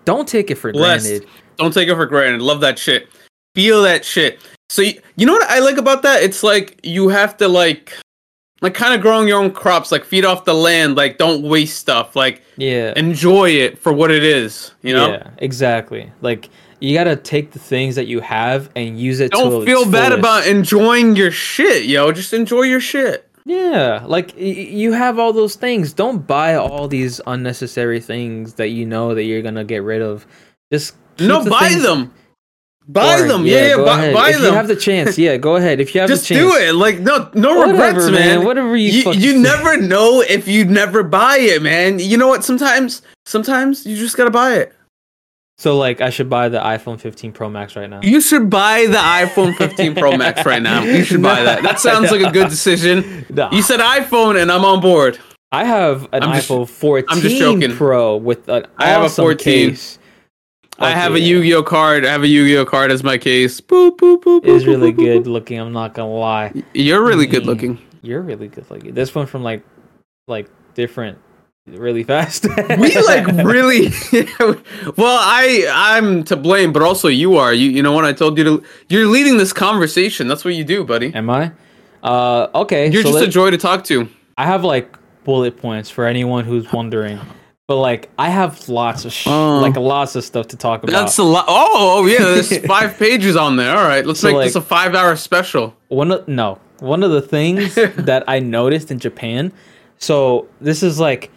don't 0.05 0.29
take 0.29 0.49
it 0.49 0.55
for 0.55 0.71
Blessed. 0.71 1.07
granted. 1.07 1.29
Don't 1.57 1.73
take 1.73 1.89
it 1.89 1.95
for 1.95 2.05
granted. 2.05 2.41
Love 2.41 2.61
that 2.61 2.79
shit. 2.79 3.09
Feel 3.53 3.83
that 3.83 4.05
shit. 4.05 4.39
So 4.69 4.81
you, 4.81 4.99
you 5.15 5.25
know 5.25 5.33
what 5.33 5.49
I 5.49 5.59
like 5.59 5.77
about 5.77 6.01
that? 6.03 6.23
It's 6.23 6.43
like 6.43 6.79
you 6.83 7.09
have 7.09 7.37
to 7.37 7.47
like 7.47 7.93
like 8.61 8.73
kind 8.73 8.93
of 8.95 9.01
growing 9.01 9.27
your 9.27 9.39
own 9.39 9.51
crops, 9.51 9.91
like 9.91 10.03
feed 10.05 10.25
off 10.25 10.45
the 10.45 10.53
land, 10.53 10.95
like 10.95 11.17
don't 11.17 11.43
waste 11.43 11.77
stuff, 11.77 12.15
like 12.15 12.41
Yeah, 12.57 12.93
enjoy 12.95 13.49
it 13.51 13.77
for 13.77 13.93
what 13.93 14.11
it 14.11 14.23
is, 14.23 14.71
you 14.81 14.93
know? 14.93 15.11
yeah, 15.11 15.29
exactly. 15.37 16.11
Like 16.21 16.49
you 16.79 16.93
gotta 16.97 17.15
take 17.15 17.51
the 17.51 17.59
things 17.59 17.95
that 17.95 18.07
you 18.07 18.19
have 18.21 18.69
and 18.75 18.99
use 18.99 19.19
it. 19.19 19.31
to 19.31 19.37
Don't 19.37 19.65
feel 19.65 19.83
bad 19.89 20.07
fullest. 20.09 20.19
about 20.19 20.47
enjoying 20.47 21.15
your 21.15 21.31
shit, 21.31 21.85
yo. 21.85 22.11
Just 22.11 22.33
enjoy 22.33 22.63
your 22.63 22.79
shit. 22.81 23.29
Yeah, 23.45 24.03
like 24.07 24.33
y- 24.35 24.41
you 24.43 24.93
have 24.93 25.19
all 25.19 25.31
those 25.31 25.55
things. 25.55 25.93
Don't 25.93 26.25
buy 26.25 26.55
all 26.55 26.87
these 26.87 27.21
unnecessary 27.27 27.99
things 27.99 28.55
that 28.55 28.69
you 28.69 28.85
know 28.87 29.13
that 29.13 29.23
you're 29.23 29.43
gonna 29.43 29.63
get 29.63 29.83
rid 29.83 30.01
of. 30.01 30.25
Just 30.71 30.95
No, 31.19 31.45
buy 31.45 31.67
things 31.69 31.83
them. 31.83 32.11
Buy 32.87 33.15
boring. 33.17 33.27
them. 33.29 33.45
Yeah, 33.47 33.53
yeah, 33.69 33.75
go 33.77 33.85
buy, 33.85 34.13
buy 34.13 34.29
if 34.29 34.35
them. 34.35 34.43
you 34.45 34.51
have 34.51 34.67
the 34.67 34.75
chance, 34.75 35.17
yeah, 35.17 35.37
go 35.37 35.55
ahead. 35.55 35.79
If 35.79 35.95
you 35.95 36.01
have 36.01 36.09
Just 36.09 36.27
the 36.27 36.35
chance, 36.35 36.51
do 36.51 36.55
it. 36.55 36.75
Like 36.75 36.99
no, 36.99 37.29
no 37.33 37.55
Whatever, 37.57 37.71
regrets, 37.87 38.05
man. 38.11 38.37
man. 38.39 38.45
Whatever 38.45 38.77
you 38.77 38.91
you, 38.91 39.11
you 39.13 39.37
never 39.39 39.77
know 39.81 40.21
if 40.21 40.47
you 40.47 40.65
never 40.65 41.01
buy 41.03 41.37
it, 41.39 41.61
man. 41.63 41.97
You 41.99 42.17
know 42.17 42.27
what? 42.27 42.43
Sometimes, 42.43 43.01
sometimes 43.25 43.85
you 43.87 43.95
just 43.95 44.15
gotta 44.17 44.29
buy 44.31 44.53
it. 44.57 44.73
So 45.57 45.77
like, 45.77 46.01
I 46.01 46.09
should 46.09 46.29
buy 46.29 46.49
the 46.49 46.59
iPhone 46.59 46.99
15 46.99 47.31
Pro 47.31 47.49
Max 47.49 47.75
right 47.77 47.89
now. 47.89 48.01
You 48.03 48.19
should 48.21 48.49
buy 48.49 48.87
the 48.87 48.97
iPhone 48.97 49.55
15 49.55 49.95
Pro 49.95 50.15
Max 50.17 50.45
right 50.45 50.61
now. 50.61 50.83
You 50.83 51.03
should 51.05 51.21
buy 51.21 51.41
that. 51.43 51.63
That 51.63 51.79
sounds 51.79 52.11
like 52.11 52.21
a 52.21 52.31
good 52.31 52.49
decision. 52.49 53.25
No. 53.35 53.49
You 53.51 53.61
said 53.61 53.79
iPhone, 53.79 54.39
and 54.41 54.51
I'm 54.51 54.63
on 54.65 54.79
board. 54.81 55.17
I 55.51 55.63
have 55.65 56.07
an 56.13 56.21
I'm 56.23 56.33
just- 56.35 56.49
iPhone 56.49 56.69
14 56.69 57.05
I'm 57.09 57.21
just 57.21 57.37
joking. 57.37 57.71
Pro 57.75 58.17
with 58.17 58.47
an 58.49 58.65
I 58.77 58.87
have 58.89 59.01
a 59.01 59.05
awesome 59.05 59.23
14. 59.23 59.69
case. 59.71 59.97
I 60.79 60.91
have 60.91 61.15
a 61.15 61.19
Yu-Gi-Oh 61.19 61.63
card. 61.63 62.05
I 62.05 62.11
have 62.11 62.23
a 62.23 62.27
Yu-Gi-Oh 62.27 62.65
card 62.65 62.91
as 62.91 63.03
my 63.03 63.17
case. 63.17 63.61
Boop 63.61 63.97
boop 63.97 64.21
boop. 64.23 64.41
It's 64.43 64.63
boop, 64.63 64.67
really 64.67 64.91
boop, 64.91 64.95
boop. 64.97 65.23
good 65.23 65.27
looking. 65.27 65.59
I'm 65.59 65.71
not 65.73 65.93
gonna 65.93 66.11
lie. 66.13 66.51
You're 66.73 67.03
really 67.03 67.25
good 67.27 67.43
Mm. 67.43 67.47
looking. 67.47 67.77
You're 68.01 68.21
really 68.21 68.47
good 68.49 68.69
looking. 68.69 68.93
This 68.93 69.15
one 69.15 69.25
from 69.25 69.41
like, 69.43 69.63
like 70.27 70.47
different, 70.75 71.17
really 71.67 72.03
fast. 72.11 72.45
we 72.77 72.95
like 73.01 73.25
really 73.45 73.87
well 74.97 75.17
i 75.21 75.65
i'm 75.73 76.23
to 76.23 76.35
blame 76.35 76.71
but 76.73 76.81
also 76.83 77.07
you 77.07 77.37
are 77.37 77.53
you 77.53 77.69
you 77.71 77.81
know 77.81 77.91
what 77.93 78.03
i 78.05 78.11
told 78.13 78.37
you 78.37 78.43
to 78.43 78.63
you're 78.89 79.07
leading 79.07 79.37
this 79.37 79.51
conversation 79.53 80.27
that's 80.27 80.43
what 80.45 80.53
you 80.53 80.63
do 80.63 80.83
buddy 80.83 81.11
Am 81.15 81.29
I? 81.29 81.51
Uh, 82.03 82.49
okay. 82.53 82.91
you're 82.91 83.01
so 83.01 83.09
just 83.09 83.19
let- 83.21 83.27
a 83.29 83.31
joy 83.31 83.49
to 83.51 83.57
talk 83.57 83.83
to 83.85 84.07
I 84.37 84.45
have 84.45 84.63
like 84.63 84.95
bullet 85.23 85.57
points 85.57 85.89
for 85.89 86.05
anyone 86.05 86.43
who's 86.45 86.71
wondering, 86.73 87.19
but 87.67 87.77
like 87.77 88.09
I 88.17 88.29
have 88.29 88.67
lots 88.69 89.05
of 89.05 89.13
sh- 89.13 89.27
Oh. 89.27 89.59
like 89.59 89.75
lots 89.75 90.15
of 90.15 90.23
stuff 90.23 90.47
to 90.49 90.57
talk 90.57 90.83
about. 90.83 90.91
that's 90.91 91.17
a 91.17 91.23
lot 91.23 91.45
oh, 91.47 91.99
oh 92.01 92.05
yeah 92.05 92.19
there's 92.19 92.55
five 92.65 92.97
pages 92.97 93.35
on 93.35 93.55
there 93.57 93.75
all 93.75 93.83
right 93.87 94.05
let's 94.05 94.19
So, 94.19 94.27
make 94.27 94.35
like- 94.37 94.45
this 94.47 94.55
a 94.55 94.61
five 94.61 94.93
hour 94.95 95.15
special 95.15 95.75
one 95.87 96.11
of 96.11 96.27
no 96.27 96.59
one 96.79 97.03
of 97.03 97.11
the 97.11 97.21
things 97.21 97.75
that 97.95 98.23
I 98.27 98.39
noticed 98.39 98.91
in 98.91 98.99
Japan. 98.99 99.53
So 99.97 100.47
this 100.59 100.83
is 100.83 100.99
like 100.99 101.31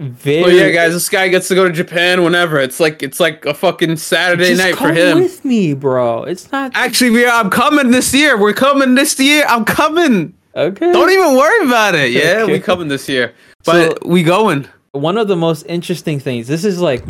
very. 0.00 0.42
oh 0.44 0.48
yeah 0.48 0.70
guys 0.70 0.92
this 0.92 1.08
guy 1.08 1.28
gets 1.28 1.46
to 1.46 1.54
go 1.54 1.64
to 1.64 1.70
japan 1.72 2.24
whenever 2.24 2.58
it's 2.58 2.80
like 2.80 3.00
it's 3.04 3.20
like 3.20 3.44
a 3.46 3.54
fucking 3.54 3.96
saturday 3.96 4.48
Just 4.48 4.60
night 4.62 4.72
for 4.72 4.88
come 4.88 4.96
him 4.96 5.18
with 5.20 5.44
me, 5.44 5.74
bro. 5.74 6.24
It's 6.24 6.50
not 6.50 6.72
actually 6.74 7.10
we 7.10 7.24
are, 7.24 7.30
i'm 7.40 7.50
coming 7.50 7.92
this 7.92 8.12
year 8.12 8.36
we're 8.36 8.52
coming 8.54 8.96
this 8.96 9.16
year 9.20 9.44
i'm 9.48 9.64
coming 9.64 10.34
okay. 10.56 10.90
don't 10.92 11.10
even 11.10 11.36
worry 11.36 11.66
about 11.66 11.94
it 11.94 12.10
yeah 12.10 12.38
Okay. 12.42 12.52
we 12.54 12.58
coming 12.58 12.88
this 12.88 13.08
year 13.08 13.32
but 13.64 14.02
So- 14.02 14.08
we 14.08 14.24
going 14.24 14.66
one 14.92 15.16
of 15.16 15.26
the 15.26 15.36
most 15.36 15.64
interesting 15.68 16.20
things. 16.20 16.46
This 16.46 16.64
is 16.64 16.78
like 16.80 17.02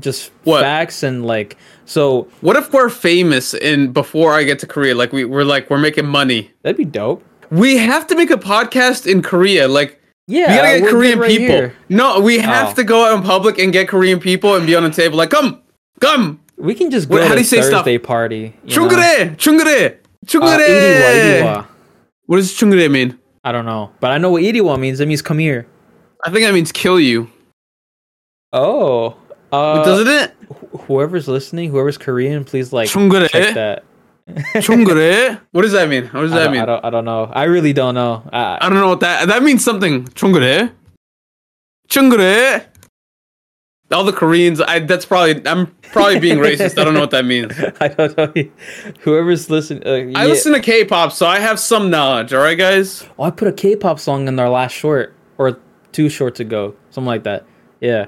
just 0.00 0.32
What? 0.44 0.60
facts 0.60 1.02
and 1.04 1.24
like 1.24 1.56
so 1.84 2.28
What 2.40 2.56
if 2.56 2.72
we're 2.72 2.90
famous 2.90 3.54
and 3.54 3.94
before 3.94 4.34
I 4.34 4.42
get 4.42 4.58
to 4.60 4.66
Korea, 4.66 4.94
like 4.94 5.12
we, 5.12 5.24
we're 5.24 5.44
like 5.44 5.70
we're 5.70 5.78
making 5.78 6.06
money? 6.06 6.50
that'd 6.62 6.76
be 6.76 6.84
dope. 6.84 7.24
We 7.50 7.78
have 7.78 8.06
to 8.08 8.16
make 8.16 8.30
a 8.30 8.36
podcast 8.36 9.06
in 9.10 9.22
Korea. 9.22 9.68
Like 9.68 10.00
Yeah, 10.26 10.50
we 10.50 10.56
gotta 10.56 10.80
get 10.80 10.90
Korean 10.90 11.18
right 11.20 11.28
people. 11.30 11.46
here. 11.54 11.74
No, 11.88 12.18
we 12.20 12.38
have 12.38 12.70
Oh. 12.70 12.74
to 12.74 12.84
go 12.84 13.06
out 13.06 13.16
in 13.16 13.22
public 13.22 13.58
and 13.58 13.72
get 13.72 13.88
Korean 13.88 14.18
people 14.18 14.56
and 14.56 14.66
be 14.66 14.74
on 14.74 14.82
the 14.82 14.90
table. 14.90 15.16
Like 15.16 15.30
come, 15.30 15.62
come, 16.00 16.40
We 16.56 16.74
can 16.74 16.90
just 16.90 17.08
go 17.08 17.18
how 17.22 17.28
to 17.28 17.34
do 17.34 17.38
you 17.38 17.44
say 17.44 17.62
stuff? 17.62 17.84
Thursday 17.84 17.98
party. 17.98 18.54
you 18.64 18.76
know? 18.76 18.88
chungure, 18.88 19.36
chungure, 19.36 19.92
Uh, 19.92 20.26
chungure. 20.26 20.58
iriwa. 20.66 21.66
What 22.26 22.36
does 22.38 22.52
chungure 22.52 22.90
mean? 22.90 23.16
I 23.44 23.52
don't 23.52 23.64
know, 23.64 23.92
but 24.00 24.10
I 24.10 24.18
know 24.18 24.30
what 24.30 24.42
iriwa 24.42 24.76
means. 24.78 24.98
It 24.98 25.06
means 25.06 25.22
come 25.22 25.38
here. 25.38 25.66
I 26.24 26.30
think 26.30 26.44
that 26.44 26.54
means 26.54 26.72
kill 26.72 26.98
you. 26.98 27.30
Oh, 28.52 29.16
uh, 29.52 29.84
Doesn't 29.84 30.08
it? 30.08 30.34
wh- 30.50 30.80
whoever's 30.82 31.28
listening, 31.28 31.70
whoever's 31.70 31.98
Korean, 31.98 32.44
please 32.44 32.72
like 32.72 32.88
check 32.88 33.54
that. 33.54 33.84
chungure. 34.28 35.40
What 35.52 35.62
does 35.62 35.72
that 35.72 35.88
mean? 35.88 36.06
What 36.08 36.22
does 36.22 36.32
I 36.32 36.40
that 36.40 36.50
mean? 36.50 36.60
I 36.60 36.66
don't, 36.66 36.84
I 36.84 36.90
don't 36.90 37.04
know. 37.04 37.30
I 37.32 37.44
really 37.44 37.72
don't 37.72 37.94
know. 37.94 38.22
Uh, 38.32 38.58
I 38.60 38.68
don't 38.68 38.78
know 38.78 38.88
what 38.88 39.00
that 39.00 39.28
that 39.28 39.42
means 39.42 39.64
something. 39.64 40.04
Chungure. 40.08 40.72
Chungure. 41.88 42.66
All 43.90 44.04
the 44.04 44.12
Koreans, 44.12 44.60
I 44.60 44.80
that's 44.80 45.06
probably 45.06 45.46
I'm 45.46 45.66
probably 45.80 46.20
being 46.20 46.36
racist. 46.38 46.78
I 46.78 46.84
don't 46.84 46.92
know 46.92 47.00
what 47.00 47.10
that 47.12 47.24
means. 47.24 47.54
I 47.80 47.88
don't 47.88 48.16
know. 48.18 48.32
Whoever's 49.00 49.48
listening, 49.48 49.86
uh, 49.86 50.18
I 50.18 50.26
listen 50.26 50.52
to 50.52 50.60
K-pop, 50.60 51.12
so 51.12 51.26
I 51.26 51.38
have 51.38 51.58
some 51.58 51.88
knowledge. 51.88 52.34
All 52.34 52.42
right, 52.42 52.58
guys. 52.58 53.08
Oh, 53.18 53.24
I 53.24 53.30
put 53.30 53.48
a 53.48 53.52
K-pop 53.52 53.98
song 53.98 54.28
in 54.28 54.36
their 54.36 54.50
last 54.50 54.72
short 54.72 55.14
or 55.38 55.58
two 55.92 56.08
shorts 56.08 56.40
ago, 56.40 56.74
something 56.90 57.06
like 57.06 57.24
that. 57.24 57.44
Yeah, 57.80 58.06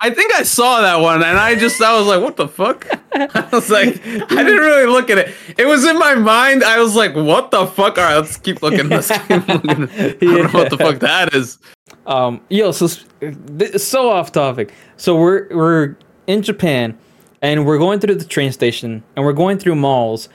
I 0.00 0.10
think 0.10 0.32
I 0.34 0.44
saw 0.44 0.80
that 0.80 1.00
one, 1.00 1.24
and 1.24 1.36
I 1.36 1.56
just 1.56 1.82
I 1.82 1.98
was 1.98 2.06
like, 2.06 2.22
"What 2.22 2.36
the 2.36 2.46
fuck?" 2.46 2.86
I 3.12 3.48
was 3.50 3.68
like, 3.68 3.88
I 4.06 4.42
didn't 4.44 4.58
really 4.58 4.86
look 4.86 5.10
at 5.10 5.18
it. 5.18 5.34
It 5.56 5.66
was 5.66 5.84
in 5.84 5.98
my 5.98 6.14
mind. 6.14 6.62
I 6.62 6.80
was 6.80 6.94
like, 6.94 7.16
"What 7.16 7.50
the 7.50 7.66
fuck?" 7.66 7.98
All 7.98 8.04
right, 8.04 8.16
let's 8.16 8.36
keep 8.36 8.62
looking. 8.62 8.88
Let's 8.88 9.08
keep 9.10 9.28
looking. 9.48 9.88
I 9.90 10.12
don't 10.20 10.22
know 10.22 10.48
what 10.52 10.70
the 10.70 10.78
fuck 10.78 11.00
that 11.00 11.34
is. 11.34 11.58
Um, 12.06 12.40
yo, 12.48 12.70
so 12.70 12.86
so 12.86 14.10
off 14.10 14.30
topic. 14.30 14.72
So 14.96 15.16
we're 15.16 15.48
we're 15.50 15.96
in 16.28 16.42
Japan, 16.42 16.96
and 17.42 17.66
we're 17.66 17.78
going 17.78 17.98
through 17.98 18.16
the 18.16 18.24
train 18.24 18.52
station, 18.52 19.02
and 19.16 19.24
we're 19.24 19.32
going 19.32 19.58
through 19.58 19.74
malls, 19.74 20.28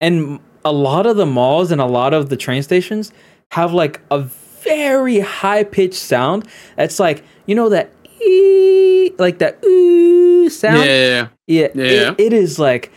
and 0.00 0.40
a 0.64 0.72
lot 0.72 1.04
of 1.04 1.18
the 1.18 1.26
malls 1.26 1.70
and 1.70 1.80
a 1.80 1.86
lot 1.86 2.14
of 2.14 2.30
the 2.30 2.36
train 2.38 2.62
stations 2.62 3.12
have 3.52 3.74
like 3.74 4.00
a 4.10 4.24
very 4.62 5.20
high 5.20 5.64
pitched 5.64 5.94
sound. 5.94 6.46
That's 6.76 6.98
like 7.00 7.24
you 7.46 7.54
know 7.54 7.68
that 7.70 7.92
ee, 8.22 9.12
like 9.18 9.38
that 9.38 9.64
ooh 9.64 10.44
Yeah, 10.44 10.48
sound. 10.48 10.76
yeah, 10.86 11.28
Yeah, 11.46 11.68
Yeah. 11.74 12.10
It, 12.12 12.20
it 12.20 12.32
is 12.32 12.58
like 12.58 12.92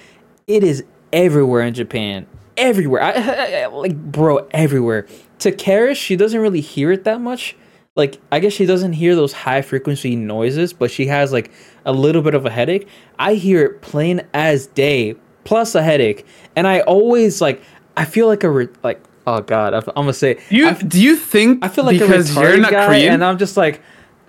it 0.47 0.63
is 0.63 0.83
everywhere 1.11 1.61
in 1.61 1.73
Japan. 1.73 2.25
Everywhere. 2.57 3.01
I, 3.01 3.11
I- 3.11 3.61
I- 3.63 3.65
like 3.67 3.95
bro, 3.95 4.47
everywhere. 4.51 5.07
To 5.39 5.51
Karis, 5.51 5.95
she 5.95 6.15
doesn't 6.15 6.39
really 6.39 6.61
hear 6.61 6.91
it 6.91 7.03
that 7.05 7.19
much. 7.21 7.55
Like 7.95 8.19
I 8.31 8.39
guess 8.39 8.53
she 8.53 8.65
doesn't 8.65 8.93
hear 8.93 9.15
those 9.15 9.33
high 9.33 9.61
frequency 9.61 10.15
noises, 10.15 10.73
but 10.73 10.89
she 10.91 11.05
has 11.07 11.31
like 11.31 11.51
a 11.85 11.91
little 11.93 12.21
bit 12.21 12.33
of 12.33 12.45
a 12.45 12.49
headache. 12.49 12.87
I 13.19 13.35
hear 13.35 13.63
it 13.65 13.81
plain 13.81 14.21
as 14.33 14.67
day, 14.67 15.15
plus 15.43 15.75
a 15.75 15.83
headache, 15.83 16.25
and 16.55 16.67
I 16.67 16.79
always 16.81 17.39
like 17.41 17.61
I 17.95 18.05
feel 18.05 18.27
like 18.27 18.43
a 18.43 18.49
re- 18.49 18.69
like 18.83 18.99
oh 19.27 19.41
god, 19.41 19.73
I, 19.73 19.77
am 19.77 19.83
gonna 19.95 20.13
say 20.13 20.35
Do 20.49 20.55
you 20.55 20.67
I, 20.67 20.73
do 20.73 21.01
you 21.01 21.15
think 21.15 21.63
I 21.63 21.67
feel 21.67 21.83
like 21.85 21.99
because 21.99 22.35
a 22.35 22.41
you're 22.41 22.57
not 22.57 22.71
guy, 22.71 22.87
Korean? 22.87 23.13
and 23.13 23.23
I'm 23.23 23.37
just 23.37 23.57
like, 23.57 23.81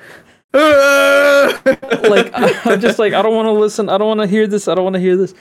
like 0.55 2.31
I'm 2.67 2.81
just 2.81 2.99
like 2.99 3.13
I 3.13 3.23
don't 3.23 3.35
want 3.35 3.47
to 3.47 3.53
listen. 3.53 3.89
I 3.89 3.99
don't 3.99 4.09
want 4.09 4.21
to 4.21 4.27
hear 4.27 4.47
this. 4.47 4.69
I 4.69 4.75
don't 4.75 4.85
want 4.85 4.95
to 4.95 5.01
hear 5.01 5.17
this. 5.17 5.35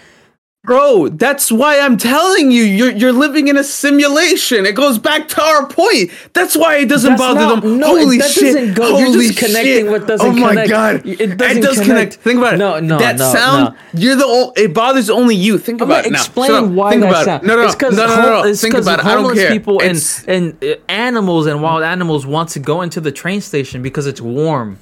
Bro, 0.63 1.09
that's 1.09 1.51
why 1.51 1.79
I'm 1.79 1.97
telling 1.97 2.49
you, 2.51 2.63
you're 2.63 2.91
you're 2.91 3.11
living 3.11 3.47
in 3.49 3.57
a 3.57 3.63
simulation. 3.63 4.65
It 4.65 4.75
goes 4.75 4.97
back 4.97 5.27
to 5.29 5.41
our 5.41 5.67
point. 5.67 6.11
That's 6.33 6.55
why 6.55 6.77
it 6.77 6.87
doesn't 6.89 7.11
That's 7.17 7.21
bother 7.21 7.39
not- 7.41 7.61
them. 7.63 7.79
no, 7.79 7.87
Holy 7.87 8.17
that 8.17 8.31
shit! 8.31 8.53
doesn't 8.55 8.73
go- 8.75 8.97
you're 8.97 9.11
just 9.21 9.37
connecting 9.37 9.63
shit. 9.85 9.87
what 9.91 10.07
doesn't 10.07 10.25
Oh 10.25 10.31
my 10.31 10.49
connect. 10.49 10.69
god! 10.69 11.01
It 11.05 11.37
doesn't 11.37 11.61
does 11.61 11.73
connect. 11.79 11.87
connect. 11.87 12.13
Think 12.15 12.37
about 12.39 12.53
it. 12.53 12.57
No, 12.57 12.79
no, 12.79 12.97
That 12.97 13.17
no, 13.17 13.31
sound. 13.33 13.75
no. 13.93 13.99
You're 13.99 14.15
the. 14.15 14.25
Ol- 14.25 14.53
it 14.55 14.73
bothers 14.73 15.09
only 15.09 15.35
you. 15.35 15.57
Think 15.57 15.81
I'm 15.81 15.89
about 15.91 16.05
it 16.05 16.13
explain 16.13 16.75
why 16.75 16.91
Think 16.91 17.01
that 17.03 17.09
about 17.09 17.25
sound. 17.25 17.43
it. 17.43 17.47
No, 17.47 17.55
no, 17.57 17.63
it's 17.63 17.73
no, 17.73 17.77
because 17.89 17.97
no, 17.97 18.07
no, 18.07 18.21
no, 18.21 18.43
it's 18.47 18.61
Think 18.61 18.73
about 18.75 18.99
it. 18.99 19.05
I 19.05 19.13
don't 19.15 19.23
homeless 19.23 19.39
care. 19.39 19.51
people 19.51 19.79
and 19.81 19.91
It's- 19.97 20.23
and 20.27 20.63
uh, 20.63 20.75
animals 20.87 21.45
and 21.47 21.61
wild 21.61 21.83
animals 21.83 22.25
want 22.25 22.49
to 22.49 22.59
go 22.59 22.81
into 22.81 23.01
the 23.01 23.11
train 23.11 23.41
station 23.41 23.81
because 23.81 24.07
it's 24.07 24.21
warm. 24.21 24.77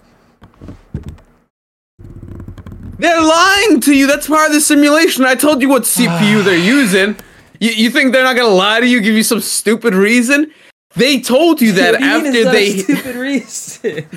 They're 3.02 3.20
lying 3.20 3.82
to 3.82 3.96
you. 3.96 4.06
That's 4.06 4.28
part 4.28 4.50
of 4.50 4.54
the 4.54 4.62
simulation. 4.62 5.26
I 5.26 5.34
told 5.34 5.60
you 5.62 5.70
what 5.70 5.84
CPU 5.84 6.44
they're 6.44 6.56
using. 6.78 7.16
You, 7.60 7.72
you 7.72 7.90
think 7.90 8.14
they're 8.14 8.24
not 8.24 8.36
gonna 8.36 8.48
lie 8.54 8.80
to 8.80 8.88
you? 8.88 9.02
Give 9.02 9.16
you 9.16 9.24
some 9.24 9.42
stupid 9.42 9.96
reason? 9.96 10.52
They 10.96 11.20
told 11.20 11.62
you 11.62 11.72
that 11.74 11.94
What 12.00 12.00
do 12.00 12.06
mean 12.06 12.36
after 12.36 12.52
they 12.52 12.78
stupid 12.78 13.16
reason. 13.28 14.08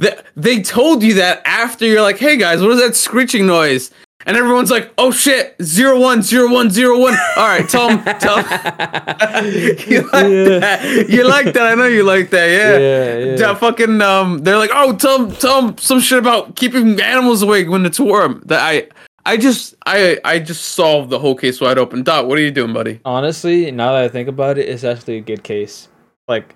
Th- 0.00 0.18
they 0.36 0.62
told 0.62 1.02
you 1.02 1.14
that 1.14 1.42
after 1.44 1.84
you're 1.84 2.00
like, 2.00 2.18
hey 2.18 2.36
guys, 2.36 2.62
what 2.62 2.70
is 2.70 2.80
that 2.80 2.94
screeching 2.94 3.44
noise? 3.44 3.90
And 4.26 4.36
everyone's 4.36 4.70
like, 4.70 4.92
oh 4.98 5.10
shit, 5.10 5.56
zero 5.62 5.98
one 5.98 6.22
zero 6.22 6.50
one 6.52 6.70
zero 6.70 6.98
one. 6.98 7.14
All 7.36 7.48
right, 7.48 7.66
tell 7.68 7.88
them, 7.88 7.98
you 9.88 10.02
like 10.02 10.24
Yeah. 10.24 10.58
that? 10.58 11.06
You 11.08 11.26
like 11.26 11.52
that? 11.54 11.66
I 11.66 11.74
know 11.74 11.86
you 11.86 12.02
like 12.02 12.30
that. 12.30 12.46
Yeah. 12.46 12.78
Yeah, 12.78 13.30
yeah. 13.30 13.36
That 13.36 13.58
fucking 13.58 14.00
um, 14.02 14.38
they're 14.38 14.58
like, 14.58 14.70
oh, 14.72 14.94
tell 14.96 15.18
them, 15.26 15.36
tell 15.36 15.62
them 15.62 15.78
some 15.78 16.00
shit 16.00 16.18
about 16.18 16.56
keeping 16.56 17.00
animals 17.00 17.42
awake 17.42 17.68
when 17.68 17.86
it's 17.86 17.98
warm. 17.98 18.42
That 18.46 18.60
I, 18.60 18.88
I 19.24 19.36
just, 19.36 19.74
I, 19.86 20.18
I 20.24 20.38
just 20.38 20.64
solved 20.66 21.10
the 21.10 21.18
whole 21.18 21.34
case 21.34 21.60
wide 21.60 21.78
open. 21.78 22.02
Dot, 22.02 22.26
what 22.28 22.38
are 22.38 22.42
you 22.42 22.50
doing, 22.50 22.72
buddy? 22.72 23.00
Honestly, 23.04 23.70
now 23.70 23.92
that 23.92 24.04
I 24.04 24.08
think 24.08 24.28
about 24.28 24.58
it, 24.58 24.68
it's 24.68 24.84
actually 24.84 25.16
a 25.16 25.20
good 25.22 25.42
case. 25.42 25.88
Like, 26.28 26.54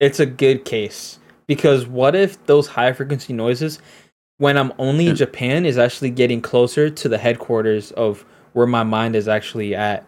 it's 0.00 0.18
a 0.20 0.26
good 0.26 0.64
case 0.64 1.18
because 1.46 1.86
what 1.86 2.14
if 2.14 2.44
those 2.46 2.66
high 2.66 2.92
frequency 2.92 3.32
noises, 3.32 3.80
when 4.38 4.56
I'm 4.56 4.72
only 4.78 5.06
in 5.08 5.16
Japan, 5.16 5.64
is 5.66 5.78
actually 5.78 6.10
getting 6.10 6.40
closer 6.40 6.90
to 6.90 7.08
the 7.08 7.18
headquarters 7.18 7.92
of 7.92 8.24
where 8.52 8.66
my 8.66 8.82
mind 8.82 9.16
is 9.16 9.28
actually 9.28 9.74
at? 9.74 10.04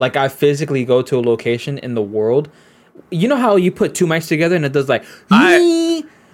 Like, 0.00 0.16
I 0.16 0.28
physically 0.28 0.84
go 0.84 1.02
to 1.02 1.18
a 1.18 1.22
location 1.22 1.78
in 1.78 1.94
the 1.94 2.02
world. 2.02 2.48
You 3.10 3.28
know 3.28 3.36
how 3.36 3.56
you 3.56 3.70
put 3.72 3.94
two 3.94 4.06
mics 4.06 4.28
together 4.28 4.56
and 4.56 4.64
it 4.64 4.72
does 4.72 4.88
like. 4.88 5.04
I- 5.30 5.58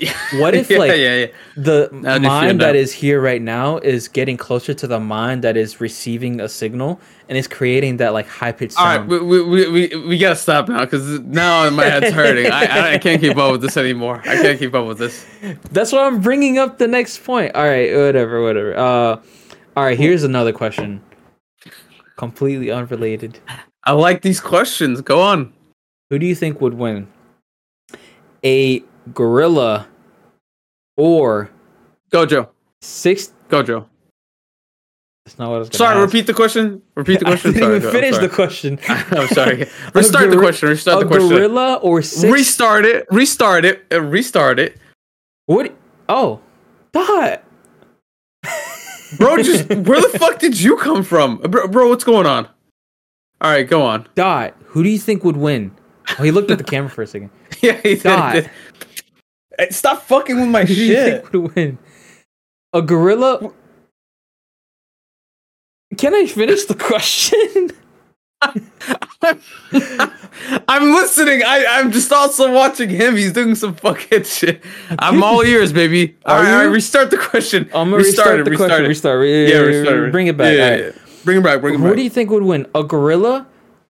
What 0.34 0.54
if 0.54 0.70
yeah, 0.70 0.78
like 0.78 0.90
yeah, 0.92 1.16
yeah. 1.16 1.26
the 1.56 1.88
mind 1.92 2.60
that 2.60 2.76
is 2.76 2.92
here 2.92 3.20
right 3.20 3.42
now 3.42 3.78
is 3.78 4.08
getting 4.08 4.36
closer 4.36 4.72
to 4.74 4.86
the 4.86 5.00
mind 5.00 5.42
that 5.44 5.56
is 5.56 5.80
receiving 5.80 6.40
a 6.40 6.48
signal 6.48 7.00
and 7.28 7.36
is 7.36 7.48
creating 7.48 7.98
that 7.98 8.12
like 8.12 8.26
high 8.26 8.52
pitched 8.52 8.78
All 8.78 8.86
right, 8.86 8.96
sound? 8.96 9.08
we, 9.08 9.20
we, 9.20 9.42
we, 9.42 9.68
we, 9.68 10.06
we 10.08 10.18
gotta 10.18 10.36
stop 10.36 10.68
now 10.68 10.84
because 10.84 11.20
now 11.20 11.68
my 11.70 11.84
head's 11.84 12.10
hurting. 12.14 12.50
I, 12.50 12.64
I, 12.64 12.92
I 12.94 12.98
can't 12.98 13.20
keep 13.20 13.36
up 13.36 13.52
with 13.52 13.62
this 13.62 13.76
anymore. 13.76 14.20
I 14.24 14.36
can't 14.36 14.58
keep 14.58 14.74
up 14.74 14.86
with 14.86 14.98
this. 14.98 15.26
That's 15.72 15.92
why 15.92 16.06
I'm 16.06 16.20
bringing 16.20 16.58
up 16.58 16.78
the 16.78 16.88
next 16.88 17.24
point. 17.24 17.54
All 17.54 17.64
right, 17.64 17.94
whatever, 17.94 18.42
whatever. 18.42 18.76
Uh, 18.76 19.22
all 19.76 19.84
right, 19.84 19.98
here's 19.98 20.24
another 20.24 20.52
question. 20.52 21.02
Completely 22.16 22.70
unrelated. 22.70 23.38
I 23.84 23.92
like 23.92 24.22
these 24.22 24.40
questions. 24.40 25.00
Go 25.00 25.20
on. 25.20 25.52
Who 26.10 26.18
do 26.18 26.26
you 26.26 26.34
think 26.34 26.60
would 26.60 26.74
win? 26.74 27.08
A 28.44 28.82
gorilla 29.14 29.88
or 30.96 31.50
Gojo. 32.12 32.48
six? 32.80 33.32
Gojo. 33.48 33.86
That's 35.26 35.38
not 35.38 35.48
what 35.50 35.56
I 35.56 35.58
was. 35.60 35.68
Sorry, 35.72 35.96
ask. 35.96 36.06
repeat 36.06 36.26
the 36.26 36.34
question. 36.34 36.82
Repeat 36.94 37.20
the 37.20 37.26
I 37.28 37.30
question. 37.30 37.52
didn't 37.52 37.64
Sorry, 37.68 37.76
even 37.76 37.90
finish 37.92 38.18
the 38.18 38.28
question. 38.28 38.78
I'm 38.88 39.28
sorry. 39.28 39.68
Restart 39.94 40.30
the 40.30 40.38
question. 40.38 40.68
Restart 40.70 41.00
the 41.00 41.06
question. 41.06 41.28
gorilla 41.28 41.74
or 41.76 42.02
six? 42.02 42.32
Restart 42.32 42.84
it. 42.86 43.06
Restart 43.10 43.64
it. 43.64 43.84
uh, 43.92 44.00
Restart 44.00 44.58
it. 44.58 44.76
what? 45.46 45.74
Oh, 46.08 46.40
dot. 46.92 47.44
Bro, 49.18 49.38
just 49.42 49.68
where 49.68 50.00
the 50.00 50.16
fuck 50.18 50.38
did 50.38 50.60
you 50.60 50.76
come 50.76 51.02
from? 51.02 51.38
Bro, 51.38 51.68
bro, 51.68 51.88
what's 51.88 52.04
going 52.04 52.26
on? 52.26 52.46
All 53.40 53.50
right, 53.50 53.68
go 53.68 53.82
on. 53.82 54.06
Dot. 54.14 54.54
Who 54.66 54.82
do 54.84 54.88
you 54.88 54.98
think 54.98 55.24
would 55.24 55.36
win? 55.36 55.72
Oh, 56.18 56.22
he 56.22 56.30
looked 56.30 56.50
at 56.50 56.58
the 56.58 56.64
camera 56.64 56.90
for 56.90 57.02
a 57.02 57.06
second. 57.06 57.30
Yeah, 57.60 57.72
he 57.82 57.94
did, 57.94 58.02
Dot. 58.04 58.34
did. 58.34 58.50
Stop 59.70 60.02
fucking 60.02 60.36
with 60.40 60.48
my 60.48 60.64
shit. 60.66 60.76
Who 60.76 60.76
do 60.76 60.82
you 60.84 61.04
think 61.04 61.32
would 61.32 61.54
win? 61.54 61.78
A 62.72 62.82
gorilla? 62.82 63.52
Can 65.98 66.14
I 66.14 66.26
finish 66.26 66.64
the 66.64 66.74
question? 66.78 67.70
I'm 70.68 70.94
listening. 70.94 71.42
I, 71.44 71.66
I'm 71.68 71.92
just 71.92 72.10
also 72.10 72.52
watching 72.52 72.88
him. 72.88 73.16
He's 73.16 73.32
doing 73.32 73.54
some 73.54 73.74
fucking 73.74 74.22
shit. 74.24 74.64
I'm 74.98 75.22
all 75.22 75.42
ears, 75.42 75.72
baby. 75.74 76.16
All 76.24 76.42
right, 76.42 76.50
all 76.52 76.58
right, 76.60 76.64
restart 76.64 77.10
the 77.10 77.18
question. 77.18 77.64
I'm 77.74 77.90
gonna 77.90 77.96
restart, 77.96 78.44
the 78.44 78.56
question. 78.56 78.84
it. 78.84 78.88
Restart. 78.88 79.26
Yeah, 79.28 79.58
restart 79.58 80.08
it. 80.08 80.12
Bring 80.12 80.26
it 80.28 80.36
back. 80.38 80.56
Yeah, 80.56 80.64
All 80.64 80.78
yeah, 80.78 80.84
right. 80.86 80.94
Bring 81.24 81.36
it 81.38 81.44
back. 81.44 81.60
Bring 81.60 81.74
it 81.74 81.80
Who 81.80 81.88
back. 81.88 81.96
do 81.96 82.02
you 82.02 82.08
think 82.10 82.30
would 82.30 82.44
win? 82.44 82.66
A 82.74 82.82
gorilla 82.82 83.46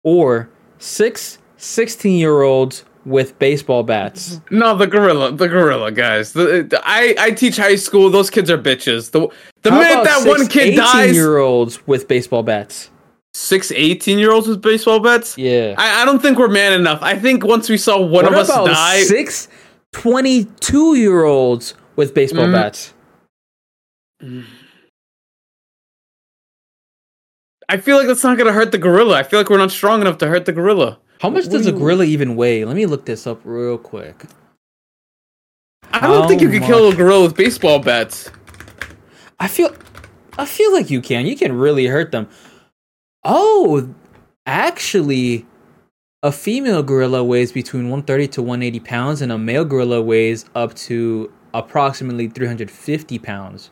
or 0.03 0.49
six 0.77 1.39
16 1.57 2.19
year 2.19 2.43
olds 2.43 2.83
with 3.05 3.37
baseball 3.39 3.83
bats? 3.83 4.41
no, 4.51 4.75
the 4.77 4.87
gorilla. 4.87 5.31
The 5.31 5.47
gorilla, 5.47 5.91
guys. 5.91 6.33
The, 6.33 6.63
the- 6.69 6.81
I, 6.83 7.15
I 7.19 7.31
teach 7.31 7.57
high 7.57 7.75
school. 7.75 8.09
Those 8.09 8.29
kids 8.29 8.49
are 8.49 8.57
bitches. 8.57 9.11
The, 9.11 9.27
the 9.61 9.71
How 9.71 9.79
minute 9.79 10.03
that 10.05 10.19
six 10.21 10.39
one 10.39 10.47
kid 10.47 10.75
dies, 10.75 11.13
year 11.15 11.37
olds 11.37 11.85
with 11.87 12.07
baseball 12.07 12.43
bats. 12.43 12.89
six 13.33 13.71
18 13.71 14.17
year 14.19 14.31
olds 14.31 14.47
with 14.47 14.61
baseball 14.61 14.99
bats. 14.99 15.37
Yeah. 15.37 15.75
I, 15.77 16.01
I 16.01 16.05
don't 16.05 16.21
think 16.21 16.37
we're 16.39 16.47
man 16.47 16.73
enough. 16.73 16.99
I 17.01 17.17
think 17.17 17.45
once 17.45 17.69
we 17.69 17.77
saw 17.77 17.99
one 17.99 18.25
what 18.25 18.27
of 18.27 18.33
us 18.33 18.47
die, 18.47 19.03
six 19.03 19.47
22 19.93 20.95
year 20.95 21.23
olds 21.23 21.73
with 21.95 22.13
baseball 22.13 22.45
Mm. 22.47 22.51
bats? 22.53 22.93
I 27.67 27.77
feel 27.77 27.97
like 27.97 28.07
that's 28.07 28.23
not 28.23 28.37
gonna 28.37 28.53
hurt 28.53 28.71
the 28.71 28.77
gorilla. 28.77 29.15
I 29.17 29.23
feel 29.23 29.39
like 29.39 29.49
we're 29.49 29.57
not 29.57 29.71
strong 29.71 30.01
enough 30.01 30.17
to 30.19 30.27
hurt 30.27 30.45
the 30.45 30.51
gorilla. 30.51 30.99
How 31.19 31.29
much 31.29 31.47
does 31.47 31.65
a 31.65 31.71
gorilla 31.71 32.03
even 32.03 32.35
weigh? 32.35 32.65
Let 32.65 32.75
me 32.75 32.85
look 32.85 33.05
this 33.05 33.25
up 33.25 33.39
real 33.43 33.77
quick. 33.77 34.25
I 35.91 36.01
don't 36.01 36.23
How 36.23 36.27
think 36.27 36.41
you 36.41 36.49
could 36.49 36.63
kill 36.63 36.89
a 36.89 36.95
gorilla 36.95 37.23
with 37.23 37.37
baseball 37.37 37.79
bats. 37.79 38.29
I 39.39 39.47
feel 39.47 39.73
I 40.37 40.45
feel 40.45 40.73
like 40.73 40.89
you 40.89 41.01
can. 41.01 41.25
You 41.25 41.37
can 41.37 41.57
really 41.57 41.87
hurt 41.87 42.11
them. 42.11 42.27
Oh, 43.23 43.93
actually 44.45 45.45
a 46.21 46.31
female 46.31 46.83
gorilla 46.83 47.23
weighs 47.23 47.51
between 47.51 47.83
130 47.83 48.27
to 48.29 48.41
180 48.41 48.79
pounds 48.81 49.21
and 49.21 49.31
a 49.31 49.37
male 49.37 49.63
gorilla 49.63 50.01
weighs 50.01 50.45
up 50.55 50.73
to 50.73 51.31
approximately 51.53 52.27
350 52.27 53.19
pounds. 53.19 53.69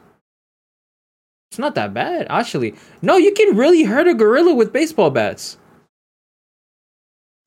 It's 1.51 1.59
not 1.59 1.75
that 1.75 1.93
bad, 1.93 2.27
actually. 2.29 2.75
No, 3.01 3.17
you 3.17 3.33
can 3.33 3.57
really 3.57 3.83
hurt 3.83 4.07
a 4.07 4.13
gorilla 4.13 4.55
with 4.55 4.71
baseball 4.71 5.09
bats. 5.09 5.57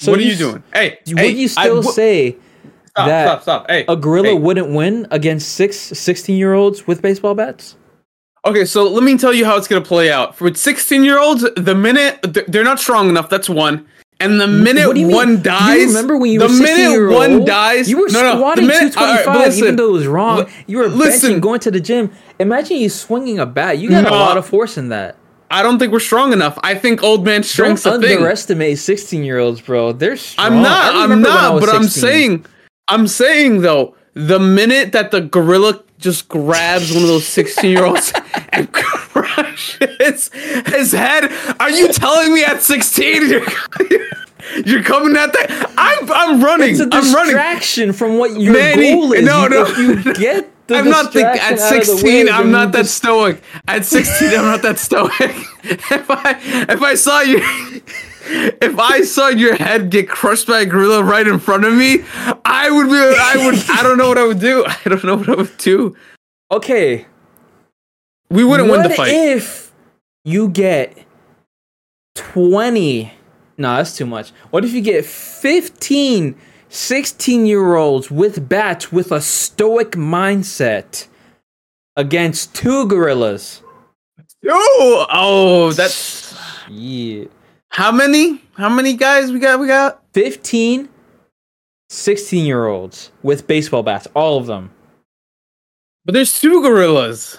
What 0.04 0.18
are 0.18 0.22
you 0.22 0.32
s- 0.32 0.38
doing? 0.38 0.62
Hey, 0.72 0.98
Would 1.08 1.18
hey, 1.18 1.28
you 1.30 1.48
still 1.48 1.82
wh- 1.82 1.86
say 1.90 2.36
stop, 2.88 3.06
that 3.08 3.26
stop, 3.26 3.42
stop. 3.42 3.70
Hey, 3.70 3.84
a 3.88 3.96
gorilla 3.96 4.28
hey. 4.28 4.34
wouldn't 4.34 4.70
win 4.70 5.06
against 5.10 5.52
six 5.52 5.76
16 5.78 6.36
year 6.36 6.54
olds 6.54 6.86
with 6.86 7.02
baseball 7.02 7.34
bats? 7.34 7.76
Okay, 8.44 8.64
so 8.64 8.84
let 8.88 9.02
me 9.02 9.18
tell 9.18 9.32
you 9.34 9.44
how 9.44 9.56
it's 9.56 9.66
gonna 9.68 9.80
play 9.84 10.10
out. 10.10 10.36
For 10.36 10.52
16 10.54 11.02
year 11.02 11.18
olds, 11.18 11.44
the 11.56 11.74
minute 11.74 12.18
they're 12.48 12.64
not 12.64 12.78
strong 12.78 13.08
enough, 13.08 13.28
that's 13.28 13.48
one. 13.48 13.86
And 14.18 14.40
the 14.40 14.46
minute 14.46 14.96
you 14.96 15.08
mean? 15.08 15.14
one 15.14 15.42
dies, 15.42 15.78
You 15.78 15.86
remember 15.88 16.16
when 16.16 16.30
you 16.30 16.38
the 16.38 16.46
were 16.46 16.52
16 16.54 16.76
minute 17.02 17.14
one 17.14 17.32
old, 17.34 17.46
dies, 17.46 17.90
You 17.90 17.98
were 18.00 18.08
no, 18.08 18.22
no, 18.22 18.36
squatting 18.36 18.66
minute- 18.66 18.94
225, 18.94 19.26
but 19.26 19.38
listen, 19.46 19.62
even 19.64 19.76
though 19.76 19.88
it 19.88 19.92
was 19.92 20.06
wrong. 20.06 20.38
li- 20.38 20.46
you 20.66 20.78
were 20.78 20.88
listen. 20.88 21.32
benching, 21.34 21.40
going 21.42 21.60
to 21.60 21.70
the 21.70 21.80
gym. 21.80 22.10
Imagine 22.38 22.78
you 22.78 22.88
swinging 22.88 23.38
a 23.40 23.44
bat. 23.44 23.76
You 23.76 23.90
got 23.90 24.06
a 24.06 24.10
lot 24.10 24.38
of 24.38 24.46
force 24.46 24.78
in 24.78 24.88
that. 24.88 25.16
I 25.50 25.62
don't 25.62 25.78
think 25.78 25.92
we're 25.92 26.00
strong 26.00 26.32
enough. 26.32 26.58
I 26.62 26.74
think 26.74 27.02
old 27.02 27.24
man 27.24 27.42
strength's 27.42 27.84
Don't 27.84 28.02
a 28.02 28.06
thing. 28.06 28.16
underestimate 28.18 28.78
16 28.78 29.22
year 29.24 29.38
olds, 29.38 29.60
bro. 29.60 29.92
They're 29.92 30.16
strong. 30.16 30.46
I'm 30.54 30.62
not. 30.62 30.94
I'm 30.94 31.10
remember 31.10 31.28
when 31.28 31.38
I 31.38 31.48
not. 31.50 31.60
But 31.60 31.68
I'm 31.70 31.84
saying, 31.84 32.46
I'm 32.88 33.06
saying 33.06 33.60
though, 33.62 33.94
the 34.14 34.38
minute 34.38 34.92
that 34.92 35.10
the 35.10 35.20
gorilla 35.20 35.82
just 35.98 36.28
grabs 36.28 36.92
one 36.92 37.02
of 37.02 37.08
those 37.08 37.26
16 37.26 37.70
year 37.70 37.84
olds 37.84 38.12
and 38.50 38.70
crushes 38.72 40.30
his 40.66 40.92
head, 40.92 41.30
are 41.60 41.70
you 41.70 41.88
telling 41.92 42.34
me 42.34 42.44
at 42.44 42.62
16 42.62 43.28
you're, 43.30 43.42
you're 44.64 44.82
coming 44.82 45.16
at 45.16 45.32
that? 45.32 45.74
I'm 45.78 46.10
I'm 46.10 46.42
running. 46.42 46.70
it's 46.70 46.80
a 46.80 46.88
I'm 46.92 47.12
running. 47.14 47.34
distraction 47.34 47.92
from 47.92 48.18
what 48.18 48.38
your 48.38 48.52
Manny, 48.52 48.92
goal 48.92 49.12
is. 49.12 49.24
no, 49.24 49.46
no. 49.48 49.64
if 49.66 49.78
you 49.78 50.14
get 50.14 50.50
the 50.66 50.76
I'm 50.76 50.88
not 50.90 51.12
thinking 51.12 51.32
distraction 51.32 51.42
at 51.42 51.52
out 51.52 51.78
of 51.78 51.86
the 51.86 51.94
16. 51.94 52.28
I'm 52.28 52.50
not 52.50 52.72
that 52.72 52.82
just- 52.82 52.96
stoic. 52.96 53.42
At 53.68 53.84
16, 53.84 54.28
I'm 54.30 54.44
not 54.44 54.62
that 54.62 54.78
stoic. 54.78 55.12
if 55.64 56.10
I 56.10 56.38
if 56.68 56.82
I 56.82 56.94
saw 56.94 57.20
you, 57.20 57.38
if 58.60 58.78
I 58.78 59.02
saw 59.02 59.28
your 59.28 59.54
head 59.54 59.90
get 59.90 60.08
crushed 60.08 60.46
by 60.48 60.60
a 60.60 60.66
gorilla 60.66 61.02
right 61.04 61.26
in 61.26 61.38
front 61.38 61.64
of 61.64 61.74
me, 61.74 62.04
I 62.44 62.70
would 62.70 62.86
be. 62.88 62.96
I 62.96 63.46
would. 63.46 63.54
I 63.70 63.82
don't 63.82 63.98
know 63.98 64.08
what 64.08 64.18
I 64.18 64.26
would 64.26 64.40
do. 64.40 64.64
I 64.66 64.78
don't 64.88 65.04
know 65.04 65.16
what 65.16 65.28
I 65.28 65.34
would 65.36 65.56
do. 65.58 65.96
Okay, 66.50 67.06
We 68.30 68.44
wouldn't 68.44 68.68
what 68.68 68.80
win 68.80 68.88
the 68.88 68.94
fight. 68.94 69.10
if 69.12 69.72
you 70.24 70.48
get 70.48 70.96
20? 72.14 73.12
No, 73.58 73.76
that's 73.76 73.96
too 73.96 74.06
much. 74.06 74.30
What 74.50 74.64
if 74.64 74.72
you 74.72 74.80
get 74.80 75.04
15 75.04 76.36
16 76.68 77.46
year 77.46 77.76
olds 77.76 78.10
with 78.10 78.48
bats 78.48 78.90
with 78.92 79.12
a 79.12 79.20
stoic 79.20 79.92
mindset 79.92 81.06
against 81.96 82.54
two 82.54 82.86
gorillas? 82.86 83.62
oh, 84.48 85.06
oh, 85.10 85.72
that's 85.72 86.36
Yeah. 86.68 87.24
how 87.70 87.90
many? 87.92 88.42
How 88.54 88.68
many 88.68 88.94
guys 88.94 89.32
we 89.32 89.38
got? 89.38 89.60
We 89.60 89.66
got. 89.66 90.02
15 90.14 90.88
16 91.88 92.44
year 92.46 92.66
olds 92.66 93.12
with 93.22 93.46
baseball 93.46 93.82
bats, 93.82 94.08
all 94.14 94.38
of 94.38 94.46
them. 94.46 94.70
But 96.04 96.14
there's 96.14 96.40
two 96.40 96.60
gorillas. 96.62 97.38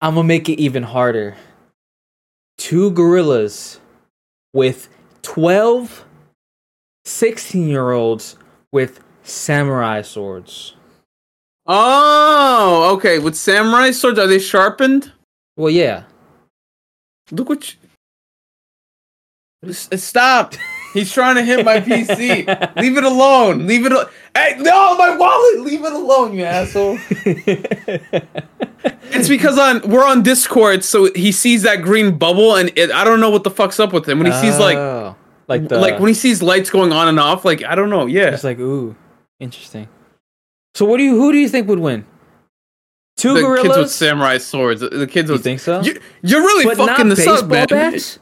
I'm 0.00 0.14
gonna 0.14 0.26
make 0.26 0.48
it 0.48 0.58
even 0.60 0.82
harder. 0.82 1.36
Two 2.58 2.90
gorillas 2.90 3.80
with 4.52 4.88
12 5.22 6.04
16 7.04 7.68
year 7.68 7.90
olds 7.92 8.36
with 8.72 9.00
samurai 9.22 10.02
swords. 10.02 10.74
Oh, 11.66 12.94
okay. 12.96 13.18
With 13.18 13.36
samurai 13.36 13.90
swords, 13.92 14.18
are 14.18 14.26
they 14.26 14.38
sharpened? 14.38 15.12
Well, 15.56 15.70
yeah. 15.70 16.04
Look 17.30 17.48
what 17.48 17.72
you. 17.72 17.78
S- 19.68 19.88
Stop! 20.02 20.54
He's 20.94 21.12
trying 21.12 21.36
to 21.36 21.42
hit 21.44 21.64
my 21.64 21.78
PC. 21.80 22.76
Leave 22.80 22.96
it 22.96 23.04
alone. 23.04 23.66
Leave 23.66 23.86
it. 23.86 23.92
Al- 23.92 24.10
hey, 24.34 24.56
no, 24.58 24.96
my 24.96 25.14
wallet. 25.16 25.60
Leave 25.60 25.84
it 25.84 25.92
alone, 25.92 26.34
you 26.34 26.44
asshole. 26.44 26.98
It's 29.12 29.28
because 29.28 29.58
on 29.58 29.82
we're 29.90 30.06
on 30.06 30.22
Discord, 30.22 30.82
so 30.84 31.12
he 31.14 31.32
sees 31.32 31.62
that 31.62 31.82
green 31.82 32.16
bubble, 32.16 32.54
and 32.56 32.70
it, 32.76 32.90
I 32.90 33.04
don't 33.04 33.20
know 33.20 33.28
what 33.28 33.44
the 33.44 33.50
fuck's 33.50 33.78
up 33.78 33.92
with 33.92 34.08
him 34.08 34.18
when 34.20 34.26
he 34.32 34.38
sees 34.40 34.58
like 34.58 34.78
Oh, 34.78 35.14
like 35.50 35.68
the 35.68 35.78
like 35.78 35.98
when 35.98 36.08
he 36.08 36.14
sees 36.14 36.40
lights 36.42 36.70
going 36.70 36.92
on 36.92 37.08
and 37.08 37.20
off. 37.20 37.44
Like 37.44 37.62
I 37.64 37.74
don't 37.74 37.90
know. 37.90 38.06
Yeah, 38.06 38.32
it's 38.32 38.44
like 38.44 38.58
ooh, 38.58 38.96
interesting. 39.38 39.88
So 40.74 40.86
what 40.86 40.96
do 40.96 41.02
you 41.02 41.16
who 41.16 41.32
do 41.32 41.38
you 41.38 41.48
think 41.48 41.68
would 41.68 41.80
win? 41.80 42.06
Two 43.16 43.34
the 43.34 43.40
gorillas? 43.42 43.62
kids 43.66 43.76
with 43.78 43.90
samurai 43.90 44.38
swords. 44.38 44.80
The 44.80 45.06
kids 45.06 45.28
you 45.28 45.34
with. 45.34 45.42
think 45.44 45.60
so? 45.60 45.82
You, 45.82 46.00
you're 46.22 46.40
really 46.40 46.64
but 46.64 46.78
fucking 46.78 47.08
not 47.08 47.16
this 47.16 47.26
baseball 47.26 47.42
up, 47.42 47.70
man. 47.70 47.92
bats? 47.92 48.18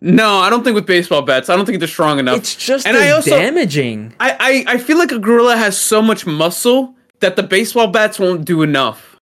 No, 0.00 0.38
I 0.38 0.48
don't 0.50 0.64
think 0.64 0.74
with 0.74 0.86
baseball 0.86 1.22
bats. 1.22 1.48
I 1.50 1.56
don't 1.56 1.66
think 1.66 1.78
they're 1.78 1.88
strong 1.88 2.18
enough. 2.18 2.36
It's 2.36 2.54
just 2.56 2.86
And 2.86 2.96
I 2.96 3.10
also- 3.10 3.30
damaging. 3.30 4.14
I, 4.20 4.64
I 4.66 4.74
I 4.74 4.78
feel 4.78 4.96
like 4.98 5.12
a 5.12 5.18
gorilla 5.18 5.56
has 5.56 5.76
so 5.76 6.00
much 6.00 6.24
muscle 6.26 6.94
that 7.20 7.36
the 7.36 7.42
baseball 7.42 7.88
bats 7.88 8.18
won't 8.18 8.44
do 8.44 8.62
enough. 8.62 9.18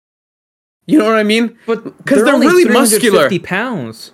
You 0.86 0.98
know 0.98 1.04
what 1.04 1.16
I 1.16 1.22
mean? 1.22 1.56
But 1.66 1.84
because 1.98 2.24
they're 2.24 2.34
only 2.34 2.46
really 2.48 2.64
muscular. 2.64 3.28
350 3.28 3.38
pounds. 3.40 4.12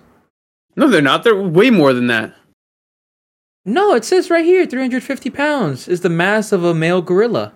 No, 0.75 0.87
they're 0.87 1.01
not. 1.01 1.23
They're 1.23 1.35
way 1.41 1.69
more 1.71 1.91
than 1.91 2.07
that. 2.07 2.35
No, 3.67 3.93
it 3.93 4.05
says 4.05 4.29
right 4.29 4.45
here 4.45 4.65
350 4.65 5.29
pounds 5.29 5.87
is 5.89 5.99
the 6.01 6.09
mass 6.09 6.51
of 6.51 6.63
a 6.63 6.73
male 6.73 7.01
gorilla. 7.01 7.51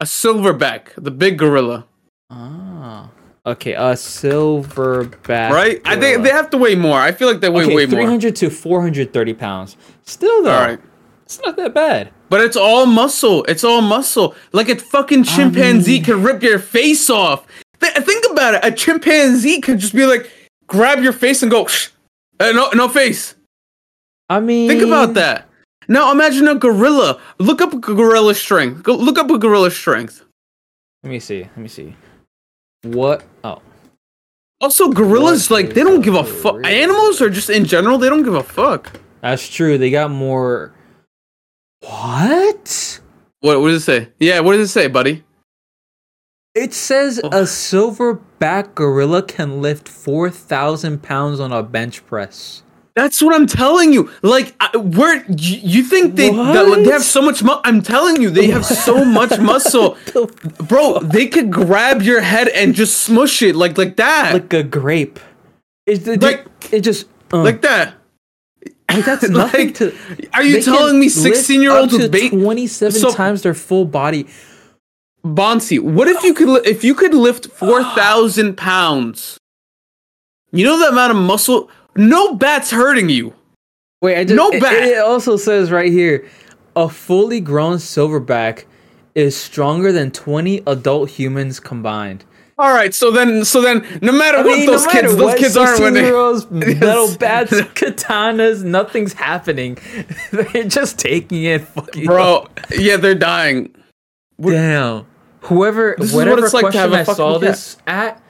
A 0.00 0.04
silverback, 0.04 0.94
the 0.96 1.10
big 1.10 1.36
gorilla, 1.36 1.86
Ah. 2.30 3.10
Okay, 3.44 3.72
a 3.72 3.92
silverback. 3.94 5.50
right? 5.50 5.80
I 5.84 5.96
think 5.96 6.22
they 6.22 6.30
have 6.30 6.48
to 6.50 6.58
weigh 6.58 6.76
more. 6.76 6.98
I 7.00 7.10
feel 7.12 7.26
like 7.28 7.40
they 7.40 7.48
weigh 7.48 7.64
okay, 7.64 7.74
way 7.74 7.86
more. 7.86 8.00
300 8.00 8.36
to 8.36 8.50
430 8.50 9.34
pounds. 9.34 9.76
Still 10.04 10.42
though, 10.44 10.52
All 10.54 10.60
right, 10.60 10.78
it's 11.24 11.40
not 11.44 11.56
that 11.56 11.74
bad. 11.74 12.10
but 12.28 12.40
it's 12.40 12.56
all 12.56 12.86
muscle. 12.86 13.44
It's 13.44 13.64
all 13.64 13.80
muscle. 13.82 14.34
Like 14.52 14.68
a 14.68 14.76
fucking 14.76 15.24
chimpanzee 15.24 15.94
mean- 15.94 16.04
can 16.04 16.22
rip 16.22 16.42
your 16.42 16.58
face 16.60 17.10
off. 17.10 17.46
Th- 17.80 17.92
think 17.94 18.24
about 18.30 18.54
it. 18.54 18.60
A 18.62 18.70
chimpanzee 18.70 19.60
could 19.60 19.78
just 19.80 19.94
be 19.94 20.06
like, 20.06 20.30
grab 20.66 21.02
your 21.02 21.12
face 21.14 21.42
and 21.42 21.50
go, 21.50 21.66
Shh. 21.66 21.88
Uh, 22.38 22.52
no, 22.52 22.70
no 22.74 22.88
face. 22.88 23.34
I 24.30 24.40
mean, 24.40 24.68
Think 24.70 24.82
about 24.82 25.12
that. 25.14 25.46
Now 25.88 26.10
imagine 26.12 26.48
a 26.48 26.54
gorilla. 26.54 27.20
Look 27.38 27.60
up 27.60 27.72
a 27.74 27.78
gorilla 27.78 28.34
strength. 28.34 28.82
Go 28.84 28.94
look 28.96 29.18
up 29.18 29.28
a 29.30 29.36
gorilla 29.38 29.70
strength. 29.70 30.24
Let 31.02 31.10
me 31.10 31.18
see. 31.20 31.40
Let 31.42 31.58
me 31.58 31.68
see. 31.68 31.96
What? 32.82 33.24
Oh, 33.44 33.60
Also, 34.60 34.88
gorillas 34.92 35.50
like 35.50 35.74
they 35.74 35.82
don't 35.82 36.00
give 36.02 36.14
a 36.14 36.24
fuck. 36.24 36.64
Animals 36.64 37.20
are 37.20 37.28
just 37.28 37.50
in 37.50 37.64
general 37.66 37.98
they 37.98 38.08
don't 38.08 38.22
give 38.22 38.34
a 38.34 38.42
fuck. 38.42 38.98
that's 39.20 39.46
true. 39.48 39.76
They 39.76 39.90
got 39.90 40.10
more. 40.10 40.72
What? 41.80 43.00
What, 43.40 43.60
what 43.60 43.68
does 43.68 43.82
it 43.82 43.84
say? 43.86 44.08
Yeah, 44.18 44.40
what 44.40 44.52
does 44.52 44.68
it 44.68 44.72
say, 44.72 44.86
buddy? 44.86 45.24
It 46.54 46.74
says 46.74 47.20
Oh. 47.24 47.28
a 47.28 47.42
silverback 47.44 48.74
gorilla 48.74 49.22
can 49.22 49.62
lift 49.62 49.88
4,000 49.88 51.02
pounds 51.02 51.40
on 51.40 51.52
a 51.52 51.62
bench 51.62 52.04
press. 52.06 52.62
That's 52.96 53.22
what 53.22 53.34
I'm 53.34 53.46
telling 53.46 53.92
you. 53.92 54.10
Like, 54.22 54.54
I, 54.60 54.76
where 54.76 55.24
you, 55.28 55.58
you 55.62 55.82
think 55.84 56.16
they 56.16 56.30
that, 56.30 56.68
like, 56.68 56.84
they 56.84 56.90
have 56.90 57.04
so 57.04 57.22
much? 57.22 57.42
Mu- 57.42 57.60
I'm 57.64 57.82
telling 57.82 58.20
you, 58.20 58.30
they 58.30 58.48
have 58.48 58.64
so 58.66 59.04
much 59.04 59.38
muscle, 59.52 59.96
bro. 60.68 60.98
They 60.98 61.26
could 61.28 61.50
grab 61.52 62.02
your 62.02 62.20
head 62.20 62.48
and 62.48 62.74
just 62.74 63.02
smush 63.02 63.42
it 63.42 63.54
like 63.54 63.78
like 63.78 63.96
that, 63.96 64.32
like, 64.34 64.42
Like 64.52 64.52
a 64.54 64.62
grape. 64.64 65.20
It, 65.86 66.06
it, 66.06 66.22
Like- 66.22 66.46
it 66.72 66.80
just. 66.80 67.06
Uh, 67.32 67.44
that. 67.44 67.94
like 68.90 69.04
that's 69.04 69.28
nothing 69.28 69.68
like, 69.68 69.74
to. 69.76 69.94
Are 70.34 70.42
you 70.42 70.60
telling 70.60 70.98
me 70.98 71.08
16 71.08 71.62
year 71.62 71.70
olds 71.76 71.92
with 71.92 72.02
to 72.02 72.08
bait? 72.08 72.30
27 72.30 72.92
So- 72.92 73.12
times 73.12 73.42
their 73.42 73.54
full 73.54 73.84
body? 73.84 74.26
Bonsi, 75.24 75.78
what 75.78 76.08
if 76.08 76.22
you 76.24 76.32
could 76.34 76.48
li- 76.48 76.62
if 76.64 76.82
you 76.82 76.94
could 76.94 77.12
lift 77.14 77.46
four 77.52 77.84
thousand 77.84 78.56
pounds? 78.56 79.38
You 80.50 80.64
know 80.64 80.78
the 80.78 80.88
amount 80.88 81.10
of 81.12 81.18
muscle. 81.18 81.70
No 81.96 82.34
bat's 82.34 82.70
hurting 82.70 83.08
you. 83.08 83.34
Wait, 84.02 84.16
I 84.18 84.24
just, 84.24 84.36
No 84.36 84.50
bat. 84.58 84.72
It, 84.82 84.98
also 84.98 85.36
says 85.36 85.70
right 85.70 85.90
here, 85.92 86.26
a 86.76 86.88
fully 86.88 87.40
grown 87.40 87.76
silverback 87.76 88.64
is 89.14 89.36
stronger 89.36 89.92
than 89.92 90.10
20 90.10 90.62
adult 90.66 91.10
humans 91.10 91.60
combined. 91.60 92.24
All 92.58 92.74
right, 92.74 92.92
so 92.94 93.10
then, 93.10 93.44
so 93.46 93.62
then, 93.62 93.86
no 94.02 94.12
matter 94.12 94.38
I 94.38 94.42
what 94.42 94.58
mean, 94.58 94.66
those 94.66 94.84
no 94.84 94.92
kids, 94.92 95.16
those 95.16 95.24
what, 95.24 95.38
kids 95.38 95.56
aren't 95.56 95.78
they. 95.78 96.02
16-year-olds, 96.02 96.50
metal 96.50 97.16
bats, 97.16 97.52
katanas, 97.52 98.62
nothing's 98.62 99.14
happening. 99.14 99.78
They're 100.30 100.64
just 100.64 100.98
taking 100.98 101.44
it 101.44 101.62
fucking 101.62 102.04
Bro, 102.04 102.48
yeah, 102.76 102.98
they're 102.98 103.14
dying. 103.14 103.74
Damn. 104.38 105.06
Whoever, 105.42 105.96
This 105.98 106.10
is 106.10 106.14
what 106.14 106.28
whatever 106.28 106.44
it's 106.44 106.54
like 106.54 106.66
to 106.66 106.70
question 106.72 106.92
have 106.92 107.08
a 107.08 107.10
I 107.10 107.14
saw 107.14 107.32
cat. 107.32 107.40
this 107.40 107.76
at, 107.86 108.22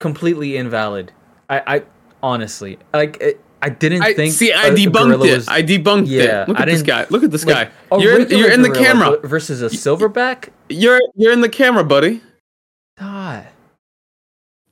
completely 0.00 0.56
invalid. 0.56 1.12
I, 1.50 1.62
I 1.76 1.82
honestly, 2.22 2.78
like, 2.92 3.18
it, 3.20 3.40
I 3.62 3.68
didn't 3.68 4.02
I 4.02 4.14
think. 4.14 4.32
see. 4.32 4.52
I 4.52 4.70
debunked 4.70 5.14
it. 5.14 5.18
was- 5.36 5.48
I 5.48 5.62
debunked 5.62 6.04
Yeah, 6.08 6.42
it. 6.42 6.48
Look 6.48 6.60
at 6.60 6.66
this 6.66 6.82
guy. 6.82 7.06
Look 7.10 7.22
at 7.22 7.30
this 7.30 7.44
like, 7.44 7.70
guy. 7.90 7.98
You're 7.98 8.20
in, 8.20 8.30
you're 8.30 8.50
in 8.50 8.62
the 8.62 8.70
camera. 8.70 9.18
versus 9.22 9.60
a 9.62 9.66
silverback. 9.68 10.48
You're 10.68 11.00
you're 11.14 11.32
in 11.32 11.40
the 11.42 11.48
camera, 11.48 11.84
buddy. 11.84 12.22
God, 12.98 13.46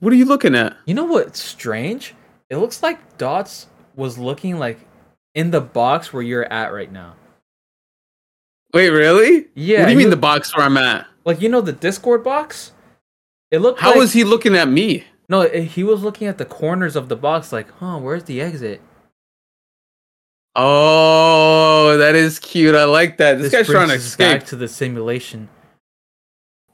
What 0.01 0.13
are 0.13 0.17
you 0.17 0.25
looking 0.27 0.55
at? 0.55 0.77
you 0.87 0.95
know 0.95 1.05
what's 1.05 1.41
strange? 1.43 2.15
It 2.51 2.57
looks 2.57 2.83
like 2.83 3.19
Dots 3.19 3.67
was 3.97 4.17
looking 4.19 4.59
like 4.59 4.79
in 5.35 5.51
the 5.51 5.61
box 5.61 6.13
where 6.13 6.23
you're 6.23 6.51
at 6.51 6.73
right 6.73 6.91
now. 6.91 7.15
Wait, 8.75 8.91
really? 8.91 9.47
Yeah. 9.55 9.81
What 9.81 9.87
do 9.87 9.93
you 9.93 9.99
mean 9.99 10.07
was- 10.09 10.15
the 10.15 10.21
box 10.21 10.57
where 10.57 10.65
I'm 10.67 10.77
at? 10.77 11.07
like 11.25 11.43
you 11.43 11.49
know 11.51 11.61
the 11.61 11.73
Discord 11.73 12.25
box? 12.25 12.73
It 13.51 13.59
looked 13.59 13.81
How 13.81 13.91
like, 13.91 13.99
was 13.99 14.13
he 14.15 14.25
looking 14.25 14.55
at 14.57 14.69
me? 14.69 15.05
No, 15.29 15.43
eh, 15.43 15.61
he 15.61 15.85
was 15.85 16.03
looking 16.03 16.27
at 16.27 16.39
the 16.39 16.45
corners 16.45 16.97
of 16.97 17.09
the 17.09 17.17
box 17.17 17.53
like, 17.53 17.71
"Huh, 17.79 17.99
where's 17.99 18.25
the 18.25 18.41
exit?" 18.41 18.81
Oh, 20.55 21.97
that 21.99 22.15
is 22.15 22.39
cute. 22.39 22.75
I 22.75 22.85
like 22.85 23.19
that. 23.19 23.39
This, 23.39 23.53
guy's 23.53 23.67
trying 23.67 23.89
to 23.89 23.95
escape. 23.95 24.41
back 24.41 24.47
to 24.49 24.57
the 24.57 24.67
simulation. 24.69 25.49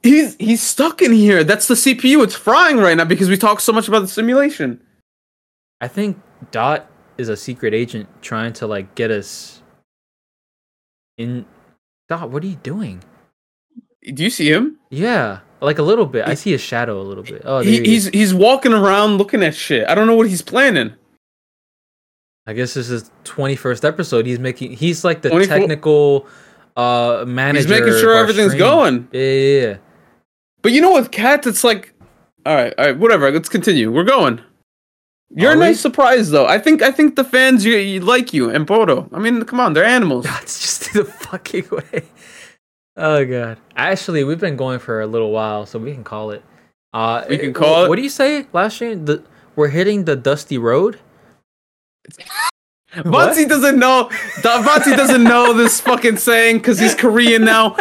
He's 0.01 0.35
he's 0.37 0.63
stuck 0.63 1.01
in 1.01 1.11
here. 1.11 1.43
That's 1.43 1.67
the 1.67 1.75
CPU. 1.75 2.23
It's 2.23 2.35
frying 2.35 2.77
right 2.77 2.95
now 2.95 3.05
because 3.05 3.29
we 3.29 3.37
talk 3.37 3.59
so 3.59 3.73
much 3.73 3.87
about 3.87 3.99
the 3.99 4.07
simulation. 4.07 4.81
I 5.81 5.87
think 5.87 6.21
Dot 6.51 6.89
is 7.17 7.29
a 7.29 7.35
secret 7.37 7.73
agent 7.73 8.07
trying 8.21 8.53
to 8.53 8.67
like 8.67 8.95
get 8.95 9.11
us 9.11 9.61
in. 11.17 11.45
Dot, 12.07 12.29
what 12.29 12.43
are 12.43 12.47
you 12.47 12.55
doing? 12.55 13.03
Do 14.13 14.23
you 14.23 14.29
see 14.29 14.51
him? 14.51 14.77
Yeah, 14.89 15.39
like 15.61 15.79
a 15.79 15.83
little 15.83 16.05
bit. 16.05 16.27
I 16.27 16.33
see 16.35 16.51
his 16.51 16.61
shadow 16.61 17.01
a 17.01 17.03
little 17.03 17.23
bit. 17.23 17.41
Oh, 17.45 17.59
He, 17.59 17.77
he 17.79 17.83
he's 17.85 18.07
he's 18.07 18.33
walking 18.33 18.73
around 18.73 19.17
looking 19.17 19.43
at 19.43 19.55
shit. 19.55 19.87
I 19.87 19.95
don't 19.95 20.07
know 20.07 20.15
what 20.15 20.27
he's 20.29 20.41
planning. 20.41 20.93
I 22.47 22.53
guess 22.53 22.75
this 22.75 22.89
is 22.89 23.09
twenty 23.23 23.55
first 23.55 23.83
episode. 23.83 24.25
He's 24.25 24.39
making. 24.39 24.73
He's 24.73 25.03
like 25.03 25.21
the 25.23 25.29
24 25.29 25.57
technical 25.57 26.27
uh 26.77 27.23
manager. 27.27 27.67
He's 27.67 27.79
making 27.79 27.99
sure 27.99 28.15
everything's 28.15 28.51
stream. 28.51 28.59
going. 28.59 29.07
Yeah, 29.11 29.21
yeah, 29.21 29.61
yeah. 29.67 29.77
But 30.61 30.71
you 30.71 30.81
know, 30.81 30.93
with 30.93 31.11
cats, 31.11 31.47
it's 31.47 31.63
like, 31.63 31.93
all 32.45 32.55
right, 32.55 32.73
all 32.77 32.85
right, 32.85 32.97
whatever. 32.97 33.31
Let's 33.31 33.49
continue. 33.49 33.91
We're 33.91 34.03
going. 34.03 34.41
You're 35.31 35.51
Are 35.51 35.53
a 35.55 35.57
we? 35.57 35.65
nice 35.65 35.79
surprise, 35.79 36.29
though. 36.29 36.45
I 36.45 36.59
think 36.59 36.83
I 36.83 36.91
think 36.91 37.15
the 37.15 37.23
fans 37.23 37.65
you, 37.65 37.75
you 37.77 37.99
like 37.99 38.31
you 38.33 38.49
and 38.51 38.65
Bodo. 38.67 39.09
I 39.11 39.19
mean, 39.19 39.43
come 39.45 39.59
on, 39.59 39.73
they're 39.73 39.83
animals. 39.83 40.25
That's 40.25 40.59
just 40.59 40.93
the 40.93 41.03
fucking 41.05 41.65
way. 41.71 42.03
Oh 42.97 43.25
god. 43.25 43.57
Actually, 43.75 44.23
we've 44.23 44.39
been 44.39 44.55
going 44.55 44.79
for 44.79 45.01
a 45.01 45.07
little 45.07 45.31
while, 45.31 45.65
so 45.65 45.79
we 45.79 45.93
can 45.93 46.03
call 46.03 46.31
it. 46.31 46.43
Uh, 46.93 47.25
We 47.29 47.37
can 47.37 47.53
call 47.53 47.85
it? 47.85 47.89
What 47.89 47.97
do 47.97 48.01
you 48.01 48.09
say 48.09 48.47
last 48.53 48.79
year? 48.79 48.95
The 48.95 49.21
we're 49.55 49.67
hitting 49.69 50.05
the 50.05 50.15
dusty 50.15 50.57
road. 50.57 50.99
Batsy 52.95 53.47
doesn't 53.47 53.77
know. 53.77 54.09
Batsy 54.41 54.95
doesn't 54.95 55.23
know 55.23 55.51
this 55.53 55.81
fucking 55.81 56.17
saying 56.17 56.57
because 56.59 56.79
he's 56.79 56.95
Korean 56.95 57.43
now. 57.43 57.75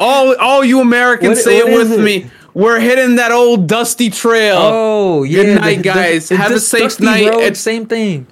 All 0.00 0.34
all 0.36 0.64
you 0.64 0.80
Americans 0.80 1.36
What- 1.36 1.44
say 1.44 1.62
what 1.62 1.72
it 1.72 1.78
with 1.78 1.92
it? 1.92 2.00
me. 2.02 2.30
We're 2.54 2.80
hitting 2.80 3.16
that 3.16 3.30
old 3.32 3.66
dusty 3.68 4.10
trail. 4.10 4.56
Oh 4.58 5.22
yeah. 5.22 5.42
Good 5.44 5.60
night, 5.60 5.82
guys. 5.82 6.28
Have 6.30 6.50
a 6.50 6.58
safe 6.60 6.98
night. 7.00 7.28
road, 7.30 7.40
It's- 7.40 7.60
same 7.60 7.86
thing. 7.86 8.26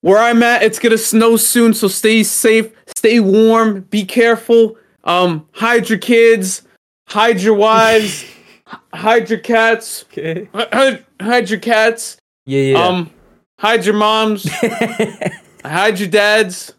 Where 0.00 0.16
I'm 0.18 0.42
at, 0.42 0.62
it's 0.62 0.78
gonna 0.78 0.96
snow 0.96 1.36
soon, 1.36 1.74
so 1.74 1.86
stay 1.86 2.22
safe, 2.22 2.70
stay 2.96 3.20
warm, 3.20 3.82
be 3.90 4.06
careful. 4.06 4.78
Um, 5.04 5.48
hide 5.52 5.88
your 5.88 5.98
kids, 5.98 6.62
hide 7.08 7.40
your 7.40 7.54
wives, 7.54 8.24
hide 8.94 9.30
your 9.30 9.38
cats, 9.38 10.04
Okay. 10.12 10.48
hide, 10.54 11.04
hide 11.20 11.50
your 11.50 11.60
cats. 11.60 12.16
Yeah, 12.46 12.60
yeah. 12.60 12.84
Um, 12.86 13.10
hide 13.58 13.84
your 13.84 13.94
moms, 13.94 14.48
hide 15.64 15.98
your 15.98 16.08
dads, 16.08 16.74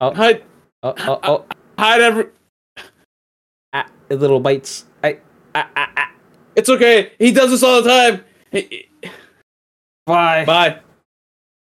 oh, 0.00 0.14
hide 0.14 0.42
oh, 0.82 0.94
oh, 0.98 1.20
oh, 1.22 1.44
hide 1.78 2.00
every. 2.00 2.26
ah, 3.72 3.86
little 4.10 4.40
bites. 4.40 4.86
I, 5.02 5.18
ah, 5.54 5.68
ah, 5.76 5.90
ah. 5.96 6.10
It's 6.56 6.68
okay. 6.68 7.12
He 7.18 7.32
does 7.32 7.50
this 7.50 7.62
all 7.62 7.82
the 7.82 7.88
time. 7.88 8.24
Bye. 10.06 10.44
Bye. 10.44 10.80